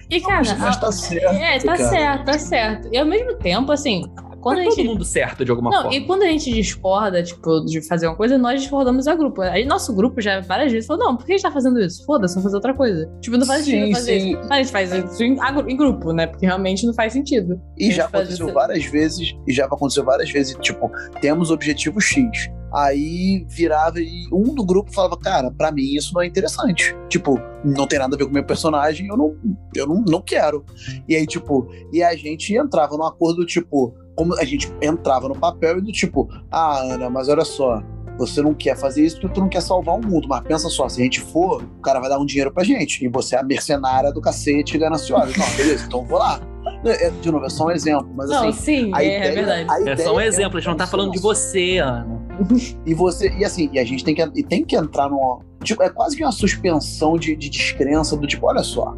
E, 0.10 0.20
cara, 0.22 0.44
Mas 0.60 0.78
tá 0.78 0.92
certo. 0.92 1.26
é, 1.36 1.60
tá 1.60 1.78
cara. 1.78 1.90
certo, 1.90 2.26
tá 2.26 2.40
certo. 2.40 2.90
E 2.92 2.98
ao 2.98 3.06
mesmo 3.06 3.36
tempo, 3.36 3.72
assim, 3.72 4.04
quando 4.42 4.58
Tá 4.58 4.62
a 4.62 4.66
todo 4.66 4.76
gente. 4.76 4.88
mundo 4.88 5.04
certo 5.06 5.44
de 5.46 5.52
alguma 5.52 5.70
Não, 5.72 5.82
forma. 5.84 5.96
e 5.98 6.06
quando 6.06 6.24
a 6.24 6.28
gente 6.28 6.52
discorda, 6.52 7.22
tipo, 7.24 7.62
de 7.66 7.82
fazer 7.88 8.08
uma 8.08 8.16
coisa, 8.16 8.38
nós 8.38 8.62
discordamos 8.62 9.08
a 9.08 9.16
grupo. 9.16 9.42
Aí 9.42 9.66
nosso 9.66 9.94
grupo 9.96 10.22
já 10.22 10.40
várias 10.42 10.72
vezes 10.72 10.88
falou, 10.88 11.06
não, 11.06 11.18
por 11.18 11.26
que 11.26 11.34
a 11.34 11.36
gente 11.38 11.44
tá 11.44 11.52
fazendo 11.52 11.80
isso? 11.80 12.06
Foda-se, 12.06 12.36
vamos 12.36 12.44
fazer 12.46 12.56
outra 12.56 12.74
coisa. 12.74 13.10
Tipo, 13.22 13.38
não 13.38 13.46
faz 13.46 13.66
Sim, 13.66 13.72
sentido 13.72 13.94
fazer 13.96 14.20
sim. 14.20 14.30
isso. 14.32 14.40
Mas 14.42 14.52
a 14.52 14.58
gente 14.58 14.72
faz 14.72 14.92
isso 14.94 15.24
em, 15.24 15.38
em 15.68 15.78
grupo, 15.78 16.12
né? 16.14 16.28
Porque 16.28 16.46
realmente 16.46 16.86
não 16.86 16.94
faz 16.94 17.14
sentido. 17.14 17.60
E 17.78 17.92
já 17.92 18.06
aconteceu 18.06 18.54
várias 18.54 18.86
vezes, 18.86 19.34
e 19.48 19.54
já 19.54 19.66
aconteceu 19.66 20.04
várias 20.04 20.30
vezes, 20.32 20.56
tipo, 20.62 20.90
temos 21.22 21.52
objetivo 21.52 22.00
X. 22.00 22.50
Aí 22.74 23.46
virava 23.50 24.00
e 24.00 24.28
um 24.32 24.54
do 24.54 24.64
grupo 24.66 24.92
falava, 24.94 25.18
cara, 25.18 25.50
pra 25.50 25.72
mim 25.72 25.96
isso 25.96 26.14
não 26.14 26.22
é 26.22 26.28
interessante. 26.28 26.94
Tipo, 27.08 27.40
não 27.64 27.88
tem 27.88 27.98
nada 27.98 28.16
a 28.16 28.18
ver 28.18 28.26
com 28.26 28.32
o 28.32 28.34
meu 28.34 28.44
personagem, 28.46 29.08
eu 29.08 29.16
não, 29.16 29.36
eu 29.74 29.88
não, 29.88 30.04
não 30.06 30.22
quero. 30.22 30.66
E 31.08 31.16
aí, 31.16 31.26
tipo, 31.26 31.66
e 31.94 32.04
a 32.04 32.14
gente 32.16 32.54
entrava 32.56 32.98
num 32.98 33.06
acordo, 33.06 33.46
tipo, 33.46 33.96
como 34.18 34.34
a 34.38 34.44
gente 34.44 34.74
entrava 34.82 35.30
no 35.30 35.36
papel 35.36 35.78
e 35.78 35.82
do 35.82 35.92
tipo, 35.92 36.28
ah, 36.52 36.82
Ana, 36.82 37.08
mas 37.08 37.30
olha 37.30 37.46
só, 37.46 37.84
você 38.18 38.42
não 38.42 38.54
quer 38.54 38.76
fazer 38.76 39.06
isso 39.06 39.22
porque 39.22 39.36
tu 39.36 39.42
não 39.42 39.48
quer 39.48 39.62
salvar 39.62 39.96
o 39.96 40.06
mundo, 40.06 40.28
mas 40.28 40.42
pensa 40.42 40.68
só, 40.70 40.90
se 40.90 41.00
a 41.00 41.04
gente 41.04 41.22
for, 41.22 41.62
o 41.62 41.82
cara 41.82 42.00
vai 42.00 42.10
dar 42.10 42.18
um 42.18 42.26
dinheiro 42.26 42.52
pra 42.52 42.64
gente, 42.64 43.06
e 43.06 43.08
você 43.08 43.36
é 43.36 43.40
a 43.40 43.44
mercenária 43.44 44.12
do 44.12 44.20
cacete 44.20 44.76
gananciosa. 44.78 45.32
Não, 45.38 45.56
beleza, 45.56 45.86
então 45.86 46.02
eu 46.02 46.06
vou 46.08 46.18
lá. 46.18 46.42
É, 46.84 47.10
De 47.10 47.32
novo, 47.32 47.46
é 47.46 47.50
só 47.50 47.66
um 47.66 47.72
exemplo, 47.72 48.10
mas 48.16 48.30
não, 48.30 48.50
assim, 48.50 48.62
sim, 48.64 48.92
a 48.94 49.04
é, 49.04 49.06
ideia, 49.06 49.30
é 49.30 49.32
verdade. 49.32 49.70
a 49.70 49.92
É 49.92 49.98
só 49.98 50.16
um 50.16 50.20
é 50.20 50.26
exemplo, 50.26 50.58
a 50.58 50.60
gente 50.60 50.70
não 50.70 50.78
tá 50.78 50.88
falando 50.88 51.12
de 51.12 51.20
você, 51.20 51.78
Ana. 51.78 52.18
E 52.86 52.94
você, 52.94 53.30
e 53.36 53.44
assim, 53.44 53.70
e 53.74 53.80
a 53.80 53.84
gente 53.84 54.04
tem 54.04 54.14
que, 54.14 54.22
e 54.36 54.44
tem 54.44 54.64
que 54.64 54.76
entrar 54.76 55.10
numa. 55.10 55.40
Tipo, 55.64 55.82
é 55.82 55.90
quase 55.90 56.16
que 56.16 56.24
uma 56.24 56.32
suspensão 56.32 57.18
de, 57.18 57.36
de 57.36 57.50
descrença 57.50 58.16
do 58.16 58.28
tipo, 58.28 58.46
olha 58.46 58.62
só. 58.62 58.96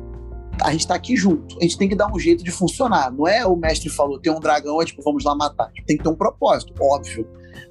A 0.61 0.71
gente 0.71 0.87
tá 0.87 0.95
aqui 0.95 1.15
junto, 1.15 1.57
a 1.57 1.63
gente 1.63 1.77
tem 1.77 1.87
que 1.87 1.95
dar 1.95 2.11
um 2.11 2.19
jeito 2.19 2.43
de 2.43 2.51
funcionar. 2.51 3.11
Não 3.11 3.27
é 3.27 3.45
o 3.45 3.55
mestre 3.55 3.89
falou, 3.89 4.19
tem 4.19 4.31
um 4.31 4.39
dragão, 4.39 4.81
é 4.81 4.85
tipo, 4.85 5.01
vamos 5.01 5.23
lá 5.23 5.35
matar. 5.35 5.71
Tem 5.85 5.97
que 5.97 6.03
ter 6.03 6.09
um 6.09 6.15
propósito, 6.15 6.73
óbvio. 6.79 7.27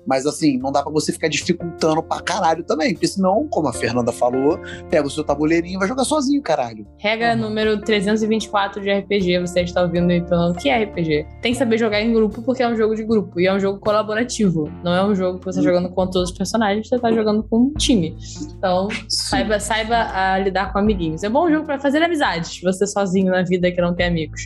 Mas 0.06 0.26
assim, 0.26 0.58
não 0.58 0.70
dá 0.72 0.82
pra 0.82 0.92
você 0.92 1.12
ficar 1.12 1.28
dificultando 1.28 2.02
pra 2.02 2.20
caralho 2.20 2.64
também. 2.64 2.92
Porque 2.92 3.06
senão, 3.08 3.46
como 3.50 3.68
a 3.68 3.72
Fernanda 3.72 4.12
falou, 4.12 4.58
pega 4.90 5.06
o 5.06 5.10
seu 5.10 5.24
tabuleirinho 5.24 5.76
e 5.76 5.78
vai 5.78 5.88
jogar 5.88 6.04
sozinho, 6.04 6.42
caralho. 6.42 6.86
Regra 6.98 7.34
Uhum. 7.34 7.40
número 7.40 7.80
324 7.80 8.80
de 8.82 8.90
RPG, 8.90 9.38
você 9.40 9.60
está 9.60 9.82
ouvindo 9.82 10.10
aí 10.10 10.24
falando 10.28 10.56
que 10.56 10.68
é 10.68 10.82
RPG. 10.84 11.26
Tem 11.42 11.52
que 11.52 11.58
saber 11.58 11.78
jogar 11.78 12.00
em 12.00 12.12
grupo 12.12 12.42
porque 12.42 12.62
é 12.62 12.68
um 12.68 12.76
jogo 12.76 12.94
de 12.94 13.04
grupo 13.04 13.38
e 13.40 13.46
é 13.46 13.54
um 13.54 13.60
jogo 13.60 13.78
colaborativo. 13.80 14.70
Não 14.84 14.94
é 14.94 15.04
um 15.04 15.14
jogo 15.14 15.38
que 15.38 15.44
você 15.44 15.58
tá 15.58 15.60
Hum. 15.60 15.64
jogando 15.74 15.90
com 15.90 16.06
todos 16.06 16.30
os 16.30 16.36
personagens, 16.36 16.88
você 16.88 16.98
tá 16.98 17.12
jogando 17.12 17.42
com 17.44 17.58
um 17.58 17.72
time. 17.74 18.16
Então, 18.56 18.88
saiba, 19.08 19.58
saiba 19.60 19.96
a 20.12 20.38
lidar 20.38 20.72
com 20.72 20.78
amiguinhos. 20.78 21.22
É 21.22 21.28
um 21.28 21.32
bom 21.32 21.50
jogo 21.50 21.66
pra 21.66 21.78
fazer 21.78 22.02
amizades, 22.02 22.60
você 22.62 22.86
sozinho 22.86 23.30
na 23.30 23.42
vida 23.42 23.70
que 23.70 23.80
não 23.80 23.94
tem 23.94 24.06
amigos. 24.06 24.40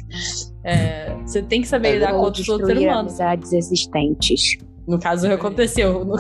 É, 0.65 1.13
você 1.27 1.43
tem 1.43 1.61
que 1.61 1.69
saber 1.69 1.89
É, 1.89 1.93
lidar 1.95 2.11
com 2.13 2.19
Ou 2.19 2.25
outros 2.25 2.49
outros 2.49 2.69
seres 2.69 2.83
humanos. 2.83 3.13
amizades 3.21 3.53
existentes. 3.53 4.59
No 4.87 4.99
caso, 4.99 5.31
aconteceu. 5.31 6.05
No, 6.13 6.17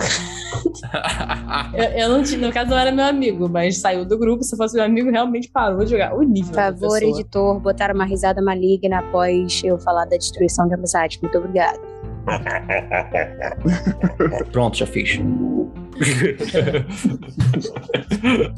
eu, 1.74 1.84
eu 1.84 2.08
não 2.10 2.22
tinha- 2.22 2.46
no 2.46 2.52
caso, 2.52 2.70
não 2.70 2.78
era 2.78 2.92
meu 2.92 3.04
amigo, 3.06 3.48
mas 3.48 3.78
saiu 3.78 4.04
do 4.04 4.18
grupo. 4.18 4.44
Se 4.44 4.54
fosse 4.56 4.74
meu 4.74 4.84
amigo, 4.84 5.10
realmente 5.10 5.50
parou 5.50 5.82
de 5.84 5.90
jogar. 5.92 6.14
O 6.14 6.22
nível 6.22 6.50
Por 6.52 6.56
favor, 6.56 7.02
editor, 7.02 7.58
botar 7.60 7.94
uma 7.94 8.04
risada 8.04 8.42
maligna 8.42 8.98
após 8.98 9.62
eu 9.64 9.78
falar 9.78 10.04
da 10.04 10.16
destruição 10.16 10.68
de 10.68 10.74
amizade. 10.74 11.18
Muito 11.22 11.38
obrigada. 11.38 11.78
Pronto, 14.52 14.76
já 14.76 14.86
fiz. 14.86 15.18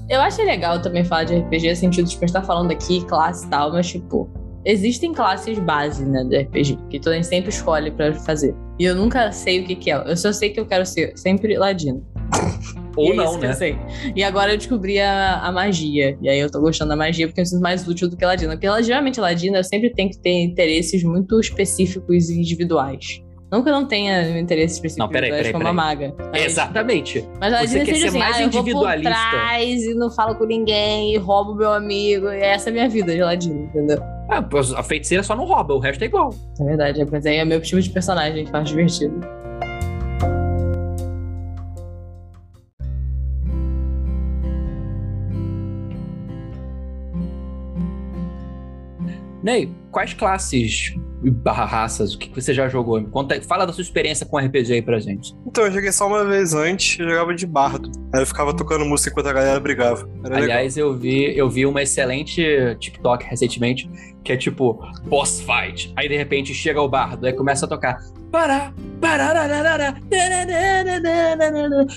Eu 0.09 0.21
achei 0.21 0.45
legal 0.45 0.81
também 0.83 1.05
falar 1.05 1.25
de 1.25 1.37
RPG, 1.39 1.71
no 1.71 1.77
sentido 1.77 2.05
de 2.07 2.11
tipo, 2.13 2.25
a 2.25 2.27
gente 2.27 2.35
tá 2.35 2.43
falando 2.43 2.71
aqui, 2.71 3.05
classe 3.07 3.47
e 3.47 3.51
tal, 3.51 3.73
mas 3.73 3.87
tipo, 3.87 4.29
existem 4.65 5.13
classes 5.13 5.59
base, 5.59 6.05
né, 6.05 6.25
do 6.25 6.37
RPG, 6.37 6.79
que 6.91 6.99
toda 7.01 7.17
gente 7.17 7.27
sempre 7.27 7.51
escolhe 7.51 7.91
pra 7.91 8.13
fazer. 8.15 8.55
E 8.79 8.85
eu 8.85 8.95
nunca 8.95 9.31
sei 9.33 9.61
o 9.61 9.65
que 9.65 9.75
que 9.77 9.91
é. 9.91 9.95
Eu 10.07 10.17
só 10.17 10.33
sei 10.33 10.51
que 10.51 10.59
eu 10.61 10.67
quero 10.67 10.85
ser 10.85 11.13
sempre 11.17 11.57
ladino. 11.57 12.05
Ou 12.97 13.13
é 13.13 13.17
não, 13.17 13.39
que 13.39 13.45
eu 13.45 13.49
né? 13.49 13.53
sei. 13.55 13.77
E 14.15 14.23
agora 14.23 14.53
eu 14.53 14.57
descobri 14.57 15.01
a, 15.01 15.41
a 15.41 15.51
magia. 15.51 16.17
E 16.23 16.29
aí 16.29 16.39
eu 16.39 16.49
tô 16.51 16.61
gostando 16.61 16.91
da 16.91 16.97
magia 16.97 17.27
porque 17.27 17.41
eu 17.41 17.47
sinto 17.47 17.61
mais 17.61 17.87
útil 17.89 18.09
do 18.09 18.17
que 18.17 18.25
ladina. 18.25 18.57
Porque 18.57 18.83
geralmente 18.85 19.21
ladina 19.21 19.63
sempre 19.65 19.91
tem 19.91 20.09
que 20.09 20.17
ter 20.19 20.31
interesses 20.45 21.03
muito 21.03 21.39
específicos 21.41 22.31
e 22.31 22.39
individuais. 22.39 23.21
Não 23.51 23.63
que 23.63 23.69
eu 23.69 23.73
não 23.73 23.87
tenha 23.87 24.39
interesses 24.39 24.77
específicos 24.77 24.99
Não, 25.07 25.09
peraí, 25.09 25.29
individuais 25.31 25.47
peraí, 25.49 25.53
como 25.53 25.69
a 25.69 25.73
maga. 25.73 26.15
Mas- 26.33 26.45
Exatamente. 26.47 27.25
mas 27.41 27.53
a 27.53 27.61
Você 27.67 27.85
quer 27.85 27.95
ser 27.97 28.07
assim, 28.07 28.19
mais 28.19 28.37
ah, 28.37 28.43
eu 28.43 28.51
vou 28.51 28.63
por 28.63 28.69
individualista. 28.71 29.11
trás 29.11 29.83
e 29.85 29.95
não 29.95 30.11
falo 30.11 30.35
com 30.37 30.45
ninguém, 30.45 31.15
e 31.15 31.19
roubo 31.19 31.55
meu 31.55 31.73
amigo. 31.73 32.29
E 32.29 32.41
essa 32.41 32.69
é 32.69 32.71
a 32.71 32.73
minha 32.73 32.89
vida 32.89 33.13
de 33.13 33.21
Ladino, 33.23 33.65
entendeu? 33.65 33.99
Pô, 34.51 34.59
a 34.77 34.83
feiticeira 34.83 35.23
só 35.23 35.37
não 35.37 35.45
rouba, 35.45 35.75
o 35.75 35.79
resto 35.79 36.03
é 36.03 36.07
igual. 36.07 36.31
É 36.61 36.65
verdade, 36.65 37.05
mas 37.11 37.27
aí 37.27 37.37
é 37.37 37.45
meu 37.45 37.61
tipo 37.61 37.81
de 37.81 37.91
personagem 37.91 38.45
que 38.45 38.57
acho 38.57 38.75
divertido. 38.75 39.21
Ney, 49.43 49.71
quais 49.91 50.15
classes 50.15 50.95
barra 51.31 51.65
raças, 51.65 52.15
o 52.15 52.19
que 52.19 52.35
você 52.35 52.53
já 52.53 52.69
jogou? 52.69 53.03
Conta, 53.05 53.41
fala 53.43 53.67
da 53.67 53.73
sua 53.73 53.83
experiência 53.83 54.27
com 54.27 54.39
RPG 54.39 54.75
aí 54.75 54.83
pra 54.83 54.99
gente. 54.99 55.35
Então, 55.47 55.65
eu 55.65 55.73
joguei 55.73 55.93
só 55.93 56.07
uma 56.07 56.25
vez 56.25 56.55
antes, 56.55 56.99
eu 56.99 57.09
jogava 57.09 57.35
de 57.35 57.47
bardo. 57.47 57.91
Aí 58.13 58.23
eu 58.23 58.27
ficava 58.27 58.55
tocando 58.55 58.85
música 58.85 59.11
enquanto 59.11 59.27
a 59.29 59.33
galera 59.33 59.61
brigava. 59.61 60.09
Era 60.25 60.35
legal. 60.35 60.43
Aliás, 60.43 60.77
eu 60.77 60.97
vi, 60.97 61.37
eu 61.37 61.49
vi 61.49 61.67
uma 61.67 61.83
excelente 61.83 62.43
TikTok 62.79 63.25
recentemente, 63.25 63.89
que 64.25 64.33
é 64.33 64.37
tipo 64.37 64.83
boss 65.05 65.41
fight. 65.41 65.93
Aí 65.95 66.09
de 66.09 66.17
repente 66.17 66.55
chega 66.55 66.81
o 66.81 66.89
bardo, 66.89 67.27
aí 67.27 67.33
começa 67.33 67.67
a 67.67 67.69
tocar. 67.69 67.99
Pará, 68.33 68.73
pararararara. 69.01 69.95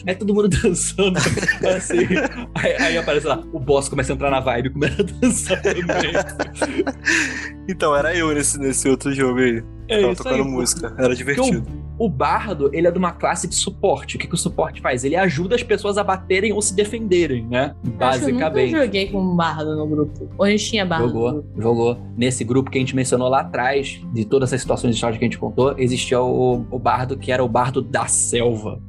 Aí 0.06 0.16
todo 0.16 0.36
mundo 0.36 0.50
dançando 0.62 1.18
assim. 1.18 2.06
Aí, 2.54 2.76
aí 2.80 2.98
aparece 2.98 3.26
lá, 3.26 3.42
o 3.52 3.60
boss 3.60 3.90
começa 3.90 4.14
a 4.14 4.16
entrar 4.16 4.30
na 4.30 4.40
vibe 4.40 4.68
e 4.68 4.70
começa 4.70 5.02
a 5.02 5.06
dançar 5.06 5.62
também. 5.62 5.86
Então, 7.70 7.94
era 7.94 8.16
eu 8.16 8.34
nesse, 8.34 8.58
nesse 8.58 8.88
outro 8.88 9.14
jogo 9.14 9.40
aí. 9.40 9.62
É 9.90 10.00
Tava 10.00 10.16
tocando 10.16 10.36
aí. 10.36 10.44
música. 10.44 10.96
Era 10.98 11.14
divertido. 11.14 11.68
O 11.98 12.10
bardo, 12.10 12.70
ele 12.74 12.88
é 12.88 12.92
de 12.92 12.98
uma 12.98 13.12
classe 13.12 13.48
de 13.48 13.56
suporte. 13.56 14.16
O 14.16 14.20
que, 14.20 14.28
que 14.28 14.34
o 14.36 14.38
suporte 14.38 14.82
faz? 14.82 15.04
Ele 15.04 15.16
ajuda 15.16 15.56
as 15.56 15.64
pessoas 15.64 15.98
a 15.98 16.04
baterem 16.04 16.54
ou 16.54 16.62
se 16.62 16.76
defenderem, 16.76 17.46
né? 17.48 17.76
Eu 17.76 17.82
que 17.82 17.90
eu 17.90 17.98
Basicamente. 17.98 18.72
nunca 18.72 18.86
joguei 18.86 19.12
com 19.12 19.22
um 19.22 19.36
bardo 19.36 19.76
no 19.76 19.88
grupo. 19.88 20.46
Gente 20.46 20.70
tinha 20.70 20.86
bardo 20.86 21.08
Jogou, 21.08 21.46
jogou. 21.58 21.98
Nesse 22.16 22.44
grupo 22.44 22.70
que 22.70 22.78
a 22.78 22.82
gente 22.82 22.96
mencionou 22.96 23.30
lá 23.30 23.42
atrás, 23.42 24.02
de 24.14 24.26
todas 24.26 24.50
essas 24.50 24.62
situações 24.62 24.96
históricas 24.96 25.20
que 25.20 25.26
a 25.26 25.28
gente 25.28 25.38
contou, 25.38 25.76
existia 25.78 26.22
o, 26.22 26.66
o 26.70 26.80
bardo 26.80 27.18
que 27.18 27.32
era 27.32 27.44
o 27.44 27.48
bardo 27.48 27.82
da 27.82 28.06
selva. 28.08 28.82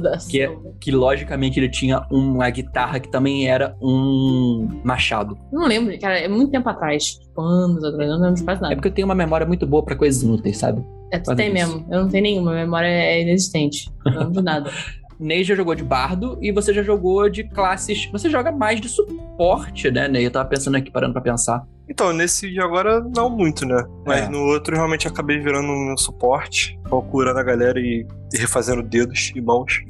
Da 0.00 0.18
Que 0.28 0.42
é-. 0.42 0.56
Que 0.80 0.90
logicamente 0.90 1.58
ele 1.60 1.68
tinha 1.68 2.06
uma 2.10 2.48
guitarra 2.50 2.98
que 3.00 3.10
também 3.10 3.48
era 3.48 3.76
um 3.82 4.68
machado. 4.84 5.36
Não 5.52 5.66
lembro, 5.66 5.98
cara, 5.98 6.18
é 6.18 6.28
muito 6.28 6.50
tempo 6.50 6.68
atrás. 6.68 7.04
Tipo, 7.18 7.40
anos 7.40 7.82
atrás, 7.84 8.10
não 8.10 8.18
lembro 8.20 8.34
de 8.36 8.42
quase 8.44 8.60
É 8.60 8.62
nada. 8.62 8.74
porque 8.76 8.88
eu 8.88 8.92
tenho 8.92 9.06
uma 9.06 9.14
memória 9.14 9.46
muito 9.46 9.66
boa 9.66 9.84
pra 9.84 9.96
coisas 9.96 10.22
inúteis, 10.22 10.58
sabe? 10.58 10.84
É, 11.12 11.18
tu 11.18 11.34
tem 11.36 11.46
isso. 11.46 11.54
mesmo. 11.54 11.86
Eu 11.92 12.02
não 12.02 12.08
tenho 12.08 12.22
nenhuma, 12.22 12.52
minha 12.52 12.64
memória 12.64 12.86
é 12.88 13.22
inexistente. 13.22 13.90
Não 14.04 14.12
lembro 14.18 14.32
de 14.32 14.42
nada. 14.42 14.70
Ney 15.18 15.44
já 15.44 15.54
jogou 15.54 15.74
de 15.74 15.84
bardo 15.84 16.38
e 16.40 16.50
você 16.52 16.72
já 16.72 16.82
jogou 16.82 17.28
de 17.28 17.44
classes. 17.44 18.08
Você 18.12 18.28
joga 18.28 18.50
mais 18.50 18.80
de 18.80 18.88
suporte, 18.88 19.90
né, 19.90 20.08
Ney? 20.08 20.26
Eu 20.26 20.30
tava 20.30 20.48
pensando 20.48 20.76
aqui, 20.76 20.90
parando 20.90 21.12
pra 21.12 21.22
pensar. 21.22 21.62
Então, 21.88 22.12
nesse 22.14 22.50
de 22.50 22.60
agora, 22.60 23.00
não 23.14 23.28
muito, 23.28 23.66
né? 23.66 23.84
Mas 24.06 24.22
É. 24.22 24.28
no 24.28 24.40
outro, 24.44 24.74
realmente 24.74 25.06
acabei 25.06 25.38
virando 25.38 25.68
um 25.68 25.94
suporte, 25.98 26.78
procurando 26.84 27.38
a 27.38 27.42
galera 27.42 27.78
e, 27.78 28.06
refazendo 28.34 28.82
dedos 28.82 29.32
e 29.36 29.40
mãos. 29.40 29.82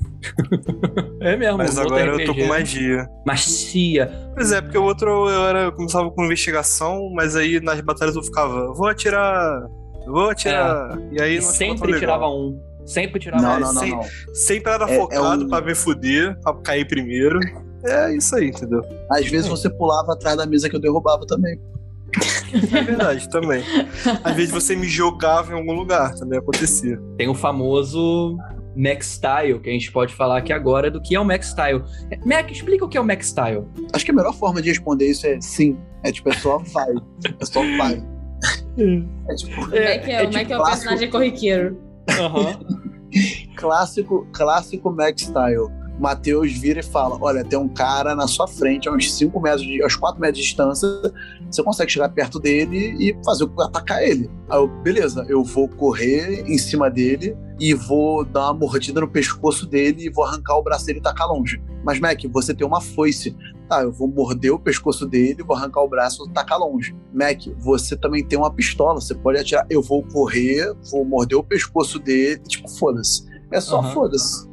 É 1.21 1.37
mesmo. 1.37 1.59
Mas 1.59 1.79
agora 1.79 2.07
eu 2.21 2.25
tô 2.27 2.35
com 2.35 2.47
magia. 2.47 3.07
Macia. 3.27 4.11
Pois 4.35 4.51
é, 4.53 4.61
porque 4.61 4.77
o 4.79 4.83
outro 4.83 5.29
eu, 5.29 5.47
era, 5.47 5.61
eu 5.65 5.73
começava 5.73 6.11
com 6.11 6.25
investigação, 6.25 7.11
mas 7.15 7.37
aí 7.37 7.61
nas 7.61 7.81
batalhas 7.81 8.17
eu 8.17 8.23
ficava, 8.23 8.73
vou 8.73 8.89
atirar, 8.89 9.63
vou 10.07 10.31
atirar. 10.31 10.99
E 11.13 11.21
aí 11.21 11.37
E 11.37 11.43
sempre 11.43 11.99
tirava 11.99 12.27
um. 12.27 12.59
Sempre 12.87 13.19
tirava 13.21 13.43
Não, 13.43 13.61
não, 13.61 13.73
não, 13.73 13.81
sem- 13.81 13.91
não. 13.93 14.03
Sempre 14.35 14.73
era 14.73 14.91
É- 14.91 14.95
é 14.97 15.01
focado 15.01 15.45
um- 15.45 15.49
pra 15.49 15.61
me 15.61 15.75
fuder, 15.75 16.39
pra 16.41 16.55
cair 16.55 16.87
primeiro. 16.87 17.41
É 17.85 18.15
isso 18.17 18.35
aí, 18.37 18.49
entendeu? 18.49 18.83
Às 19.11 19.27
vezes 19.29 19.47
você 19.49 19.69
pulava 19.71 20.13
atrás 20.15 20.37
da 20.37 20.47
mesa 20.47 20.69
que 20.71 20.77
eu 20.77 20.81
derrubava 20.81 21.27
também. 21.27 21.59
É 22.73 22.83
verdade, 22.83 23.29
também. 23.29 23.63
Às 24.23 24.35
vezes 24.37 24.51
você 24.53 24.77
me 24.77 24.87
jogava 24.87 25.53
em 25.53 25.55
algum 25.55 25.73
lugar, 25.73 26.15
também 26.15 26.39
acontecia. 26.39 26.99
Tem 27.19 27.29
o 27.29 27.35
famoso 27.35 28.37
Max 28.77 29.07
Style, 29.15 29.59
que 29.61 29.69
a 29.69 29.73
gente 29.73 29.91
pode 29.91 30.15
falar 30.15 30.39
aqui 30.39 30.53
agora 30.53 30.91
do 30.91 31.01
que 31.01 31.15
é 31.15 31.21
o 31.21 31.25
Max 31.25 31.49
Style. 31.49 31.83
Mac, 32.25 32.51
explica 32.51 32.85
o 32.85 32.89
que 32.89 32.97
é 32.97 33.01
o 33.01 33.05
Max 33.05 33.27
Style. 33.29 33.65
Acho 33.93 34.05
que 34.05 34.11
a 34.11 34.15
melhor 34.15 34.33
forma 34.35 34.63
de 34.63 34.69
responder 34.69 35.07
isso 35.11 35.27
é 35.27 35.41
sim. 35.41 35.77
É 36.05 36.13
tipo, 36.13 36.29
é 36.29 36.35
só 36.35 36.59
vai. 36.59 36.91
É 37.41 37.45
só 37.45 37.61
vai. 37.77 38.03
É 39.29 39.35
tipo, 39.35 39.55
Como 39.63 39.75
é 39.75 39.99
que 39.99 40.11
é, 40.11 40.23
é, 40.25 40.45
que 40.45 40.53
é 40.53 40.59
o 40.59 40.65
personagem 40.65 41.11
corriqueiro? 41.11 41.79
Aham. 42.09 42.59
clássico, 43.57 44.27
clássico 44.33 44.91
Max 44.91 45.23
Style. 45.23 45.84
Matheus 45.99 46.53
vira 46.53 46.81
e 46.81 46.83
fala: 46.83 47.17
Olha, 47.21 47.45
tem 47.45 47.59
um 47.59 47.69
cara 47.69 48.15
na 48.15 48.27
sua 48.27 48.47
frente, 48.47 48.89
a 48.89 48.93
uns 48.93 49.13
5 49.13 49.41
metros, 49.41 49.63
de, 49.63 49.83
aos 49.83 49.97
4 49.97 50.21
metros 50.21 50.39
de 50.39 50.45
distância. 50.45 50.89
Você 51.51 51.63
consegue 51.63 51.93
chegar 51.93 52.09
perto 52.09 52.41
dele 52.41 52.97
e 52.99 53.17
fazer 53.25 53.49
atacar 53.61 54.03
ele. 54.03 54.31
Aí 54.49 54.59
eu, 54.59 54.69
beleza, 54.83 55.25
eu 55.29 55.45
vou 55.45 55.69
correr 55.69 56.45
em 56.47 56.59
cima 56.59 56.91
dele 56.91 57.37
e 57.61 57.73
vou 57.73 58.25
dar 58.25 58.47
uma 58.47 58.55
mordida 58.55 59.01
no 59.01 59.09
pescoço 59.09 59.67
dele 59.67 60.07
e 60.07 60.11
vou 60.11 60.25
arrancar 60.25 60.57
o 60.57 60.63
braço 60.63 60.87
dele 60.87 60.99
e 60.99 61.03
tacar 61.03 61.29
longe. 61.29 61.63
Mas, 61.85 62.01
Mac, 62.01 62.21
você 62.33 62.55
tem 62.55 62.67
uma 62.67 62.81
foice. 62.81 63.37
Tá, 63.69 63.83
eu 63.83 63.93
vou 63.93 64.09
morder 64.09 64.53
o 64.53 64.59
pescoço 64.59 65.07
dele, 65.07 65.43
vou 65.43 65.57
arrancar 65.57 65.83
o 65.83 65.89
braço 65.89 66.27
e 66.29 66.33
tacar 66.33 66.59
longe. 66.59 66.95
Mac, 67.13 67.47
você 67.59 67.97
também 67.97 68.25
tem 68.25 68.39
uma 68.39 68.53
pistola, 68.53 69.01
você 69.01 69.15
pode 69.15 69.39
atirar. 69.39 69.67
Eu 69.71 69.81
vou 69.81 70.03
correr, 70.03 70.75
vou 70.91 71.05
morder 71.05 71.39
o 71.39 71.45
pescoço 71.45 71.99
dele, 71.99 72.41
tipo, 72.41 72.69
foda-se. 72.69 73.25
É 73.55 73.61
só 73.61 73.79
Aham. 73.79 73.93
foda-se. 73.93 74.49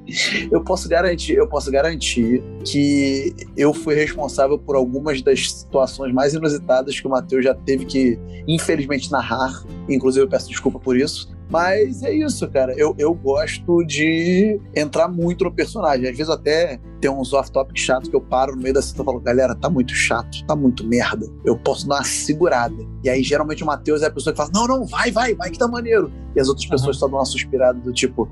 Eu 0.52 0.64
posso 0.64 0.88
garantir, 0.88 1.34
eu 1.34 1.48
posso 1.48 1.72
garantir 1.72 2.44
que 2.64 3.34
eu 3.58 3.74
fui 3.74 3.96
responsável 3.96 4.60
por 4.60 4.76
algumas 4.76 5.24
das 5.24 5.52
situações 5.52 6.14
mais 6.14 6.36
inusitadas 6.36 7.00
que 7.00 7.08
o 7.08 7.10
Matheus 7.10 7.44
já 7.44 7.56
teve 7.56 7.84
que, 7.86 8.20
infelizmente, 8.48 9.12
narrar. 9.12 9.64
Inclusive, 9.90 10.24
eu 10.26 10.30
peço 10.30 10.48
desculpa 10.50 10.78
por 10.78 10.96
isso. 10.96 11.36
Mas 11.52 12.02
é 12.02 12.14
isso, 12.14 12.50
cara. 12.50 12.74
Eu, 12.78 12.96
eu 12.98 13.14
gosto 13.14 13.84
de 13.84 14.58
entrar 14.74 15.10
muito 15.10 15.44
no 15.44 15.54
personagem. 15.54 16.10
Às 16.10 16.18
vezes 16.18 16.30
até 16.30 16.80
tem 17.02 17.12
uns 17.12 17.34
off-topic 17.34 17.78
chato 17.78 18.10
que 18.10 18.16
eu 18.16 18.22
paro 18.22 18.56
no 18.56 18.62
meio 18.62 18.74
da 18.74 18.82
cita 18.82 19.02
e 19.02 19.06
falo, 19.06 19.20
galera, 19.20 19.54
tá 19.54 19.70
muito 19.70 19.94
chato, 19.94 20.46
tá 20.46 20.56
muito 20.56 20.88
merda. 20.88 21.28
Eu 21.44 21.58
posso 21.58 21.86
dar 21.90 21.96
uma 21.96 22.04
segurada. 22.06 22.88
E 23.04 23.10
aí, 23.10 23.22
geralmente, 23.22 23.64
o 23.64 23.66
Matheus 23.66 24.02
é 24.02 24.06
a 24.06 24.12
pessoa 24.12 24.34
que 24.34 24.38
fala, 24.38 24.50
não, 24.54 24.66
não, 24.66 24.86
vai, 24.86 25.12
vai, 25.12 25.36
vai 25.36 25.52
que 25.52 25.60
tá 25.60 25.68
maneiro. 25.68 26.10
E 26.34 26.40
as 26.40 26.48
outras 26.48 26.66
pessoas 26.66 26.98
só 26.98 27.08
dão 27.08 27.18
uma 27.18 27.26
suspirada 27.26 27.78
do 27.80 27.92
tipo, 27.92 28.30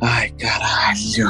ai, 0.00 0.30
caralho. 0.30 1.28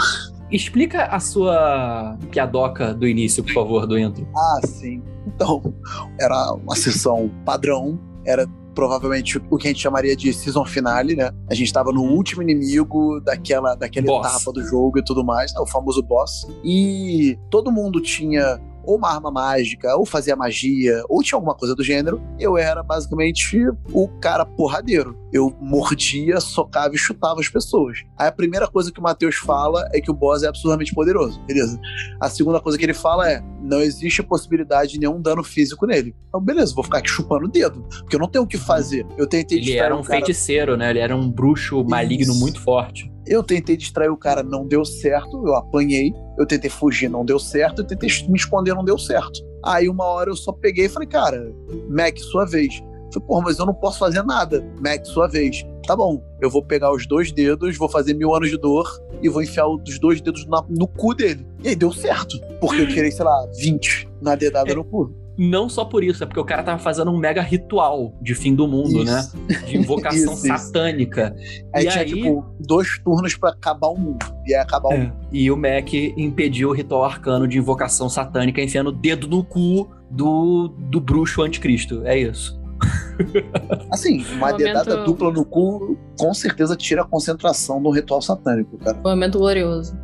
Explica 0.52 1.06
a 1.06 1.18
sua 1.18 2.16
piadoca 2.30 2.94
do 2.94 3.08
início, 3.08 3.42
por 3.42 3.52
favor, 3.52 3.86
do 3.86 3.98
intro. 3.98 4.26
Ah, 4.36 4.60
sim. 4.64 5.02
Então, 5.26 5.74
era 6.20 6.52
uma 6.54 6.76
sessão 6.76 7.28
padrão, 7.44 7.98
era 8.24 8.46
provavelmente 8.78 9.42
o 9.50 9.56
que 9.56 9.66
a 9.66 9.70
gente 9.72 9.82
chamaria 9.82 10.14
de 10.14 10.32
season 10.32 10.64
finale, 10.64 11.16
né? 11.16 11.32
A 11.50 11.54
gente 11.54 11.72
tava 11.72 11.90
no 11.90 12.00
último 12.00 12.42
inimigo 12.42 13.20
daquela, 13.24 13.74
daquela 13.74 14.06
Boss. 14.06 14.36
etapa 14.36 14.52
do 14.52 14.62
jogo 14.62 15.00
e 15.00 15.04
tudo 15.04 15.24
mais, 15.24 15.52
né? 15.52 15.58
o 15.58 15.66
famoso 15.66 16.00
boss. 16.00 16.46
E 16.62 17.36
todo 17.50 17.72
mundo 17.72 18.00
tinha 18.00 18.60
ou 18.88 18.96
uma 18.96 19.10
arma 19.10 19.30
mágica, 19.30 19.94
ou 19.96 20.06
fazia 20.06 20.34
magia, 20.34 21.02
ou 21.10 21.22
tinha 21.22 21.36
alguma 21.36 21.54
coisa 21.54 21.74
do 21.74 21.84
gênero. 21.84 22.22
Eu 22.38 22.56
era 22.56 22.82
basicamente 22.82 23.58
o 23.92 24.08
cara 24.18 24.46
porradeiro. 24.46 25.14
Eu 25.30 25.54
mordia, 25.60 26.40
socava 26.40 26.94
e 26.94 26.98
chutava 26.98 27.38
as 27.38 27.48
pessoas. 27.50 27.98
Aí 28.16 28.28
a 28.28 28.32
primeira 28.32 28.66
coisa 28.66 28.90
que 28.90 28.98
o 28.98 29.02
Matheus 29.02 29.36
fala 29.36 29.86
é 29.92 30.00
que 30.00 30.10
o 30.10 30.14
boss 30.14 30.42
é 30.42 30.48
absurdamente 30.48 30.94
poderoso, 30.94 31.38
beleza? 31.42 31.78
A 32.18 32.30
segunda 32.30 32.60
coisa 32.60 32.78
que 32.78 32.84
ele 32.84 32.94
fala 32.94 33.30
é: 33.30 33.42
não 33.60 33.82
existe 33.82 34.22
possibilidade 34.22 34.92
de 34.92 35.00
nenhum 35.00 35.20
dano 35.20 35.44
físico 35.44 35.84
nele. 35.84 36.16
Então, 36.28 36.40
beleza, 36.40 36.74
vou 36.74 36.82
ficar 36.82 36.98
aqui 36.98 37.10
chupando 37.10 37.44
o 37.44 37.48
dedo, 37.48 37.82
porque 38.00 38.16
eu 38.16 38.20
não 38.20 38.28
tenho 38.28 38.44
o 38.44 38.48
que 38.48 38.56
fazer. 38.56 39.06
Eu 39.18 39.26
tentei 39.26 39.58
Ele 39.58 39.76
era 39.76 39.94
um 39.94 40.00
o 40.00 40.02
cara, 40.02 40.14
feiticeiro, 40.14 40.78
né? 40.78 40.88
Ele 40.88 40.98
era 40.98 41.14
um 41.14 41.30
bruxo 41.30 41.84
maligno 41.84 42.32
Isso. 42.32 42.40
muito 42.40 42.58
forte. 42.62 43.12
eu 43.26 43.42
tentei 43.42 43.76
distrair 43.76 44.08
o 44.08 44.16
cara, 44.16 44.42
não 44.42 44.66
deu 44.66 44.82
certo, 44.82 45.46
eu 45.46 45.54
apanhei. 45.54 46.10
Eu 46.38 46.46
tentei 46.46 46.70
fugir, 46.70 47.08
não 47.10 47.24
deu 47.24 47.38
certo. 47.38 47.82
Eu 47.82 47.86
tentei 47.86 48.08
me 48.28 48.36
esconder, 48.36 48.74
não 48.74 48.84
deu 48.84 48.96
certo. 48.98 49.40
Aí 49.64 49.88
uma 49.88 50.04
hora 50.04 50.30
eu 50.30 50.36
só 50.36 50.52
peguei 50.52 50.86
e 50.86 50.88
falei, 50.88 51.08
cara, 51.08 51.52
Mac, 51.88 52.16
sua 52.18 52.44
vez. 52.46 52.80
Eu 52.80 53.12
Falei, 53.12 53.26
porra, 53.26 53.42
mas 53.46 53.58
eu 53.58 53.66
não 53.66 53.74
posso 53.74 53.98
fazer 53.98 54.22
nada. 54.22 54.64
Mac, 54.80 55.04
sua 55.06 55.26
vez. 55.26 55.66
Tá 55.86 55.96
bom, 55.96 56.22
eu 56.42 56.50
vou 56.50 56.62
pegar 56.62 56.92
os 56.92 57.06
dois 57.06 57.32
dedos, 57.32 57.76
vou 57.78 57.88
fazer 57.88 58.12
mil 58.14 58.34
anos 58.34 58.50
de 58.50 58.58
dor 58.58 58.86
e 59.22 59.28
vou 59.28 59.42
enfiar 59.42 59.66
os 59.66 59.98
dois 59.98 60.20
dedos 60.20 60.46
na- 60.46 60.64
no 60.68 60.86
cu 60.86 61.14
dele. 61.14 61.46
E 61.64 61.68
aí 61.68 61.74
deu 61.74 61.90
certo. 61.90 62.38
Porque 62.60 62.82
eu 62.82 62.88
tirei, 62.88 63.10
sei 63.10 63.24
lá, 63.24 63.46
20 63.58 64.06
na 64.20 64.34
dedada 64.34 64.70
É. 64.70 64.74
no 64.74 64.84
cu. 64.84 65.10
Não 65.38 65.68
só 65.68 65.84
por 65.84 66.02
isso, 66.02 66.24
é 66.24 66.26
porque 66.26 66.40
o 66.40 66.44
cara 66.44 66.64
tava 66.64 66.78
fazendo 66.80 67.12
um 67.12 67.16
mega 67.16 67.40
ritual 67.40 68.12
de 68.20 68.34
fim 68.34 68.54
do 68.56 68.66
mundo, 68.66 69.04
né? 69.04 69.20
Isso. 69.20 69.64
De 69.66 69.76
invocação 69.76 70.32
Isso, 70.34 70.46
isso. 70.46 70.64
satânica. 70.66 71.34
Aí 71.72 71.86
E 71.86 71.88
tinha, 71.88 72.02
aí- 72.02 72.12
tipo, 72.12 72.44
dois 72.58 72.98
turnos 73.04 73.36
pra 73.36 73.50
acabar 73.50 73.86
o 73.88 73.96
mundo. 73.96 74.18
E 74.44 74.54
acabar 74.54 74.88
o 74.88 74.92
É. 74.92 74.98
mundo. 74.98 75.12
E 75.30 75.48
o 75.50 75.56
Mac 75.56 75.92
impediu 75.94 76.70
o 76.70 76.72
ritual 76.72 77.04
arcano 77.04 77.46
de 77.46 77.56
invocação 77.56 78.08
satânica 78.08 78.60
enfiando 78.60 78.88
o 78.88 78.92
dedo 78.92 79.28
no 79.28 79.44
cu 79.44 79.88
do, 80.10 80.74
do 80.90 81.00
bruxo 81.00 81.40
anticristo. 81.42 82.02
É 82.04 82.18
isso. 82.18 82.57
Assim, 83.92 84.24
uma 84.34 84.50
Momento- 84.52 84.56
dedada 84.58 84.96
dupla 85.04 85.32
no 85.32 85.44
cu 85.44 85.96
com 86.18 86.32
certeza 86.34 86.76
tira 86.76 87.02
a 87.02 87.04
concentração 87.04 87.82
do 87.82 87.90
ritual 87.90 88.22
satânico, 88.22 88.78
cara. 88.78 88.96
Foi 89.02 89.10
um 89.12 89.14
momento 89.14 89.38
glorioso. 89.38 89.96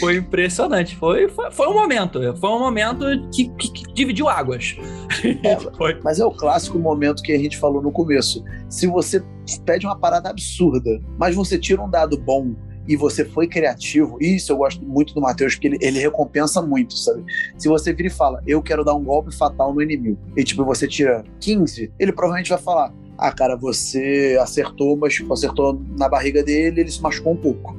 Foi 0.00 0.16
impressionante. 0.16 0.96
Foi, 0.96 1.28
foi, 1.28 1.50
foi 1.50 1.68
um 1.68 1.74
momento. 1.74 2.20
Foi 2.36 2.50
um 2.50 2.58
momento 2.58 3.04
que, 3.32 3.48
que- 3.50 3.70
que 3.72 3.92
dividiu 3.92 4.28
águas. 4.28 4.76
foi. 5.76 5.98
Mas 6.02 6.18
é 6.20 6.24
o 6.24 6.30
clássico 6.30 6.78
momento 6.78 7.22
que 7.22 7.32
a 7.32 7.38
gente 7.38 7.56
falou 7.58 7.82
no 7.82 7.90
começo. 7.92 8.42
Se 8.68 8.86
você 8.86 9.22
pede 9.64 9.86
uma 9.86 9.96
parada 9.98 10.28
absurda, 10.30 11.00
mas 11.18 11.34
você 11.34 11.58
tira 11.58 11.82
um 11.82 11.88
dado 11.90 12.18
bom 12.18 12.54
e 12.88 12.96
você 12.96 13.24
foi 13.24 13.46
criativo, 13.46 14.16
isso 14.18 14.50
eu 14.50 14.56
gosto 14.56 14.82
muito 14.82 15.14
do 15.14 15.20
Matheus, 15.20 15.54
porque 15.54 15.68
ele, 15.68 15.78
ele 15.80 15.98
recompensa 15.98 16.62
muito, 16.62 16.96
sabe? 16.96 17.22
Se 17.58 17.68
você 17.68 17.92
vira 17.92 18.08
e 18.08 18.10
fala, 18.10 18.42
eu 18.46 18.62
quero 18.62 18.82
dar 18.82 18.94
um 18.94 19.04
golpe 19.04 19.32
fatal 19.36 19.74
no 19.74 19.82
inimigo, 19.82 20.18
e 20.34 20.42
tipo, 20.42 20.64
você 20.64 20.88
tira 20.88 21.22
15, 21.38 21.92
ele 21.98 22.12
provavelmente 22.12 22.48
vai 22.48 22.58
falar, 22.58 22.94
ah, 23.18 23.30
cara, 23.30 23.56
você 23.56 24.38
acertou, 24.40 24.96
mas 24.96 25.12
tipo, 25.12 25.32
acertou 25.32 25.78
na 25.98 26.08
barriga 26.08 26.42
dele, 26.42 26.80
ele 26.80 26.90
se 26.90 27.02
machucou 27.02 27.34
um 27.34 27.36
pouco. 27.36 27.76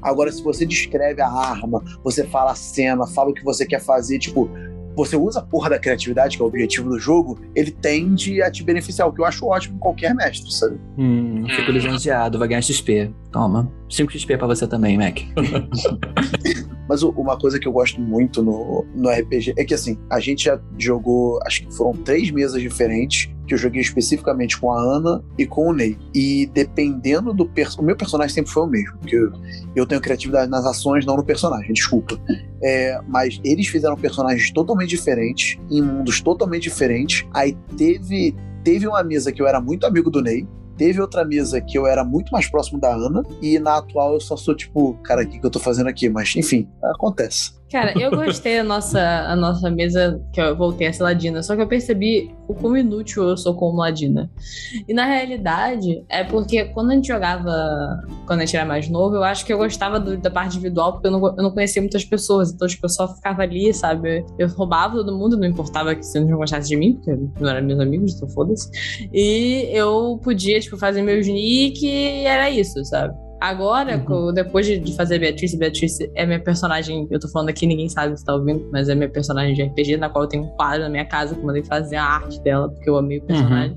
Agora, 0.00 0.30
se 0.30 0.42
você 0.42 0.66
descreve 0.66 1.22
a 1.22 1.28
arma, 1.28 1.82
você 2.04 2.24
fala 2.24 2.52
a 2.52 2.54
cena, 2.54 3.06
fala 3.06 3.30
o 3.30 3.34
que 3.34 3.42
você 3.42 3.64
quer 3.64 3.80
fazer, 3.80 4.18
tipo, 4.18 4.50
você 4.96 5.16
usa 5.16 5.40
a 5.40 5.42
porra 5.42 5.70
da 5.70 5.78
criatividade, 5.78 6.36
que 6.36 6.42
é 6.42 6.44
o 6.44 6.48
objetivo 6.48 6.88
do 6.90 6.98
jogo, 6.98 7.38
ele 7.54 7.70
tende 7.70 8.40
a 8.42 8.50
te 8.50 8.62
beneficiar, 8.62 9.08
o 9.08 9.12
que 9.12 9.20
eu 9.20 9.24
acho 9.24 9.46
ótimo 9.46 9.76
em 9.76 9.78
qualquer 9.78 10.14
mestre, 10.14 10.52
sabe? 10.52 10.78
Hum, 10.98 11.44
fico 11.48 11.70
lisonjeado, 11.70 12.38
vai 12.38 12.48
ganhar 12.48 12.62
XP. 12.62 13.10
Toma. 13.32 13.70
5 13.90 14.12
XP 14.12 14.36
pra 14.36 14.46
você 14.46 14.66
também, 14.66 14.96
Mac. 14.96 15.18
Mas 16.88 17.02
o- 17.02 17.10
uma 17.10 17.36
coisa 17.38 17.58
que 17.58 17.66
eu 17.66 17.72
gosto 17.72 18.00
muito 18.00 18.42
no, 18.42 18.84
no 18.94 19.08
RPG 19.10 19.54
é 19.56 19.64
que, 19.64 19.74
assim, 19.74 19.98
a 20.10 20.20
gente 20.20 20.44
já 20.44 20.60
jogou, 20.78 21.38
acho 21.46 21.66
que 21.66 21.74
foram 21.74 21.92
três 21.92 22.30
mesas 22.30 22.60
diferentes, 22.60 23.30
que 23.46 23.54
eu 23.54 23.58
joguei 23.58 23.80
especificamente 23.80 24.58
com 24.58 24.70
a 24.70 24.80
Ana 24.80 25.22
e 25.38 25.46
com 25.46 25.68
o 25.68 25.72
Ney. 25.72 25.98
E 26.14 26.46
dependendo 26.52 27.32
do 27.32 27.46
personagem. 27.46 27.82
O 27.82 27.86
meu 27.86 27.96
personagem 27.96 28.34
sempre 28.34 28.50
foi 28.50 28.62
o 28.62 28.66
mesmo, 28.66 28.98
porque 28.98 29.16
eu, 29.16 29.32
eu 29.76 29.86
tenho 29.86 30.00
criatividade 30.00 30.50
nas 30.50 30.64
ações, 30.66 31.04
não 31.06 31.16
no 31.16 31.24
personagem, 31.24 31.72
desculpa. 31.72 32.18
É, 32.64 32.98
mas 33.06 33.40
eles 33.44 33.66
fizeram 33.66 33.94
personagens 33.96 34.50
totalmente 34.50 34.88
diferentes, 34.88 35.58
em 35.70 35.82
mundos 35.82 36.20
totalmente 36.20 36.62
diferentes. 36.62 37.26
Aí 37.32 37.56
teve. 37.76 38.34
Teve 38.64 38.88
uma 38.88 39.04
mesa 39.04 39.30
que 39.30 39.42
eu 39.42 39.46
era 39.46 39.60
muito 39.60 39.84
amigo 39.84 40.10
do 40.10 40.22
Ney, 40.22 40.46
Teve 40.76 41.00
outra 41.00 41.24
mesa 41.24 41.60
que 41.60 41.78
eu 41.78 41.86
era 41.86 42.04
muito 42.04 42.30
mais 42.32 42.48
próximo 42.48 42.80
da 42.80 42.92
Ana, 42.92 43.22
e 43.40 43.58
na 43.58 43.78
atual 43.78 44.14
eu 44.14 44.20
só 44.20 44.36
sou 44.36 44.56
tipo, 44.56 44.94
cara, 45.04 45.22
o 45.22 45.26
que, 45.26 45.38
que 45.38 45.46
eu 45.46 45.50
tô 45.50 45.60
fazendo 45.60 45.88
aqui? 45.88 46.08
Mas, 46.08 46.34
enfim, 46.34 46.68
acontece. 46.82 47.52
Cara, 47.74 47.92
eu 47.98 48.08
gostei 48.12 48.58
da 48.58 48.62
nossa, 48.62 49.00
a 49.00 49.34
nossa 49.34 49.68
mesa, 49.68 50.24
que 50.32 50.40
eu 50.40 50.56
voltei 50.56 50.86
a 50.86 50.92
ser 50.92 51.02
ladina, 51.02 51.42
só 51.42 51.56
que 51.56 51.62
eu 51.62 51.66
percebi 51.66 52.32
o 52.46 52.54
quão 52.54 52.76
inútil 52.76 53.24
eu 53.24 53.36
sou 53.36 53.52
como 53.52 53.78
ladina. 53.78 54.30
E 54.86 54.94
na 54.94 55.04
realidade, 55.06 56.04
é 56.08 56.22
porque 56.22 56.66
quando 56.66 56.92
a 56.92 56.94
gente 56.94 57.08
jogava, 57.08 57.52
quando 58.28 58.42
a 58.42 58.44
gente 58.44 58.56
era 58.56 58.64
mais 58.64 58.88
novo, 58.88 59.16
eu 59.16 59.24
acho 59.24 59.44
que 59.44 59.52
eu 59.52 59.58
gostava 59.58 59.98
do, 59.98 60.16
da 60.16 60.30
parte 60.30 60.54
individual, 60.54 60.92
porque 60.92 61.08
eu 61.08 61.10
não, 61.10 61.26
eu 61.26 61.42
não 61.42 61.50
conhecia 61.50 61.82
muitas 61.82 62.04
pessoas, 62.04 62.52
então 62.52 62.68
tipo, 62.68 62.86
eu 62.86 62.90
só 62.90 63.12
ficava 63.12 63.42
ali, 63.42 63.74
sabe? 63.74 64.24
Eu 64.38 64.46
roubava 64.50 64.94
todo 64.94 65.18
mundo, 65.18 65.36
não 65.36 65.44
importava 65.44 65.96
que 65.96 66.06
você 66.06 66.20
não 66.20 66.38
gostasse 66.38 66.68
de 66.68 66.76
mim, 66.76 66.92
porque 66.92 67.18
não 67.40 67.50
eram 67.50 67.66
meus 67.66 67.80
amigos, 67.80 68.14
então 68.14 68.28
foda-se. 68.28 68.70
E 69.12 69.68
eu 69.72 70.20
podia, 70.22 70.60
tipo, 70.60 70.76
fazer 70.76 71.02
meus 71.02 71.26
nick 71.26 71.84
e 71.84 72.24
era 72.24 72.48
isso, 72.48 72.84
sabe? 72.84 73.16
Agora, 73.44 74.02
Uhum. 74.08 74.32
depois 74.32 74.66
de, 74.66 74.96
fazer 74.96 75.18
Beatrice, 75.18 75.58
Beatrice 75.58 76.10
é 76.14 76.24
minha 76.24 76.40
personagem. 76.40 77.06
Eu 77.10 77.20
tô 77.20 77.28
falando 77.28 77.50
aqui, 77.50 77.66
ninguém 77.66 77.90
sabe 77.90 78.18
se 78.18 78.24
tá 78.24 78.34
ouvindo, 78.34 78.66
mas 78.72 78.88
é 78.88 78.94
minha 78.94 79.08
personagem 79.10 79.54
de 79.54 79.62
RPG, 79.62 79.98
na 79.98 80.08
qual 80.08 80.24
eu 80.24 80.28
tenho 80.28 80.44
um 80.44 80.48
quadro 80.56 80.80
na 80.82 80.88
minha 80.88 81.04
casa 81.04 81.34
que 81.34 81.40
eu 81.42 81.44
mandei 81.44 81.62
fazer 81.62 81.96
a 81.96 82.04
arte 82.04 82.40
dela, 82.40 82.70
porque 82.70 82.88
eu 82.88 82.96
amei 82.96 83.18
o 83.18 83.22
personagem. 83.22 83.76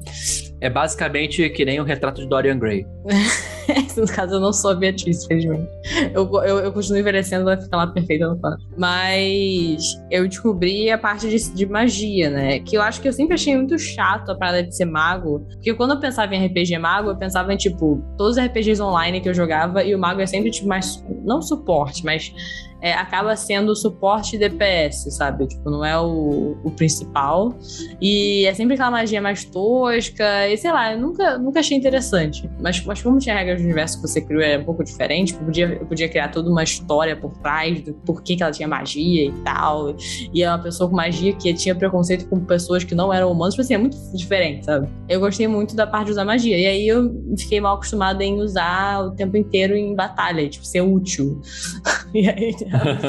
É 0.60 0.70
basicamente 0.70 1.50
que 1.50 1.64
nem 1.64 1.80
o 1.80 1.84
retrato 1.84 2.22
de 2.22 2.28
Dorian 2.28 2.58
Gray. 2.58 2.86
no 3.96 4.08
caso, 4.08 4.36
eu 4.36 4.40
não 4.40 4.52
sou 4.52 4.72
a 4.72 4.76
Beatriz, 4.76 5.26
felizmente. 5.26 5.68
Eu, 6.14 6.30
eu, 6.44 6.60
eu 6.60 6.72
continuo 6.72 7.00
envelhecendo, 7.00 7.50
ela 7.50 7.62
fica 7.62 7.78
lá 7.78 7.88
perfeita 7.88 8.28
no 8.28 8.40
quadro. 8.40 8.60
Mas 8.78 10.02
eu 10.10 10.28
descobri 10.28 10.90
a 10.90 10.98
parte 10.98 11.30
de, 11.30 11.54
de 11.54 11.66
magia, 11.66 12.30
né? 12.30 12.60
Que 12.60 12.76
eu 12.76 12.82
acho 12.82 13.02
que 13.02 13.08
eu 13.08 13.14
sempre 13.14 13.36
achei 13.36 13.56
muito 13.56 13.78
chato 13.78 14.32
a 14.32 14.36
parada 14.36 14.64
de 14.64 14.76
ser 14.76 14.86
mago. 14.86 15.46
Porque 15.52 15.74
quando 15.74 15.92
eu 15.92 16.00
pensava 16.00 16.34
em 16.36 16.46
RPG 16.48 16.78
mago, 16.78 17.10
eu 17.10 17.18
pensava 17.18 17.54
em, 17.54 17.58
tipo, 17.58 18.04
todos 18.18 18.38
os 18.38 18.44
RPGs 18.44 18.82
online 18.82 19.22
que 19.22 19.30
eu 19.30 19.34
jogava, 19.34 19.84
e 19.84 19.94
o 19.94 20.00
mago 20.00 20.22
é 20.22 20.26
sempre, 20.26 20.50
tipo, 20.50 20.68
mais. 20.68 21.04
Não 21.24 21.42
suporte, 21.42 22.04
mas 22.04 22.34
é, 22.82 22.94
acaba 22.94 23.36
sendo 23.36 23.76
suporte 23.76 24.38
DPS, 24.38 25.12
sabe? 25.12 25.48
Tipo, 25.48 25.70
não 25.70 25.84
é 25.84 26.00
o, 26.00 26.58
o 26.64 26.72
principal. 26.72 27.58
E 28.02 28.46
é 28.46 28.54
sempre 28.54 28.76
aquela 28.76 28.92
magia 28.92 29.22
mais 29.22 29.44
tosca. 29.46 30.48
E 30.48 30.58
sei 30.58 30.72
lá, 30.72 30.94
eu 30.94 31.00
nunca, 31.00 31.38
nunca 31.38 31.60
achei 31.60 31.78
interessante. 31.78 32.50
Mas, 32.62 32.84
mas 32.86 33.02
como 33.02 33.18
tinha 33.18 33.36
regras 33.36 33.60
do 33.62 33.66
universo 33.66 34.02
que 34.02 34.08
você 34.08 34.22
criou, 34.22 34.42
era 34.42 34.62
um 34.62 34.66
pouco 34.66 34.84
diferente. 34.84 35.34
Eu 35.34 35.40
podia, 35.40 35.66
eu 35.68 35.86
podia 35.86 36.10
criar 36.10 36.30
toda 36.30 36.50
uma 36.50 36.64
história 36.64 37.16
por 37.16 37.36
trás 37.40 37.82
do 37.82 37.94
porquê 37.94 38.36
que 38.36 38.44
ela 38.44 38.52
tinha 38.52 38.68
magia 38.68 39.26
e 39.26 39.32
tal. 39.44 39.96
E 40.34 40.44
é 40.44 40.50
uma 40.50 40.60
pessoa 40.60 40.90
com 40.90 40.96
magia 40.96 41.34
que 41.34 41.54
tinha 41.54 41.74
preconceito 41.74 42.28
com 42.28 42.40
pessoas 42.40 42.84
que 42.84 42.94
não 42.94 43.12
eram 43.12 43.32
humanos. 43.32 43.56
Tipo 43.56 43.64
assim, 43.64 43.74
é 43.74 43.78
muito 43.78 43.98
diferente, 44.14 44.66
sabe? 44.66 44.88
Eu 45.10 45.20
gostei 45.20 45.48
muito 45.48 45.76
da 45.76 45.88
parte 45.88 46.08
de 46.08 46.12
usar 46.12 46.26
magia. 46.26 46.58
E 46.58 46.66
aí 46.66 46.88
eu 46.88 47.12
fiquei 47.38 47.60
mal 47.60 47.76
acostumada 47.76 48.24
em 48.24 48.40
usar 48.40 49.00
o 49.00 49.12
tempo 49.12 49.36
inteiro 49.36 49.76
em 49.76 49.96
batalha, 49.96 50.48
tipo, 50.48 50.66
ser 50.66 50.82
útil. 50.82 51.42
e 52.14 52.30
aí 52.30 52.54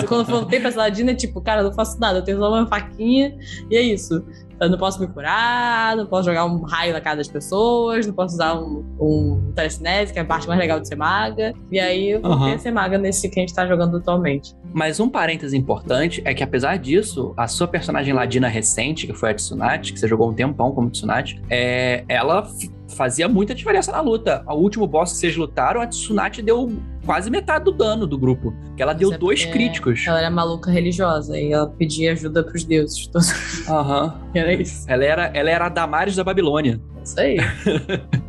quando 0.06 0.20
eu 0.20 0.26
voltei 0.26 0.60
pra 0.60 0.70
Saladina, 0.70 1.12
é 1.12 1.14
tipo, 1.14 1.40
cara, 1.40 1.60
eu 1.60 1.64
não 1.64 1.72
faço 1.72 1.98
nada, 2.00 2.18
eu 2.18 2.22
tenho 2.22 2.38
só 2.38 2.48
uma 2.48 2.66
faquinha 2.66 3.36
e 3.70 3.76
é 3.76 3.80
isso. 3.82 4.24
Eu 4.60 4.68
não 4.68 4.78
posso 4.78 5.00
me 5.00 5.06
curar, 5.06 5.96
não 5.96 6.06
posso 6.06 6.28
jogar 6.28 6.44
um 6.44 6.62
raio 6.62 6.92
na 6.92 7.00
cara 7.00 7.16
das 7.16 7.28
pessoas, 7.28 8.06
não 8.06 8.14
posso 8.14 8.34
usar 8.34 8.54
um, 8.54 8.84
um 9.00 9.52
telecinese, 9.54 10.12
que 10.12 10.18
é 10.18 10.22
a 10.22 10.24
parte 10.24 10.48
mais 10.48 10.58
legal 10.58 10.80
de 10.80 10.88
ser 10.88 10.96
maga. 10.96 11.54
E 11.70 11.78
aí 11.78 12.10
eu 12.10 12.20
voltei 12.20 12.54
a 12.54 12.58
ser 12.58 12.70
maga 12.70 12.98
nesse 12.98 13.28
que 13.28 13.38
a 13.38 13.42
gente 13.42 13.54
tá 13.54 13.66
jogando 13.66 13.96
atualmente. 13.96 14.54
Mas 14.72 15.00
um 15.00 15.08
parêntese 15.08 15.56
importante 15.56 16.20
é 16.24 16.34
que, 16.34 16.42
apesar 16.42 16.76
disso, 16.76 17.32
a 17.36 17.46
sua 17.46 17.68
personagem 17.68 18.12
ladina 18.12 18.48
recente, 18.48 19.06
que 19.06 19.14
foi 19.14 19.30
a 19.30 19.34
Tsunade, 19.34 19.92
que 19.92 20.00
você 20.00 20.08
jogou 20.08 20.30
um 20.30 20.34
tempão 20.34 20.72
como 20.72 20.90
Tsunade, 20.90 21.40
é, 21.48 22.04
ela 22.08 22.46
fazia 22.88 23.28
muita 23.28 23.54
diferença 23.54 23.92
na 23.92 24.00
luta. 24.00 24.42
O 24.46 24.54
último 24.54 24.86
boss 24.86 25.12
que 25.12 25.18
vocês 25.18 25.36
lutaram, 25.36 25.80
a 25.80 25.86
Tsunade 25.86 26.42
deu 26.42 26.72
quase 27.04 27.30
metade 27.30 27.64
do 27.64 27.72
dano 27.72 28.06
do 28.06 28.18
grupo. 28.18 28.54
Que 28.76 28.82
ela 28.82 28.92
deu 28.92 29.08
Isso 29.08 29.16
é 29.16 29.18
dois 29.18 29.44
críticos. 29.44 30.04
Ela 30.06 30.18
era 30.18 30.30
maluca 30.30 30.70
religiosa 30.70 31.38
e 31.38 31.52
ela 31.52 31.66
pedia 31.66 32.12
ajuda 32.12 32.42
pros 32.42 32.64
deuses. 32.64 33.06
todos. 33.06 33.30
Aham. 33.68 34.14
Era 34.48 34.62
isso. 34.62 34.84
Ela 34.88 35.04
era, 35.04 35.30
ela 35.34 35.50
era 35.50 35.66
a 35.66 35.68
Damares 35.68 36.16
da 36.16 36.24
Babilônia. 36.24 36.80
Isso 37.04 37.20
aí. 37.20 37.36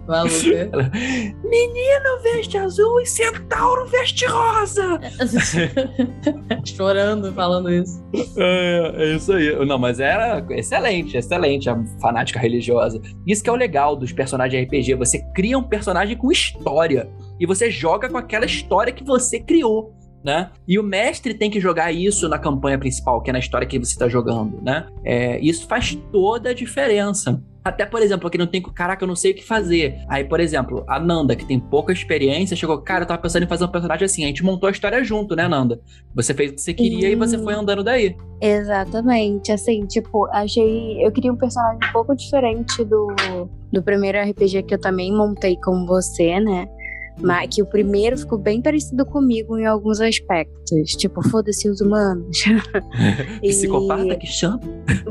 Maluca. 0.07 0.91
Menino 1.43 2.22
veste 2.24 2.57
azul 2.57 2.99
e 3.01 3.05
centauro 3.05 3.86
veste 3.88 4.26
rosa. 4.26 4.99
Chorando, 6.65 7.34
falando 7.34 7.72
isso. 7.72 8.03
É, 8.38 8.93
é 8.95 9.15
isso 9.15 9.34
aí. 9.34 9.65
Não, 9.65 9.78
mas 9.78 9.99
era 9.99 10.45
excelente, 10.51 11.17
excelente 11.17 11.70
a 11.70 11.78
fanática 12.01 12.39
religiosa. 12.39 13.01
Isso 13.28 13.43
que 13.43 13.49
é 13.49 13.53
o 13.53 13.57
legal 13.57 13.95
dos 13.95 14.11
personagens 14.11 14.59
de 14.59 14.65
RPG. 14.65 14.95
Você 14.95 15.20
cria 15.34 15.57
um 15.57 15.63
personagem 15.63 16.17
com 16.17 16.32
história. 16.32 17.09
E 17.39 17.45
você 17.45 17.72
joga 17.72 18.09
com 18.09 18.17
aquela 18.17 18.45
história 18.45 18.91
que 18.91 19.03
você 19.03 19.39
criou. 19.39 19.93
Né? 20.24 20.51
E 20.67 20.78
o 20.78 20.84
mestre 20.84 21.34
tem 21.34 21.49
que 21.49 21.61
jogar 21.61 21.93
isso 21.93 22.28
na 22.28 22.38
campanha 22.38 22.78
principal, 22.78 23.22
que 23.22 23.30
é 23.30 23.34
na 23.34 23.39
história 23.39 23.65
que 23.65 23.80
você 23.80 23.93
está 23.93 24.09
jogando, 24.09 24.61
né? 24.61 24.86
É, 25.03 25.39
isso 25.39 25.65
faz 25.65 25.97
toda 26.11 26.49
a 26.49 26.53
diferença. 26.53 27.41
Até, 27.63 27.86
por 27.86 28.01
exemplo, 28.01 28.28
aqui 28.28 28.38
não 28.38 28.47
tem. 28.47 28.61
Caraca, 28.61 29.03
eu 29.03 29.07
não 29.07 29.15
sei 29.15 29.32
o 29.32 29.36
que 29.36 29.43
fazer. 29.43 29.99
Aí, 30.07 30.24
por 30.24 30.39
exemplo, 30.39 30.84
a 30.88 30.99
Nanda, 30.99 31.36
que 31.36 31.45
tem 31.45 31.59
pouca 31.59 31.91
experiência, 31.91 32.55
chegou, 32.55 32.78
cara, 32.82 33.03
eu 33.03 33.07
tava 33.07 33.22
pensando 33.22 33.43
em 33.43 33.47
fazer 33.47 33.65
um 33.65 33.70
personagem 33.70 34.05
assim. 34.05 34.24
A 34.24 34.28
gente 34.28 34.43
montou 34.43 34.67
a 34.67 34.72
história 34.72 35.03
junto, 35.03 35.36
né, 35.36 35.47
Nanda? 35.47 35.80
Você 36.15 36.34
fez 36.34 36.51
o 36.51 36.55
que 36.55 36.61
você 36.61 36.74
queria 36.74 37.09
e 37.09 37.15
você 37.15 37.38
Sim. 37.38 37.43
foi 37.43 37.53
andando 37.53 37.84
daí. 37.84 38.15
Exatamente, 38.41 39.51
assim, 39.51 39.86
tipo, 39.86 40.26
achei. 40.32 41.05
Eu 41.05 41.11
queria 41.11 41.32
um 41.32 41.38
personagem 41.38 41.80
um 41.88 41.91
pouco 41.91 42.15
diferente 42.15 42.84
do, 42.86 43.13
do 43.72 43.84
primeiro 43.84 44.17
RPG 44.17 44.63
que 44.63 44.74
eu 44.74 44.80
também 44.80 45.11
montei 45.11 45.57
com 45.57 45.86
você, 45.86 46.39
né? 46.39 46.65
Mas 47.22 47.53
que 47.53 47.61
o 47.61 47.65
primeiro 47.65 48.17
ficou 48.17 48.38
bem 48.38 48.61
parecido 48.61 49.05
comigo 49.05 49.57
em 49.57 49.65
alguns 49.65 49.99
aspectos. 49.99 50.91
Tipo, 50.91 51.28
foda-se 51.30 51.70
os 51.70 51.82
humanos. 51.82 52.43
E- 53.43 53.49
Psicopata 53.49 54.15
que 54.15 54.28
chama. 54.28 54.59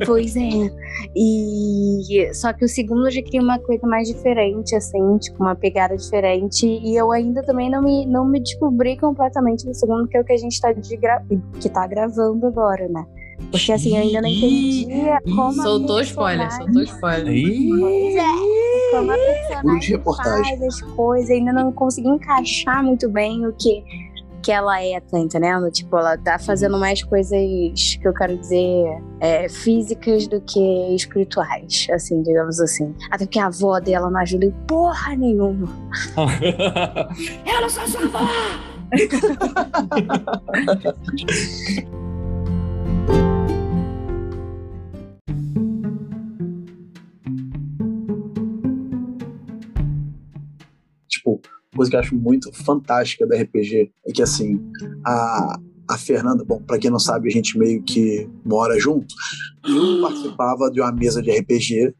Pois 0.06 0.36
é. 0.36 0.70
E 1.14 2.30
só 2.34 2.52
que 2.52 2.64
o 2.64 2.68
segundo 2.68 3.10
já 3.10 3.22
queria 3.22 3.42
uma 3.42 3.58
coisa 3.58 3.86
mais 3.86 4.08
diferente, 4.08 4.74
assim, 4.74 5.18
tipo, 5.18 5.42
uma 5.42 5.54
pegada 5.54 5.96
diferente. 5.96 6.66
E 6.66 6.96
eu 6.96 7.10
ainda 7.12 7.42
também 7.42 7.70
não 7.70 7.82
me, 7.82 8.06
não 8.06 8.24
me 8.26 8.40
descobri 8.40 8.96
completamente 8.96 9.66
no 9.66 9.74
segundo, 9.74 10.06
que 10.08 10.16
é 10.16 10.20
o 10.20 10.24
que 10.24 10.32
a 10.32 10.36
gente 10.36 10.60
tá, 10.60 10.72
de 10.72 10.96
gra... 10.96 11.22
que 11.60 11.68
tá 11.68 11.86
gravando 11.86 12.46
agora, 12.46 12.88
né? 12.88 13.04
Porque 13.50 13.72
assim, 13.72 13.96
eu 13.96 14.02
ainda 14.02 14.20
não 14.20 14.28
entendi 14.28 14.86
como. 15.34 15.52
Soltou 15.54 16.00
spoiler, 16.00 16.52
soltou 16.52 16.82
spoiler. 16.82 17.42
Pois 17.80 18.16
é. 18.16 18.26
Como 18.90 19.12
a 19.12 19.14
personagem 19.14 19.90
reportagem. 19.90 20.58
faz 20.58 20.62
as 20.62 20.82
coisas, 20.94 21.30
ainda 21.30 21.52
não 21.52 21.72
consegui 21.72 22.08
encaixar 22.08 22.82
muito 22.82 23.08
bem 23.08 23.46
o 23.46 23.52
que, 23.52 23.84
que 24.42 24.52
ela 24.52 24.82
é, 24.82 25.00
tá 25.00 25.18
entendendo? 25.18 25.70
Tipo, 25.70 25.98
ela 25.98 26.16
tá 26.16 26.38
fazendo 26.38 26.78
mais 26.78 27.02
coisas 27.02 27.38
que 28.00 28.00
eu 28.06 28.14
quero 28.14 28.36
dizer 28.36 29.02
é, 29.20 29.48
físicas 29.48 30.26
do 30.26 30.40
que 30.40 30.94
espirituais, 30.94 31.86
assim, 31.92 32.22
digamos 32.22 32.60
assim. 32.60 32.94
Até 33.10 33.24
porque 33.24 33.38
a 33.38 33.46
avó 33.46 33.78
dela 33.80 34.10
não 34.10 34.20
ajuda 34.20 34.46
em 34.46 34.52
porra 34.66 35.14
nenhuma. 35.16 35.68
Eu 37.46 37.60
não 37.60 37.68
sou 37.68 37.86
sua 37.86 38.04
avó! 38.04 38.26
Coisa 51.78 51.90
que 51.90 51.96
eu 51.96 52.00
acho 52.00 52.14
muito 52.14 52.52
fantástica 52.52 53.26
da 53.26 53.40
RPG 53.40 53.90
é 54.06 54.12
que, 54.12 54.22
assim, 54.22 54.60
a, 55.06 55.58
a 55.88 55.96
Fernanda, 55.96 56.44
bom, 56.44 56.60
pra 56.60 56.78
quem 56.78 56.90
não 56.90 56.98
sabe, 56.98 57.28
a 57.28 57.32
gente 57.32 57.58
meio 57.58 57.82
que 57.82 58.28
mora 58.44 58.78
junto. 58.78 59.14
Eu 59.66 60.02
participava 60.02 60.70
de 60.70 60.80
uma 60.80 60.92
mesa 60.92 61.22
de 61.22 61.30
RPG 61.30 61.94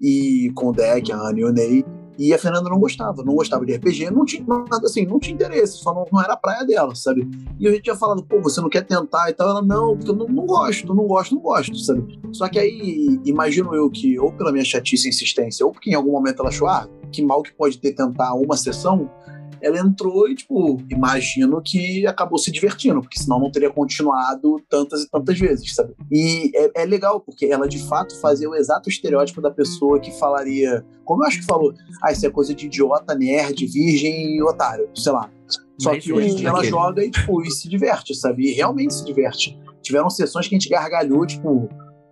e 0.00 0.52
com 0.54 0.68
o 0.68 0.72
deck, 0.72 1.10
a 1.10 1.16
Ana 1.16 1.40
e 1.40 1.44
o 1.44 1.52
Ney. 1.52 1.84
E 2.18 2.34
a 2.34 2.38
Fernanda 2.38 2.68
não 2.68 2.78
gostava, 2.78 3.24
não 3.24 3.34
gostava 3.34 3.64
de 3.64 3.74
RPG, 3.74 4.10
não 4.10 4.26
tinha 4.26 4.44
nada 4.46 4.84
assim, 4.84 5.06
não 5.06 5.18
tinha 5.18 5.34
interesse, 5.34 5.78
só 5.78 5.94
não, 5.94 6.04
não 6.12 6.22
era 6.22 6.34
a 6.34 6.36
praia 6.36 6.66
dela, 6.66 6.94
sabe? 6.94 7.26
E 7.58 7.66
a 7.66 7.70
gente 7.70 7.84
tinha 7.84 7.96
falado, 7.96 8.22
pô, 8.22 8.42
você 8.42 8.60
não 8.60 8.68
quer 8.68 8.82
tentar 8.82 9.30
e 9.30 9.32
tal. 9.32 9.48
Ela, 9.48 9.62
não, 9.62 9.96
porque 9.96 10.10
eu 10.10 10.16
não, 10.16 10.26
não 10.26 10.44
gosto, 10.44 10.94
não 10.94 11.06
gosto, 11.06 11.34
não 11.34 11.40
gosto, 11.40 11.74
sabe? 11.78 12.20
Só 12.30 12.46
que 12.46 12.58
aí, 12.58 13.18
imagino 13.24 13.74
eu 13.74 13.88
que, 13.88 14.18
ou 14.18 14.30
pela 14.32 14.52
minha 14.52 14.64
chatice 14.64 15.06
e 15.06 15.08
insistência, 15.08 15.64
ou 15.64 15.72
porque 15.72 15.90
em 15.90 15.94
algum 15.94 16.12
momento 16.12 16.40
ela 16.40 16.50
achou, 16.50 16.68
ah, 16.68 16.86
que 17.10 17.22
mal 17.22 17.42
que 17.42 17.52
pode 17.52 17.78
ter 17.78 17.92
tentar 17.92 18.34
uma 18.34 18.56
sessão, 18.56 19.10
ela 19.60 19.78
entrou 19.78 20.28
e, 20.28 20.34
tipo, 20.34 20.78
imagino 20.88 21.60
que 21.62 22.06
acabou 22.06 22.38
se 22.38 22.50
divertindo, 22.50 23.00
porque 23.00 23.18
senão 23.18 23.38
não 23.38 23.50
teria 23.50 23.70
continuado 23.70 24.60
tantas 24.68 25.02
e 25.02 25.10
tantas 25.10 25.38
vezes, 25.38 25.74
sabe? 25.74 25.94
E 26.10 26.50
é, 26.54 26.82
é 26.82 26.84
legal, 26.86 27.20
porque 27.20 27.46
ela 27.46 27.68
de 27.68 27.78
fato 27.78 28.18
fazia 28.20 28.48
o 28.48 28.54
exato 28.54 28.88
estereótipo 28.88 29.40
da 29.40 29.50
pessoa 29.50 30.00
que 30.00 30.10
falaria, 30.12 30.84
como 31.04 31.22
eu 31.22 31.28
acho 31.28 31.40
que 31.40 31.44
falou, 31.44 31.74
ah, 32.02 32.10
isso 32.10 32.26
é 32.26 32.30
coisa 32.30 32.54
de 32.54 32.66
idiota, 32.66 33.14
nerd, 33.14 33.66
virgem 33.66 34.36
e 34.36 34.42
otário, 34.42 34.88
sei 34.94 35.12
lá. 35.12 35.30
Só 35.78 35.92
Mas 35.92 36.04
que 36.04 36.12
hoje 36.12 36.30
em 36.30 36.36
dia 36.36 36.48
ela 36.48 36.64
joga 36.64 37.04
e, 37.04 37.10
tipo, 37.10 37.42
e 37.42 37.50
se 37.50 37.68
diverte, 37.68 38.14
sabe? 38.14 38.50
E 38.50 38.52
realmente 38.52 38.94
se 38.94 39.04
diverte. 39.04 39.58
Tiveram 39.82 40.10
sessões 40.10 40.46
que 40.46 40.54
a 40.54 40.58
gente 40.58 40.68
gargalhou, 40.68 41.26
tipo, 41.26 41.68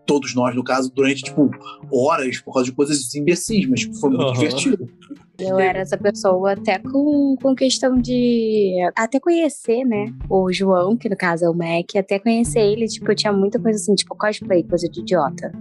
todos 0.09 0.35
nós, 0.35 0.57
no 0.57 0.65
caso, 0.65 0.91
durante, 0.91 1.23
tipo, 1.23 1.51
horas, 1.93 2.41
por 2.41 2.55
causa 2.55 2.65
de 2.65 2.75
coisas 2.75 3.15
imbecis, 3.15 3.69
mas 3.69 3.81
tipo, 3.81 3.95
foi 3.97 4.09
muito 4.09 4.31
Aham. 4.31 4.33
divertido. 4.33 4.91
Eu 5.39 5.59
era 5.59 5.81
essa 5.81 5.97
pessoa 5.97 6.53
até 6.53 6.79
com, 6.79 7.37
com 7.41 7.55
questão 7.55 7.97
de 7.97 8.73
até 8.97 9.21
conhecer, 9.21 9.85
né? 9.85 10.13
O 10.29 10.51
João, 10.51 10.97
que 10.97 11.09
no 11.09 11.17
caso 11.17 11.45
é 11.45 11.51
o 11.51 11.55
Mac, 11.55 11.95
até 11.97 12.19
conhecer 12.19 12.61
ele, 12.61 12.89
tipo, 12.89 13.09
eu 13.09 13.15
tinha 13.15 13.33
muita 13.33 13.61
coisa 13.61 13.79
assim, 13.79 13.95
tipo, 13.95 14.17
cosplay, 14.17 14.65
coisa 14.65 14.89
de 14.89 15.01
idiota. 15.01 15.53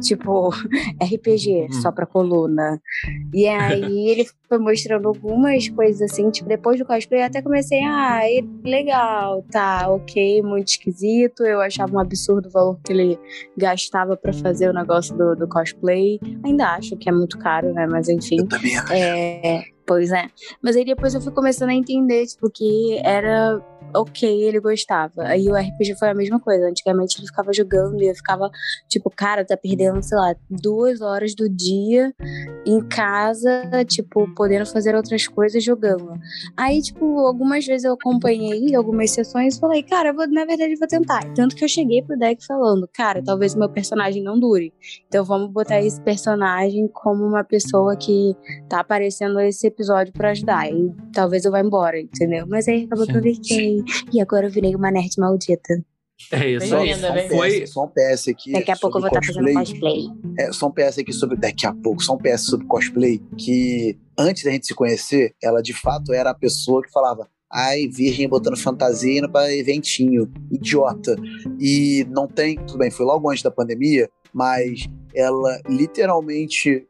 Tipo, 0.00 0.50
RPG, 1.02 1.68
só 1.82 1.90
pra 1.90 2.06
coluna. 2.06 2.80
E 3.32 3.46
aí 3.48 4.10
ele 4.10 4.26
foi 4.48 4.58
mostrando 4.58 5.08
algumas 5.08 5.68
coisas 5.68 6.02
assim, 6.10 6.30
tipo, 6.30 6.48
depois 6.48 6.78
do 6.78 6.84
cosplay 6.84 7.20
eu 7.22 7.26
até 7.26 7.40
comecei, 7.42 7.80
ah, 7.82 8.20
ele- 8.28 8.48
legal, 8.64 9.42
tá, 9.50 9.88
ok, 9.88 10.42
muito 10.42 10.68
esquisito. 10.68 11.44
Eu 11.44 11.60
achava 11.60 11.94
um 11.96 11.98
absurdo 12.00 12.48
o 12.48 12.52
valor 12.52 12.78
que 12.84 12.92
ele 12.92 13.18
gastava 13.56 14.16
pra 14.16 14.32
fazer 14.32 14.68
o 14.68 14.72
negócio 14.72 15.16
do, 15.16 15.34
do 15.34 15.48
cosplay. 15.48 16.18
Ainda 16.44 16.74
acho 16.74 16.96
que 16.96 17.08
é 17.08 17.12
muito 17.12 17.38
caro, 17.38 17.72
né? 17.72 17.86
Mas 17.86 18.08
enfim. 18.08 18.40
Eu 18.40 18.48
também 18.48 18.76
acho. 18.76 18.92
É, 18.92 19.62
pois 19.86 20.12
é. 20.12 20.26
Mas 20.62 20.76
aí 20.76 20.84
depois 20.84 21.14
eu 21.14 21.20
fui 21.20 21.32
começando 21.32 21.70
a 21.70 21.74
entender, 21.74 22.26
tipo, 22.26 22.50
que 22.50 22.98
era 23.04 23.60
ok, 23.94 24.42
ele 24.42 24.60
gostava. 24.60 25.22
Aí 25.24 25.48
o 25.48 25.54
RPG 25.54 25.96
foi 25.98 26.08
a 26.08 26.14
mesma 26.14 26.40
coisa. 26.40 26.68
Antigamente 26.68 27.18
ele 27.18 27.26
ficava 27.26 27.52
jogando 27.52 28.02
e 28.02 28.08
eu 28.08 28.14
ficava, 28.14 28.50
tipo, 28.88 29.10
cara, 29.10 29.44
tá 29.44 29.56
perdendo, 29.56 30.02
sei 30.02 30.18
lá, 30.18 30.34
duas 30.50 31.00
horas 31.00 31.34
do 31.34 31.48
dia 31.48 32.12
em 32.66 32.80
casa, 32.88 33.70
tipo, 33.86 34.32
podendo 34.34 34.66
fazer 34.66 34.94
outras 34.94 35.26
coisas 35.26 35.62
jogando. 35.62 36.12
Aí, 36.56 36.80
tipo, 36.80 37.20
algumas 37.20 37.66
vezes 37.66 37.84
eu 37.84 37.94
acompanhei 37.94 38.74
algumas 38.74 39.10
sessões 39.10 39.56
e 39.56 39.60
falei, 39.60 39.82
cara, 39.82 40.10
eu 40.10 40.14
vou, 40.14 40.26
na 40.28 40.44
verdade, 40.44 40.76
vou 40.76 40.88
tentar. 40.88 41.22
Tanto 41.34 41.54
que 41.54 41.64
eu 41.64 41.68
cheguei 41.68 42.02
pro 42.02 42.18
deck 42.18 42.44
falando, 42.46 42.88
cara, 42.92 43.22
talvez 43.22 43.54
o 43.54 43.58
meu 43.58 43.68
personagem 43.68 44.22
não 44.22 44.38
dure. 44.38 44.72
Então 45.08 45.24
vamos 45.24 45.50
botar 45.50 45.80
esse 45.80 46.00
personagem 46.00 46.88
como 46.88 47.24
uma 47.24 47.44
pessoa 47.44 47.96
que 47.96 48.34
tá 48.68 48.80
aparecendo 48.80 49.34
nesse 49.34 49.66
episódio 49.66 50.12
pra 50.12 50.30
ajudar. 50.30 50.70
E 50.70 50.92
talvez 51.12 51.44
eu 51.44 51.50
vá 51.50 51.60
embora, 51.60 52.00
entendeu? 52.00 52.46
Mas 52.48 52.68
aí 52.68 52.84
acabou 52.84 53.06
que 53.06 53.16
eu 53.16 53.22
fiquei. 53.22 53.83
E 54.12 54.20
agora 54.20 54.46
eu 54.46 54.50
virei 54.50 54.74
uma 54.74 54.90
nerd 54.90 55.12
maldita. 55.18 55.84
É 56.30 56.48
isso. 56.50 56.70
Bem 56.70 56.92
aí. 56.92 56.94
linda, 56.94 57.08
só, 57.08 57.12
um 57.12 57.16
PS, 57.16 57.28
Foi- 57.36 57.66
só 57.66 57.84
um 57.84 57.88
PS 57.88 58.28
aqui. 58.28 58.52
Daqui 58.52 58.70
a 58.70 58.76
pouco 58.76 58.98
eu 58.98 59.00
vou 59.00 59.08
estar 59.08 59.24
fazendo 59.24 59.52
cosplay. 59.52 60.06
É, 60.38 60.52
só 60.52 60.66
um 60.68 60.70
PS 60.70 60.98
aqui 60.98 61.12
sobre. 61.12 61.36
Daqui 61.36 61.66
a 61.66 61.72
pouco, 61.74 62.02
só 62.02 62.14
um 62.14 62.18
PS 62.18 62.42
sobre 62.46 62.66
cosplay. 62.66 63.20
Que 63.36 63.98
antes 64.16 64.44
da 64.44 64.50
gente 64.50 64.66
se 64.66 64.74
conhecer, 64.74 65.34
ela 65.42 65.60
de 65.60 65.72
fato 65.72 66.12
era 66.12 66.30
a 66.30 66.34
pessoa 66.34 66.82
que 66.82 66.90
falava. 66.92 67.28
Ai, 67.52 67.86
virgem 67.88 68.28
botando 68.28 68.56
fantasia 68.56 69.18
indo 69.18 69.30
pra 69.30 69.52
eventinho. 69.52 70.32
Idiota. 70.50 71.16
E 71.60 72.06
não 72.10 72.26
tem. 72.28 72.56
Tudo 72.58 72.78
bem, 72.78 72.90
foi 72.90 73.04
logo 73.04 73.28
antes 73.30 73.42
da 73.42 73.50
pandemia, 73.50 74.08
mas 74.32 74.88
ela 75.14 75.60
literalmente 75.68 76.86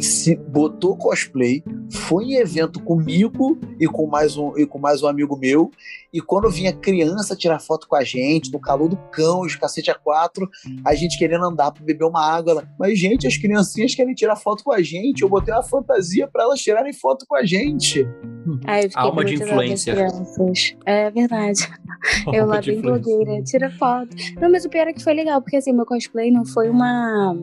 se 0.00 0.34
botou 0.34 0.96
cosplay, 0.96 1.62
foi 1.92 2.24
em 2.24 2.34
evento 2.34 2.82
comigo 2.82 3.56
e 3.78 3.86
com 3.86 4.06
mais 4.06 4.36
um, 4.36 4.56
e 4.58 4.66
com 4.66 4.78
mais 4.78 5.02
um 5.02 5.06
amigo 5.06 5.36
meu. 5.36 5.70
E 6.12 6.20
quando 6.20 6.50
vinha 6.50 6.72
criança 6.72 7.36
tirar 7.36 7.58
foto 7.58 7.86
com 7.86 7.96
a 7.96 8.02
gente, 8.02 8.52
no 8.52 8.60
calor 8.60 8.88
do 8.88 8.96
cão, 9.10 9.40
os 9.40 9.54
cacete 9.56 9.90
a 9.90 9.94
quatro, 9.94 10.48
a 10.84 10.94
gente 10.94 11.18
querendo 11.18 11.44
andar 11.44 11.70
pra 11.70 11.84
beber 11.84 12.04
uma 12.04 12.24
água. 12.24 12.52
Ela, 12.52 12.68
Mas, 12.78 12.98
gente, 12.98 13.26
as 13.26 13.36
criancinhas 13.36 13.94
querem 13.94 14.14
tirar 14.14 14.36
foto 14.36 14.64
com 14.64 14.72
a 14.72 14.82
gente. 14.82 15.22
Eu 15.22 15.28
botei 15.28 15.52
uma 15.52 15.62
fantasia 15.62 16.26
pra 16.26 16.44
elas 16.44 16.60
tirarem 16.60 16.92
foto 16.92 17.26
com 17.28 17.36
a 17.36 17.44
gente. 17.44 18.06
Aí 18.66 18.84
eu 18.84 18.90
fiquei 18.90 19.02
Alma 19.02 19.24
de 19.24 19.38
crianças. 19.38 20.76
É 20.86 21.10
verdade. 21.10 21.68
Eu 22.32 22.46
lá 22.46 22.60
bem 22.60 22.78
influência. 22.78 22.82
blogueira, 22.82 23.42
tira 23.42 23.70
foto. 23.72 24.14
Não, 24.40 24.50
mas 24.50 24.64
o 24.64 24.68
pior 24.68 24.86
é 24.86 24.92
que 24.92 25.02
foi 25.02 25.14
legal, 25.14 25.42
porque 25.42 25.56
assim, 25.56 25.72
meu 25.72 25.84
cosplay 25.84 26.30
não 26.30 26.44
foi 26.44 26.68
uma. 26.68 27.36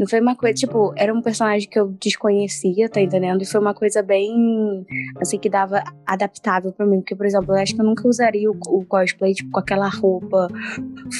Não 0.00 0.06
foi 0.06 0.18
uma 0.18 0.34
coisa, 0.34 0.54
tipo, 0.54 0.94
era 0.96 1.12
um 1.12 1.20
personagem 1.20 1.68
que 1.68 1.78
eu 1.78 1.88
desconhecia, 2.00 2.88
tá 2.88 3.02
entendendo? 3.02 3.42
E 3.42 3.44
foi 3.44 3.60
uma 3.60 3.74
coisa 3.74 4.02
bem, 4.02 4.82
assim, 5.20 5.38
que 5.38 5.50
dava 5.50 5.84
adaptável 6.06 6.72
pra 6.72 6.86
mim. 6.86 7.00
Porque, 7.00 7.14
por 7.14 7.26
exemplo, 7.26 7.54
eu 7.54 7.60
acho 7.60 7.74
que 7.74 7.82
eu 7.82 7.84
nunca 7.84 8.08
usaria 8.08 8.50
o, 8.50 8.56
o 8.68 8.82
cosplay, 8.86 9.34
tipo, 9.34 9.50
com 9.50 9.60
aquela 9.60 9.90
roupa 9.90 10.48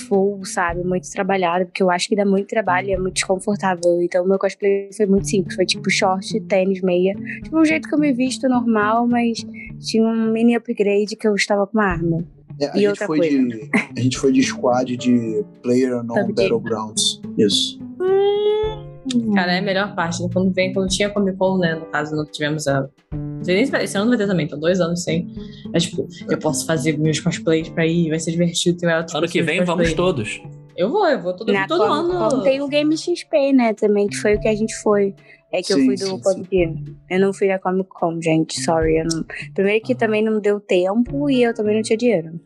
full, 0.08 0.42
sabe? 0.46 0.82
Muito 0.82 1.10
trabalhada, 1.10 1.66
porque 1.66 1.82
eu 1.82 1.90
acho 1.90 2.08
que 2.08 2.16
dá 2.16 2.24
muito 2.24 2.48
trabalho 2.48 2.88
e 2.88 2.92
é 2.94 2.98
muito 2.98 3.16
desconfortável. 3.16 4.00
Então, 4.00 4.26
meu 4.26 4.38
cosplay 4.38 4.88
foi 4.96 5.04
muito 5.04 5.28
simples. 5.28 5.54
Foi, 5.56 5.66
tipo, 5.66 5.90
short, 5.90 6.40
tênis, 6.48 6.80
meia. 6.80 7.14
Tipo, 7.42 7.60
um 7.60 7.64
jeito 7.66 7.86
que 7.86 7.94
eu 7.94 7.98
me 7.98 8.14
visto 8.14 8.48
normal, 8.48 9.06
mas 9.06 9.44
tinha 9.78 10.02
um 10.02 10.32
mini 10.32 10.56
upgrade 10.56 11.16
que 11.16 11.28
eu 11.28 11.34
estava 11.34 11.66
com 11.66 11.76
uma 11.76 11.84
arma. 11.84 12.24
É, 12.58 12.66
a, 12.66 12.76
E 12.76 12.78
gente 12.78 12.88
outra 12.88 13.06
foi 13.06 13.18
coisa. 13.18 13.36
de, 13.36 13.70
a 13.96 14.00
gente 14.00 14.18
foi 14.18 14.32
de 14.32 14.42
squad 14.42 14.96
de 14.96 15.44
Player 15.62 16.02
Non. 16.02 16.28
Battlegrounds. 16.28 17.20
Isso. 17.36 17.89
Cara, 19.34 19.54
é 19.54 19.58
a 19.58 19.62
melhor 19.62 19.94
parte. 19.94 20.22
né? 20.22 20.28
Quando 20.32 20.52
vem, 20.52 20.72
quando 20.72 20.88
tinha 20.88 21.10
Comic 21.10 21.36
Con, 21.36 21.58
né? 21.58 21.74
No 21.74 21.86
caso, 21.86 22.14
não 22.14 22.24
tivemos 22.24 22.68
a. 22.68 22.88
Esse 23.46 23.96
ano 23.96 24.04
não 24.04 24.10
vai 24.10 24.18
ter 24.18 24.26
também, 24.26 24.46
então 24.46 24.58
dois 24.58 24.80
anos 24.80 25.02
sem. 25.02 25.32
É 25.72 25.78
tipo, 25.78 26.06
eu 26.28 26.38
posso 26.38 26.66
fazer 26.66 26.98
meus 26.98 27.18
cosplays 27.18 27.68
pra 27.70 27.86
ir, 27.86 28.10
vai 28.10 28.18
ser 28.20 28.30
divertido. 28.32 28.78
Tem 28.78 28.88
Ano 28.90 29.28
que 29.28 29.42
vem 29.42 29.64
vamos 29.64 29.92
todos. 29.94 30.40
Eu 30.76 30.90
vou, 30.90 31.06
eu 31.06 31.20
vou 31.20 31.34
todo, 31.34 31.52
Na 31.52 31.66
todo 31.66 31.86
Comic 31.86 32.16
ano. 32.16 32.42
tem 32.42 32.62
o 32.62 32.68
Game 32.68 32.96
XP, 32.96 33.52
né, 33.52 33.74
também, 33.74 34.06
que 34.06 34.16
foi 34.16 34.36
o 34.36 34.40
que 34.40 34.48
a 34.48 34.54
gente 34.54 34.74
foi. 34.76 35.14
É 35.52 35.62
que 35.62 35.72
eu 35.72 35.78
Sim, 35.78 35.86
fui 35.86 35.96
do 35.96 36.20
PUBG. 36.20 36.74
Eu 37.10 37.20
não 37.20 37.32
fui 37.32 37.48
da 37.48 37.58
Comic 37.58 37.88
Con, 37.88 38.22
gente. 38.22 38.60
Sorry. 38.62 38.98
Eu 38.98 39.04
não... 39.12 39.24
Primeiro 39.52 39.84
que 39.84 39.96
também 39.96 40.22
não 40.22 40.40
deu 40.40 40.60
tempo 40.60 41.28
e 41.28 41.42
eu 41.42 41.52
também 41.52 41.74
não 41.74 41.82
tinha 41.82 41.96
dinheiro. 41.96 42.40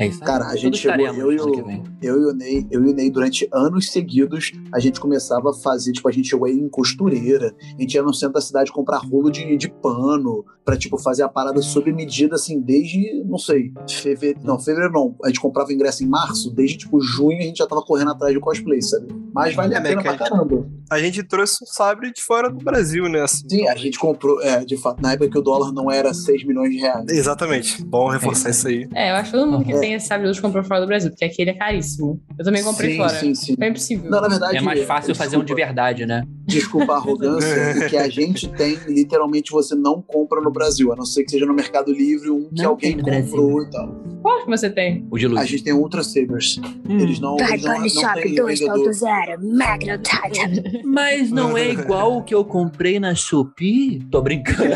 É 0.00 0.06
isso. 0.08 0.20
aí. 0.22 0.26
Cara, 0.26 0.46
a 0.46 0.56
gente 0.56 0.78
chegou, 0.78 1.06
eu 1.06 1.32
e 1.32 1.40
o- 1.40 1.64
vem. 1.64 1.82
Eu 2.02 2.20
e 2.20 2.24
o 2.26 2.32
Ney, 2.32 2.66
eu 2.70 2.84
e 2.84 2.90
o 2.90 2.94
Ney, 2.94 3.10
durante 3.10 3.48
anos 3.52 3.90
seguidos, 3.92 4.52
a 4.72 4.78
gente 4.80 4.98
começava 4.98 5.50
a 5.50 5.52
fazer, 5.52 5.92
tipo, 5.92 6.08
a 6.08 6.12
gente 6.12 6.28
chegou 6.28 6.46
aí 6.46 6.54
em 6.58 6.68
costureira, 6.68 7.54
a 7.78 7.80
gente 7.80 7.94
ia 7.94 8.02
no 8.02 8.12
centro 8.14 8.34
da 8.34 8.40
cidade 8.40 8.72
comprar 8.72 8.98
rolo 8.98 9.30
de, 9.30 9.56
de 9.56 9.68
pano, 9.70 10.44
pra, 10.64 10.76
tipo, 10.76 10.96
fazer 10.98 11.22
a 11.22 11.28
parada 11.28 11.60
sob 11.62 11.92
medida, 11.92 12.36
assim, 12.36 12.60
desde, 12.60 13.22
não 13.24 13.38
sei, 13.38 13.72
fevereiro, 13.88 14.40
não, 14.44 14.58
fevereiro 14.58 14.92
não, 14.92 15.14
a 15.24 15.28
gente 15.28 15.40
comprava 15.40 15.72
ingresso 15.72 16.02
em 16.04 16.06
março, 16.08 16.50
desde, 16.54 16.78
tipo, 16.78 17.00
junho 17.00 17.38
a 17.38 17.42
gente 17.42 17.58
já 17.58 17.66
tava 17.66 17.82
correndo 17.82 18.12
atrás 18.12 18.32
de 18.32 18.40
cosplay, 18.40 18.80
sabe? 18.80 19.08
Mas 19.34 19.54
vale 19.54 19.74
a 19.74 19.78
É, 19.78 19.80
né, 19.82 19.88
pena 19.90 20.00
a 20.00 20.04
pra 20.04 20.12
gente- 20.12 20.20
caramba. 20.30 20.66
A 20.90 20.98
gente 20.98 21.22
trouxe 21.22 21.62
um 21.62 21.66
sabre 21.66 22.12
de 22.12 22.20
fora 22.22 22.50
do 22.50 22.64
Brasil, 22.64 23.08
né? 23.08 23.20
Assim, 23.22 23.48
Sim, 23.48 23.68
a 23.68 23.76
gente 23.76 23.96
comprou, 23.98 24.40
é, 24.42 24.64
de 24.64 24.76
fato, 24.76 25.00
na 25.00 25.12
época 25.12 25.30
que 25.30 25.38
o 25.38 25.42
dólar 25.42 25.72
não 25.72 25.88
era 25.90 26.12
6 26.12 26.44
milhões 26.44 26.70
de 26.72 26.78
reais. 26.78 27.06
Exatamente. 27.08 27.82
Bom 27.84 28.08
reforçar 28.08 28.48
É 28.48 28.50
isso 28.50 28.66
aí. 28.68 28.88
É, 28.94 29.10
eu 29.12 29.14
acho 29.16 29.30
que 29.30 29.36
todo 29.38 29.50
mundo 29.50 29.64
que 29.64 29.72
É. 29.72 29.78
tem 29.90 29.96
esse 29.96 30.06
sabre 30.06 30.22
de 30.22 30.28
luz 30.28 30.40
comprou 30.40 30.62
fora 30.62 30.80
do 30.80 30.86
Brasil, 30.86 31.10
porque 31.10 31.24
aquele 31.24 31.50
é 31.50 31.54
caríssimo. 31.54 32.20
Eu 32.38 32.44
também 32.44 32.62
comprei 32.62 32.92
sim, 32.92 32.96
fora. 32.96 33.08
Sim, 33.10 33.34
sim. 33.34 33.56
Foi 33.56 33.68
impossível. 33.68 34.10
Não, 34.10 34.20
na 34.20 34.28
verdade. 34.28 34.56
É 34.56 34.60
mais 34.60 34.82
fácil 34.84 35.14
fazer 35.14 35.36
um 35.36 35.40
de 35.40 35.46
desculpa. 35.46 35.66
verdade, 35.66 36.06
né? 36.06 36.24
desculpa 36.46 36.94
a 36.94 36.96
arrogância, 36.96 37.46
o 37.86 37.88
que 37.88 37.96
a 37.96 38.08
gente 38.08 38.48
tem, 38.48 38.76
literalmente 38.88 39.52
você 39.52 39.76
não 39.76 40.02
compra 40.02 40.40
no 40.40 40.50
Brasil, 40.50 40.92
a 40.92 40.96
não 40.96 41.04
ser 41.04 41.22
que 41.22 41.30
seja 41.30 41.46
no 41.46 41.54
Mercado 41.54 41.92
Livre 41.92 42.28
um 42.28 42.48
que 42.52 42.60
Não 42.60 42.70
alguém 42.70 42.98
comprou 42.98 43.54
Brasil. 43.54 43.62
e 43.62 43.70
tal. 43.70 44.00
Qual 44.20 44.44
que 44.44 44.50
você 44.50 44.68
tem? 44.68 45.06
O 45.10 45.16
de 45.16 45.28
luz. 45.28 45.40
A 45.40 45.44
gente 45.44 45.62
tem 45.62 45.72
Ultra 45.72 46.02
Sabers. 46.02 46.60
Eles 46.88 47.20
não, 47.20 47.36
Vai 47.36 47.52
eles 47.52 47.62
não, 47.64 47.70
para 47.70 47.78
o 47.78 47.82
não 47.82 47.88
Shop 47.88 48.14
tem 48.22 48.34
vendedor. 48.34 48.78
2.0, 48.78 49.56
Magno 49.56 49.98
Titan. 49.98 50.80
Mas 50.84 51.30
não 51.30 51.56
é 51.56 51.70
igual 51.70 52.16
o 52.18 52.22
que 52.22 52.34
eu 52.34 52.44
comprei 52.44 52.98
na 52.98 53.14
Shopee? 53.14 54.00
Tô 54.10 54.20
brincando. 54.20 54.58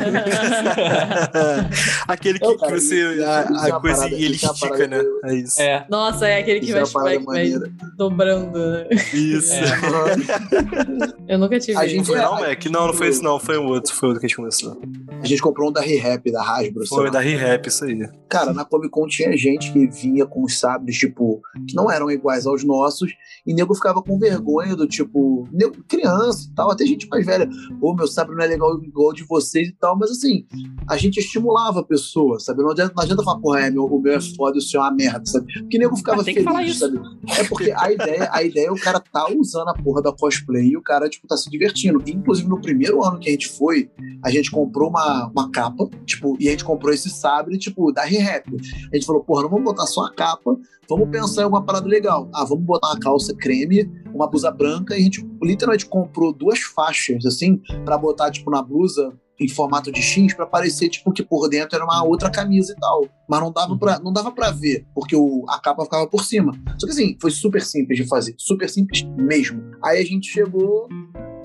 Aquele 2.09 2.39
que, 2.39 2.47
que 2.47 2.57
cara, 2.59 2.81
você. 2.81 3.13
isso 3.13 3.23
é- 3.23 3.27
A, 3.27 3.43
isso 3.43 3.67
é 3.67 3.71
a 3.71 3.75
uma 3.75 3.81
coisa 3.81 3.97
parada- 3.99 4.17
e 4.17 4.25
ele 4.25 4.35
é 4.35 4.37
estica, 4.37 4.69
parada 4.69 5.04
né? 5.05 5.31
É 5.31 5.35
isso. 5.35 5.61
é. 5.61 5.87
Nossa, 5.91 6.27
é 6.29 6.39
aquele 6.39 6.61
que 6.61 6.67
Isso 6.71 6.93
vai, 6.93 7.17
é 7.17 7.19
vai, 7.19 7.51
vai 7.51 7.71
dobrando. 7.97 8.59
né? 8.59 8.89
Isso. 9.13 9.53
Eu 11.29 11.39
nunca 11.39 11.59
tive 11.59 11.77
A 11.79 11.87
isso. 11.87 11.97
gente- 11.97 12.07
Foi 12.07 12.19
não, 12.19 12.39
É, 12.39 12.49
Mac? 12.51 12.65
Não, 12.67 12.87
não 12.89 12.95
foi 12.95 13.09
esse 13.09 13.23
não. 13.23 13.39
Foi 13.41 13.57
o 13.57 13.65
outro. 13.65 13.95
Foi 13.95 14.09
o 14.09 14.11
outro 14.11 14.21
que 14.21 14.27
a 14.27 14.29
gente 14.29 14.37
começou. 14.37 14.81
A 15.21 15.27
gente 15.27 15.41
comprou 15.43 15.71
um 15.71 15.73
da 15.73 15.81
Re-Rap, 15.81 16.31
da 16.31 16.43
Hasbro. 16.43 16.87
Foi 16.87 17.11
da 17.11 17.21
Re-Rap, 17.21 17.67
isso 17.67 17.85
aí. 17.85 18.09
Cara, 18.29 18.53
na 18.53 18.65
Comic 18.65 18.91
Con 18.91 19.07
tinha 19.07 19.25
tinha 19.25 19.39
gente 19.39 19.73
que 19.73 19.87
vinha 19.87 20.27
com 20.27 20.45
os 20.45 20.59
sabres, 20.59 20.99
tipo, 20.99 21.41
que 21.67 21.75
não 21.75 21.91
eram 21.91 22.11
iguais 22.11 22.47
aos 22.47 22.63
nossos, 22.63 23.11
e 23.47 23.55
nego 23.55 23.75
ficava 23.75 24.03
com 24.03 24.19
vergonha 24.19 24.77
do 24.77 24.87
tipo, 24.87 25.49
nego, 25.51 25.83
criança 25.89 26.49
e 26.51 26.55
tal, 26.55 26.71
até 26.71 26.85
gente 26.85 27.09
mais 27.09 27.25
velha, 27.25 27.49
ô, 27.81 27.95
meu 27.95 28.07
sabre 28.07 28.35
não 28.37 28.45
é 28.45 28.47
legal 28.47 28.79
igual 28.85 29.15
de 29.15 29.25
vocês 29.25 29.69
e 29.69 29.73
tal, 29.73 29.97
mas 29.99 30.11
assim, 30.11 30.45
a 30.87 30.97
gente 30.99 31.21
estimulava 31.21 31.81
a 31.81 31.85
pessoa, 31.85 32.39
sabe? 32.39 32.63
Não 32.63 32.71
adianta, 32.73 32.93
não 32.95 33.03
adianta 33.03 33.23
falar, 33.23 33.41
porra, 33.41 33.61
é, 33.61 33.71
meu, 33.71 33.85
o 33.87 33.99
meu 33.99 34.13
é 34.15 34.21
foda, 34.21 34.59
o 34.59 34.61
seu 34.61 34.81
é 34.83 34.85
uma 34.85 34.94
merda, 34.95 35.27
sabe? 35.27 35.53
Porque 35.53 35.79
nego 35.79 35.97
ficava 35.97 36.23
Ah, 36.23 36.25
feliz, 36.25 36.79
sabe? 36.79 37.01
É 37.39 37.45
porque 37.45 37.73
a 37.77 37.93
ideia, 37.93 38.29
a 38.33 38.43
ideia 38.43 38.67
é 38.69 38.71
o 38.71 38.81
cara 38.81 39.01
tá 39.01 39.27
usando 39.31 39.69
a 39.69 39.75
porra 39.75 40.01
da 40.01 40.13
cosplay 40.13 40.69
e 40.69 40.77
o 40.77 40.83
cara, 40.83 41.09
tipo, 41.09 41.27
tá 41.27 41.37
se 41.37 41.51
divertindo. 41.51 42.03
Inclusive, 42.07 42.49
no 42.49 42.61
primeiro 42.61 43.05
ano 43.05 43.19
que 43.19 43.29
a 43.29 43.33
gente 43.33 43.49
foi, 43.49 43.91
a 44.23 44.31
gente 44.31 44.51
comprou 44.51 44.89
uma, 44.91 45.27
uma 45.29 45.51
capa, 45.51 45.89
tipo, 46.07 46.37
e 46.41 46.49
a 46.49 46.53
gente 46.53 46.65
comprou 46.65 46.93
esse 46.93 47.11
sabre, 47.11 47.59
tipo, 47.59 47.93
da 47.93 48.03
Re-Rap. 48.05 48.49
A 48.93 48.97
gente 48.97 49.07
falou, 49.07 49.23
porra, 49.25 49.43
não 49.43 49.51
vamos 49.51 49.65
botar 49.65 49.87
só 49.87 50.05
a 50.05 50.13
capa, 50.15 50.57
vamos 50.89 51.09
pensar 51.11 51.43
em 51.43 51.47
uma 51.47 51.63
parada 51.65 51.87
legal. 51.87 52.29
Ah, 52.35 52.45
vamos 52.45 52.65
botar 52.65 52.89
uma 52.89 53.01
calça 53.01 53.35
creme, 53.35 53.91
uma 54.15 54.29
blusa 54.29 54.51
branca, 54.51 54.95
e 54.95 55.01
a 55.01 55.03
gente 55.03 55.27
literalmente 55.43 55.87
comprou 55.87 56.33
duas 56.33 56.61
faixas, 56.61 57.27
assim, 57.27 57.61
pra 57.85 57.99
botar, 57.99 58.31
tipo, 58.31 58.51
na 58.51 58.63
blusa 58.63 59.13
em 59.41 59.49
formato 59.49 59.91
de 59.91 60.01
X 60.01 60.35
pra 60.35 60.47
parecer 60.47 60.89
tipo 60.89 61.13
que 61.13 61.23
por 61.23 61.49
dentro 61.49 61.77
era 61.77 61.85
uma 61.85 62.05
outra 62.05 62.31
camisa 62.31 62.73
e 62.73 62.81
tal, 62.81 63.09
mas 63.29 63.41
não 63.41 63.53
dava 63.53 63.77
para 63.77 63.99
não 63.99 64.13
dava 64.13 64.33
para 64.33 64.51
ver, 64.51 64.87
porque 64.95 65.17
o, 65.17 65.45
a 65.49 65.61
capa 65.61 65.85
ficava 65.85 66.07
por 66.07 66.25
cima. 66.25 66.53
Só 66.79 66.87
que 66.87 66.93
assim, 66.93 67.17
foi 67.21 67.31
super 67.31 67.63
simples 67.63 67.99
de 67.99 68.07
fazer, 68.07 68.35
super 68.39 68.69
simples 68.69 69.03
mesmo. 69.17 69.63
Aí 69.83 70.01
a 70.01 70.05
gente 70.05 70.29
chegou 70.29 70.89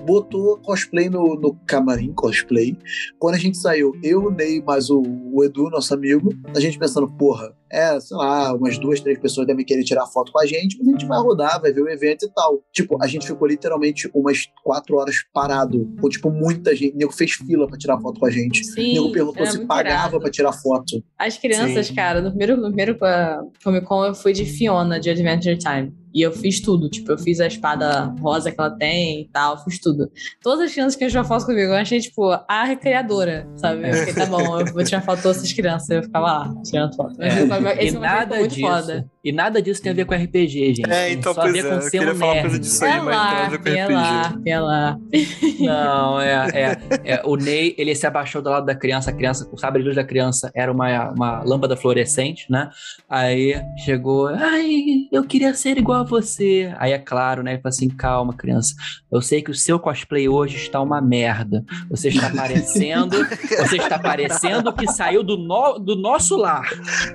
botou 0.04 0.58
cosplay 0.58 1.08
no, 1.08 1.34
no 1.34 1.54
camarim 1.66 2.12
cosplay. 2.12 2.76
Quando 3.18 3.34
a 3.34 3.38
gente 3.38 3.58
saiu, 3.58 3.92
eu, 4.02 4.24
o 4.26 4.30
Ney, 4.30 4.62
mais 4.62 4.90
o, 4.90 5.02
o 5.32 5.44
Edu, 5.44 5.70
nosso 5.70 5.92
amigo, 5.94 6.30
a 6.54 6.60
gente 6.60 6.78
pensando, 6.78 7.08
porra, 7.08 7.54
é, 7.70 7.98
sei 8.00 8.16
lá, 8.16 8.52
umas 8.54 8.78
duas, 8.78 9.00
três 9.00 9.18
pessoas 9.18 9.46
devem 9.46 9.64
querer 9.64 9.84
tirar 9.84 10.06
foto 10.06 10.32
com 10.32 10.40
a 10.40 10.46
gente, 10.46 10.76
mas 10.78 10.88
a 10.88 10.90
gente 10.90 11.06
vai 11.06 11.18
rodar, 11.20 11.60
vai 11.60 11.72
ver 11.72 11.82
o 11.82 11.88
evento 11.88 12.24
e 12.24 12.30
tal. 12.32 12.60
Tipo, 12.72 13.00
a 13.00 13.06
gente 13.06 13.26
ficou 13.26 13.46
literalmente 13.46 14.10
umas 14.12 14.46
quatro 14.64 14.96
horas 14.96 15.16
parado, 15.32 15.88
com, 16.00 16.08
tipo, 16.08 16.30
muita 16.30 16.74
gente. 16.74 16.94
O 16.94 16.98
nego 16.98 17.12
fez 17.12 17.32
fila 17.32 17.68
pra 17.68 17.78
tirar 17.78 18.00
foto 18.00 18.18
com 18.18 18.26
a 18.26 18.30
gente. 18.30 18.62
O 18.62 18.64
Sim. 18.64 18.94
nego 18.94 19.12
perguntou 19.12 19.42
era 19.42 19.52
se 19.52 19.64
pagava 19.66 20.08
irado. 20.08 20.20
pra 20.20 20.30
tirar 20.30 20.52
foto. 20.52 21.02
As 21.16 21.38
crianças, 21.38 21.86
Sim. 21.86 21.94
cara, 21.94 22.20
no 22.20 22.30
primeiro, 22.30 22.56
no 22.56 22.66
primeiro 22.68 22.94
uh, 22.94 23.52
Comic 23.62 23.86
Con 23.86 24.04
eu 24.04 24.14
fui 24.14 24.32
de 24.32 24.44
Fiona, 24.44 24.98
de 24.98 25.10
Adventure 25.10 25.56
Time. 25.56 25.99
E 26.14 26.22
eu 26.22 26.32
fiz 26.32 26.60
tudo. 26.60 26.88
Tipo, 26.88 27.12
eu 27.12 27.18
fiz 27.18 27.40
a 27.40 27.46
espada 27.46 28.14
rosa 28.20 28.50
que 28.50 28.60
ela 28.60 28.70
tem 28.70 29.22
e 29.22 29.28
tal, 29.32 29.62
fiz 29.64 29.78
tudo. 29.80 30.10
Todas 30.42 30.66
as 30.66 30.72
crianças 30.72 30.96
que 30.96 31.06
tirar 31.08 31.24
foto 31.24 31.46
comigo, 31.46 31.72
eu 31.72 31.76
achei, 31.76 32.00
tipo, 32.00 32.30
a 32.48 32.64
recreadora, 32.64 33.48
sabe? 33.56 33.88
Eu 33.88 33.94
fiquei, 33.94 34.14
tá 34.14 34.26
bom, 34.26 34.60
eu 34.60 34.66
vou 34.72 34.84
tirar 34.84 35.02
foto 35.02 35.16
de 35.18 35.22
todas 35.22 35.38
essas 35.38 35.52
crianças. 35.52 35.88
Eu 35.90 36.02
ficava 36.02 36.26
lá, 36.26 36.54
tirando 36.64 36.94
foto. 36.96 37.14
Mas 37.18 37.64
É. 37.78 37.84
esse 37.84 37.96
E 37.96 37.98
nada 37.98 38.36
muito 38.36 38.54
disso. 38.54 38.66
foda. 38.66 39.10
E 39.22 39.32
nada 39.32 39.60
disso 39.60 39.82
tem 39.82 39.92
a 39.92 39.94
ver 39.94 40.06
com 40.06 40.14
RPG, 40.14 40.74
gente. 40.74 40.90
É, 40.90 41.12
então, 41.12 41.34
só 41.34 41.40
a 41.40 41.44
pois 41.44 41.52
ver 41.52 41.58
é, 41.60 41.68
com 41.68 41.74
eu 41.84 41.90
queria 41.90 42.12
um 42.12 42.16
falar 42.16 42.32
uma 42.32 42.34
nerd. 42.34 42.42
coisa 42.48 42.58
disso 42.58 42.84
aí, 42.84 42.90
É 42.90 42.96
mas 43.00 43.14
nada 43.16 43.40
lá, 43.42 43.48
ver 43.48 43.58
com 43.58 43.68
é 43.68 43.82
RPG. 43.84 43.92
lá, 43.94 44.34
é 44.46 44.60
lá. 44.60 44.98
Não, 45.60 46.20
é, 46.20 46.48
é, 46.54 46.76
é, 47.14 47.22
O 47.24 47.36
Ney, 47.36 47.74
ele 47.78 47.94
se 47.94 48.06
abaixou 48.06 48.40
do 48.42 48.48
lado 48.50 48.66
da 48.66 48.74
criança. 48.74 49.10
A 49.10 49.12
criança, 49.12 49.48
o 49.52 49.56
sabre 49.58 49.80
de 49.80 49.86
luz 49.86 49.96
da 49.96 50.04
criança 50.04 50.50
era 50.54 50.72
uma, 50.72 51.10
uma 51.10 51.42
lâmpada 51.44 51.76
fluorescente, 51.76 52.46
né? 52.50 52.70
Aí 53.08 53.60
chegou, 53.84 54.28
ai, 54.28 55.06
eu 55.12 55.22
queria 55.24 55.52
ser 55.54 55.76
igual 55.78 55.99
você. 56.04 56.72
Aí 56.78 56.92
é 56.92 56.98
claro, 56.98 57.42
né? 57.42 57.52
Ele 57.52 57.60
falou 57.62 57.70
assim: 57.70 57.88
calma, 57.88 58.32
criança. 58.32 58.74
Eu 59.10 59.20
sei 59.20 59.42
que 59.42 59.50
o 59.50 59.54
seu 59.54 59.78
cosplay 59.78 60.28
hoje 60.28 60.56
está 60.56 60.80
uma 60.80 61.00
merda. 61.00 61.64
Você 61.90 62.08
está 62.08 62.30
parecendo, 62.30 63.16
você 63.58 63.76
está 63.76 63.98
parecendo 63.98 64.72
que 64.72 64.86
saiu 64.92 65.22
do, 65.22 65.36
no- 65.36 65.78
do 65.78 65.96
nosso 65.96 66.36
lar 66.36 66.68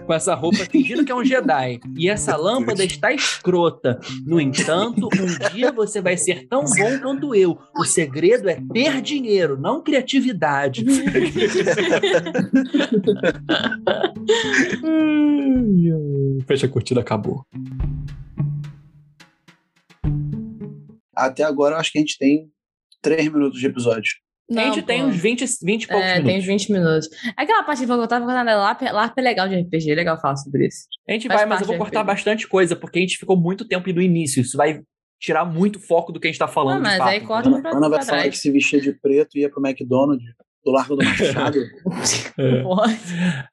com 0.06 0.14
essa 0.14 0.34
roupa 0.36 0.58
fingindo 0.70 1.06
que 1.06 1.12
é 1.12 1.16
um 1.16 1.24
Jedi. 1.24 1.80
E 1.98 2.10
essa 2.10 2.36
lâmpada 2.36 2.84
está 2.84 3.12
escrota. 3.14 4.00
No 4.26 4.40
entanto, 4.42 5.08
um 5.08 5.54
dia 5.56 5.72
você 5.72 6.02
vai 6.02 6.18
ser 6.18 6.48
tão 6.48 6.64
bom 6.66 7.00
quanto 7.02 7.34
eu. 7.36 7.58
O 7.78 7.86
segredo 7.86 8.50
é 8.50 8.60
ter 8.74 9.02
dinheiro, 9.02 9.58
não 9.60 9.82
criatividade. 9.82 10.86
Fecha 16.48 16.66
a 16.66 16.70
cortina, 16.70 17.02
acabou. 17.02 17.46
Até 21.16 21.44
agora 21.44 21.76
eu 21.76 21.80
acho 21.80 21.92
que 21.92 21.98
a 21.98 22.02
gente 22.02 22.18
tem 22.18 22.50
três 23.02 23.32
minutos 23.32 23.60
de 23.60 23.68
episódio. 23.68 24.12
a 24.52 24.62
gente 24.66 24.78
Não, 24.78 24.84
tem 24.84 25.02
pô. 25.02 25.08
uns 25.08 25.16
20, 25.16 25.46
20 25.64 25.84
e 25.84 25.88
poucos 25.88 26.06
É, 26.06 26.14
tem 26.22 26.40
uns 26.40 26.46
minutos. 26.46 26.46
20 26.46 26.72
minutos. 26.72 27.10
Aquela 27.38 27.64
parte 27.64 27.86
que 27.86 27.92
eu 27.92 28.08
tava 28.08 28.26
contando, 28.26 28.46
LARP, 28.46 28.82
LARP 28.82 29.18
é 29.18 29.22
legal 29.22 29.48
de 29.48 29.56
RPG, 29.56 29.92
é 29.92 29.96
legal 29.96 30.20
falar 30.20 30.36
sobre 30.38 30.68
isso. 30.68 30.88
A 31.08 31.14
gente 31.14 31.28
Faz 31.28 31.42
vai, 31.42 31.50
mas 31.50 31.62
eu 31.62 31.68
vou 31.68 31.78
cortar 31.78 32.04
bastante 32.04 32.48
coisa, 32.48 32.76
porque 32.76 33.00
a 33.00 33.02
gente 33.02 33.18
ficou 33.18 33.38
muito 33.38 33.66
tempo 33.66 33.92
no 33.92 34.02
início. 34.02 34.42
Isso 34.42 34.58
vai 34.58 34.82
tirar 35.20 35.46
muito 35.46 35.80
foco 35.80 36.12
do 36.12 36.20
que 36.20 36.28
a 36.28 36.32
gente 36.32 36.40
tá 36.40 36.48
falando. 36.48 36.78
De 36.78 36.84
mas 36.84 37.02
aí 37.02 37.22
corta 37.22 37.50
entendeu? 37.50 37.70
pra, 37.70 37.78
Ana 37.78 37.90
vai 37.90 38.00
pra 38.00 38.06
falar 38.06 38.22
que 38.24 38.30
trás. 38.30 38.42
se 38.42 38.52
vestia 38.52 38.82
de 38.82 38.92
preto 38.94 39.38
e 39.38 39.42
ia 39.42 39.50
pro 39.50 39.66
McDonald's 39.66 40.26
do 40.64 40.72
Largo 40.72 40.96
do 40.96 41.06
Machado. 41.06 41.60
É. 42.38 42.64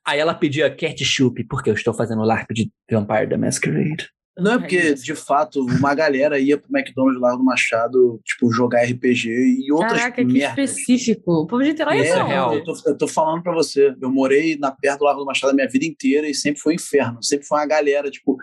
Aí 0.04 0.18
ela 0.18 0.34
pedia 0.34 0.68
ketchup, 0.74 1.44
porque 1.44 1.70
eu 1.70 1.74
estou 1.74 1.94
fazendo 1.94 2.22
LARP 2.22 2.50
de 2.52 2.70
Vampire 2.90 3.28
the 3.28 3.36
Masquerade. 3.36 4.08
Não 4.39 4.55
é 4.55 4.59
porque, 4.59 4.95
de 4.95 5.14
fato, 5.14 5.61
uma 5.61 5.95
galera 5.95 6.39
ia 6.39 6.57
pro 6.57 6.74
McDonald's 6.74 7.18
do 7.18 7.22
Largo 7.22 7.39
do 7.39 7.45
Machado, 7.45 8.18
tipo, 8.24 8.51
jogar 8.51 8.83
RPG 8.85 9.28
e 9.28 9.70
outras 9.70 9.93
Caraca, 9.93 10.24
que 10.24 10.33
merdas. 10.33 10.70
específico. 10.70 11.33
O 11.43 11.47
povo 11.47 11.62
de 11.62 11.68
Niterói 11.70 11.99
é, 12.01 12.09
É, 12.09 12.22
real. 12.22 12.55
eu, 12.55 12.64
tô, 12.64 12.74
eu 12.87 12.97
tô 12.97 13.07
falando 13.07 13.43
pra 13.43 13.53
você. 13.53 13.95
Eu 14.01 14.11
morei 14.11 14.57
na 14.57 14.70
perto 14.70 15.01
do 15.01 15.05
Largo 15.05 15.20
do 15.20 15.26
Machado 15.26 15.51
a 15.51 15.55
minha 15.55 15.68
vida 15.68 15.85
inteira 15.85 16.26
e 16.28 16.35
sempre 16.35 16.61
foi 16.62 16.72
um 16.72 16.76
inferno. 16.76 17.22
Sempre 17.22 17.47
foi 17.47 17.59
uma 17.59 17.66
galera, 17.66 18.11
tipo, 18.11 18.39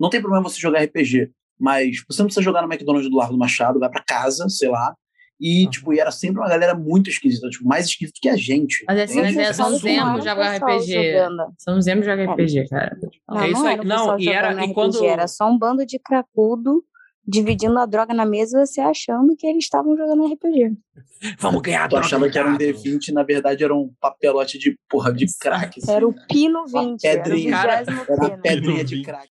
não 0.00 0.08
tem 0.08 0.20
problema 0.22 0.48
você 0.48 0.58
jogar 0.58 0.82
RPG, 0.82 1.30
mas 1.60 2.02
você 2.08 2.22
não 2.22 2.26
precisa 2.28 2.42
jogar 2.42 2.62
no 2.62 2.72
McDonald's 2.72 3.10
do 3.10 3.16
Largo 3.16 3.34
do 3.34 3.38
Machado, 3.38 3.78
vai 3.78 3.90
pra 3.90 4.02
casa, 4.02 4.48
sei 4.48 4.70
lá. 4.70 4.94
E, 5.40 5.64
Uhum. 5.64 5.70
tipo, 5.70 5.92
e 5.92 6.00
era 6.00 6.10
sempre 6.10 6.40
uma 6.40 6.48
galera 6.48 6.74
muito 6.74 7.10
esquisita, 7.10 7.48
tipo, 7.50 7.66
mais 7.66 7.84
esquisita 7.86 8.18
que 8.22 8.28
a 8.28 8.36
gente. 8.36 8.84
Mas 8.88 8.98
assim, 9.00 9.20
é 9.20 9.50
um 9.50 9.54
Fala 9.54 9.78
que 9.78 9.86
não 9.96 10.20
Zemo 10.20 10.28
era 10.46 10.60
pessoal 10.60 10.78
RPG. 10.78 11.54
São 11.58 11.80
Zemo 11.82 12.02
joga 12.02 12.24
RPG, 12.32 12.68
cara. 12.68 12.96
Não, 13.28 13.40
É 13.40 13.50
isso 13.50 13.60
não 13.60 13.66
aí. 13.66 13.74
era 13.74 13.84
Não, 13.84 14.18
e 14.18 14.28
era- 14.28 14.64
e 14.64 14.72
quando- 14.72 15.04
Era 15.04 15.28
só 15.28 15.46
um 15.50 15.58
bando 15.58 15.84
de 15.84 15.98
cracudo 15.98 16.82
dividindo 17.28 17.76
a 17.78 17.84
droga 17.86 18.14
na 18.14 18.24
mesa 18.24 18.56
e 18.62 18.66
você 18.66 18.80
achando 18.80 19.34
que 19.36 19.46
eles 19.46 19.64
estavam 19.64 19.96
jogando 19.96 20.24
RPG. 20.32 20.72
Vamos 21.38 21.60
ganhar, 21.60 21.88
Tu 21.88 21.96
achava 21.96 22.30
que 22.30 22.38
era 22.38 22.48
um 22.48 22.56
drogado. 22.56 22.78
D20 22.82 23.08
e 23.08 23.12
na 23.12 23.22
verdade 23.24 23.64
era 23.64 23.74
um 23.74 23.90
papelote 24.00 24.58
de, 24.58 24.78
porra, 24.88 25.12
de 25.12 25.26
crack. 25.40 25.80
assim. 25.80 25.90
Era 25.92 26.06
o 26.06 26.14
Pino 26.28 26.64
20, 26.66 27.04
era 27.04 27.20
o 27.20 27.24
pedrinha. 27.24 27.56
20 27.56 27.66
Era 27.68 27.84
uma 27.92 28.04
pena. 28.30 28.38
pedrinha 28.42 28.84
de 28.84 29.02
crack. 29.02 29.28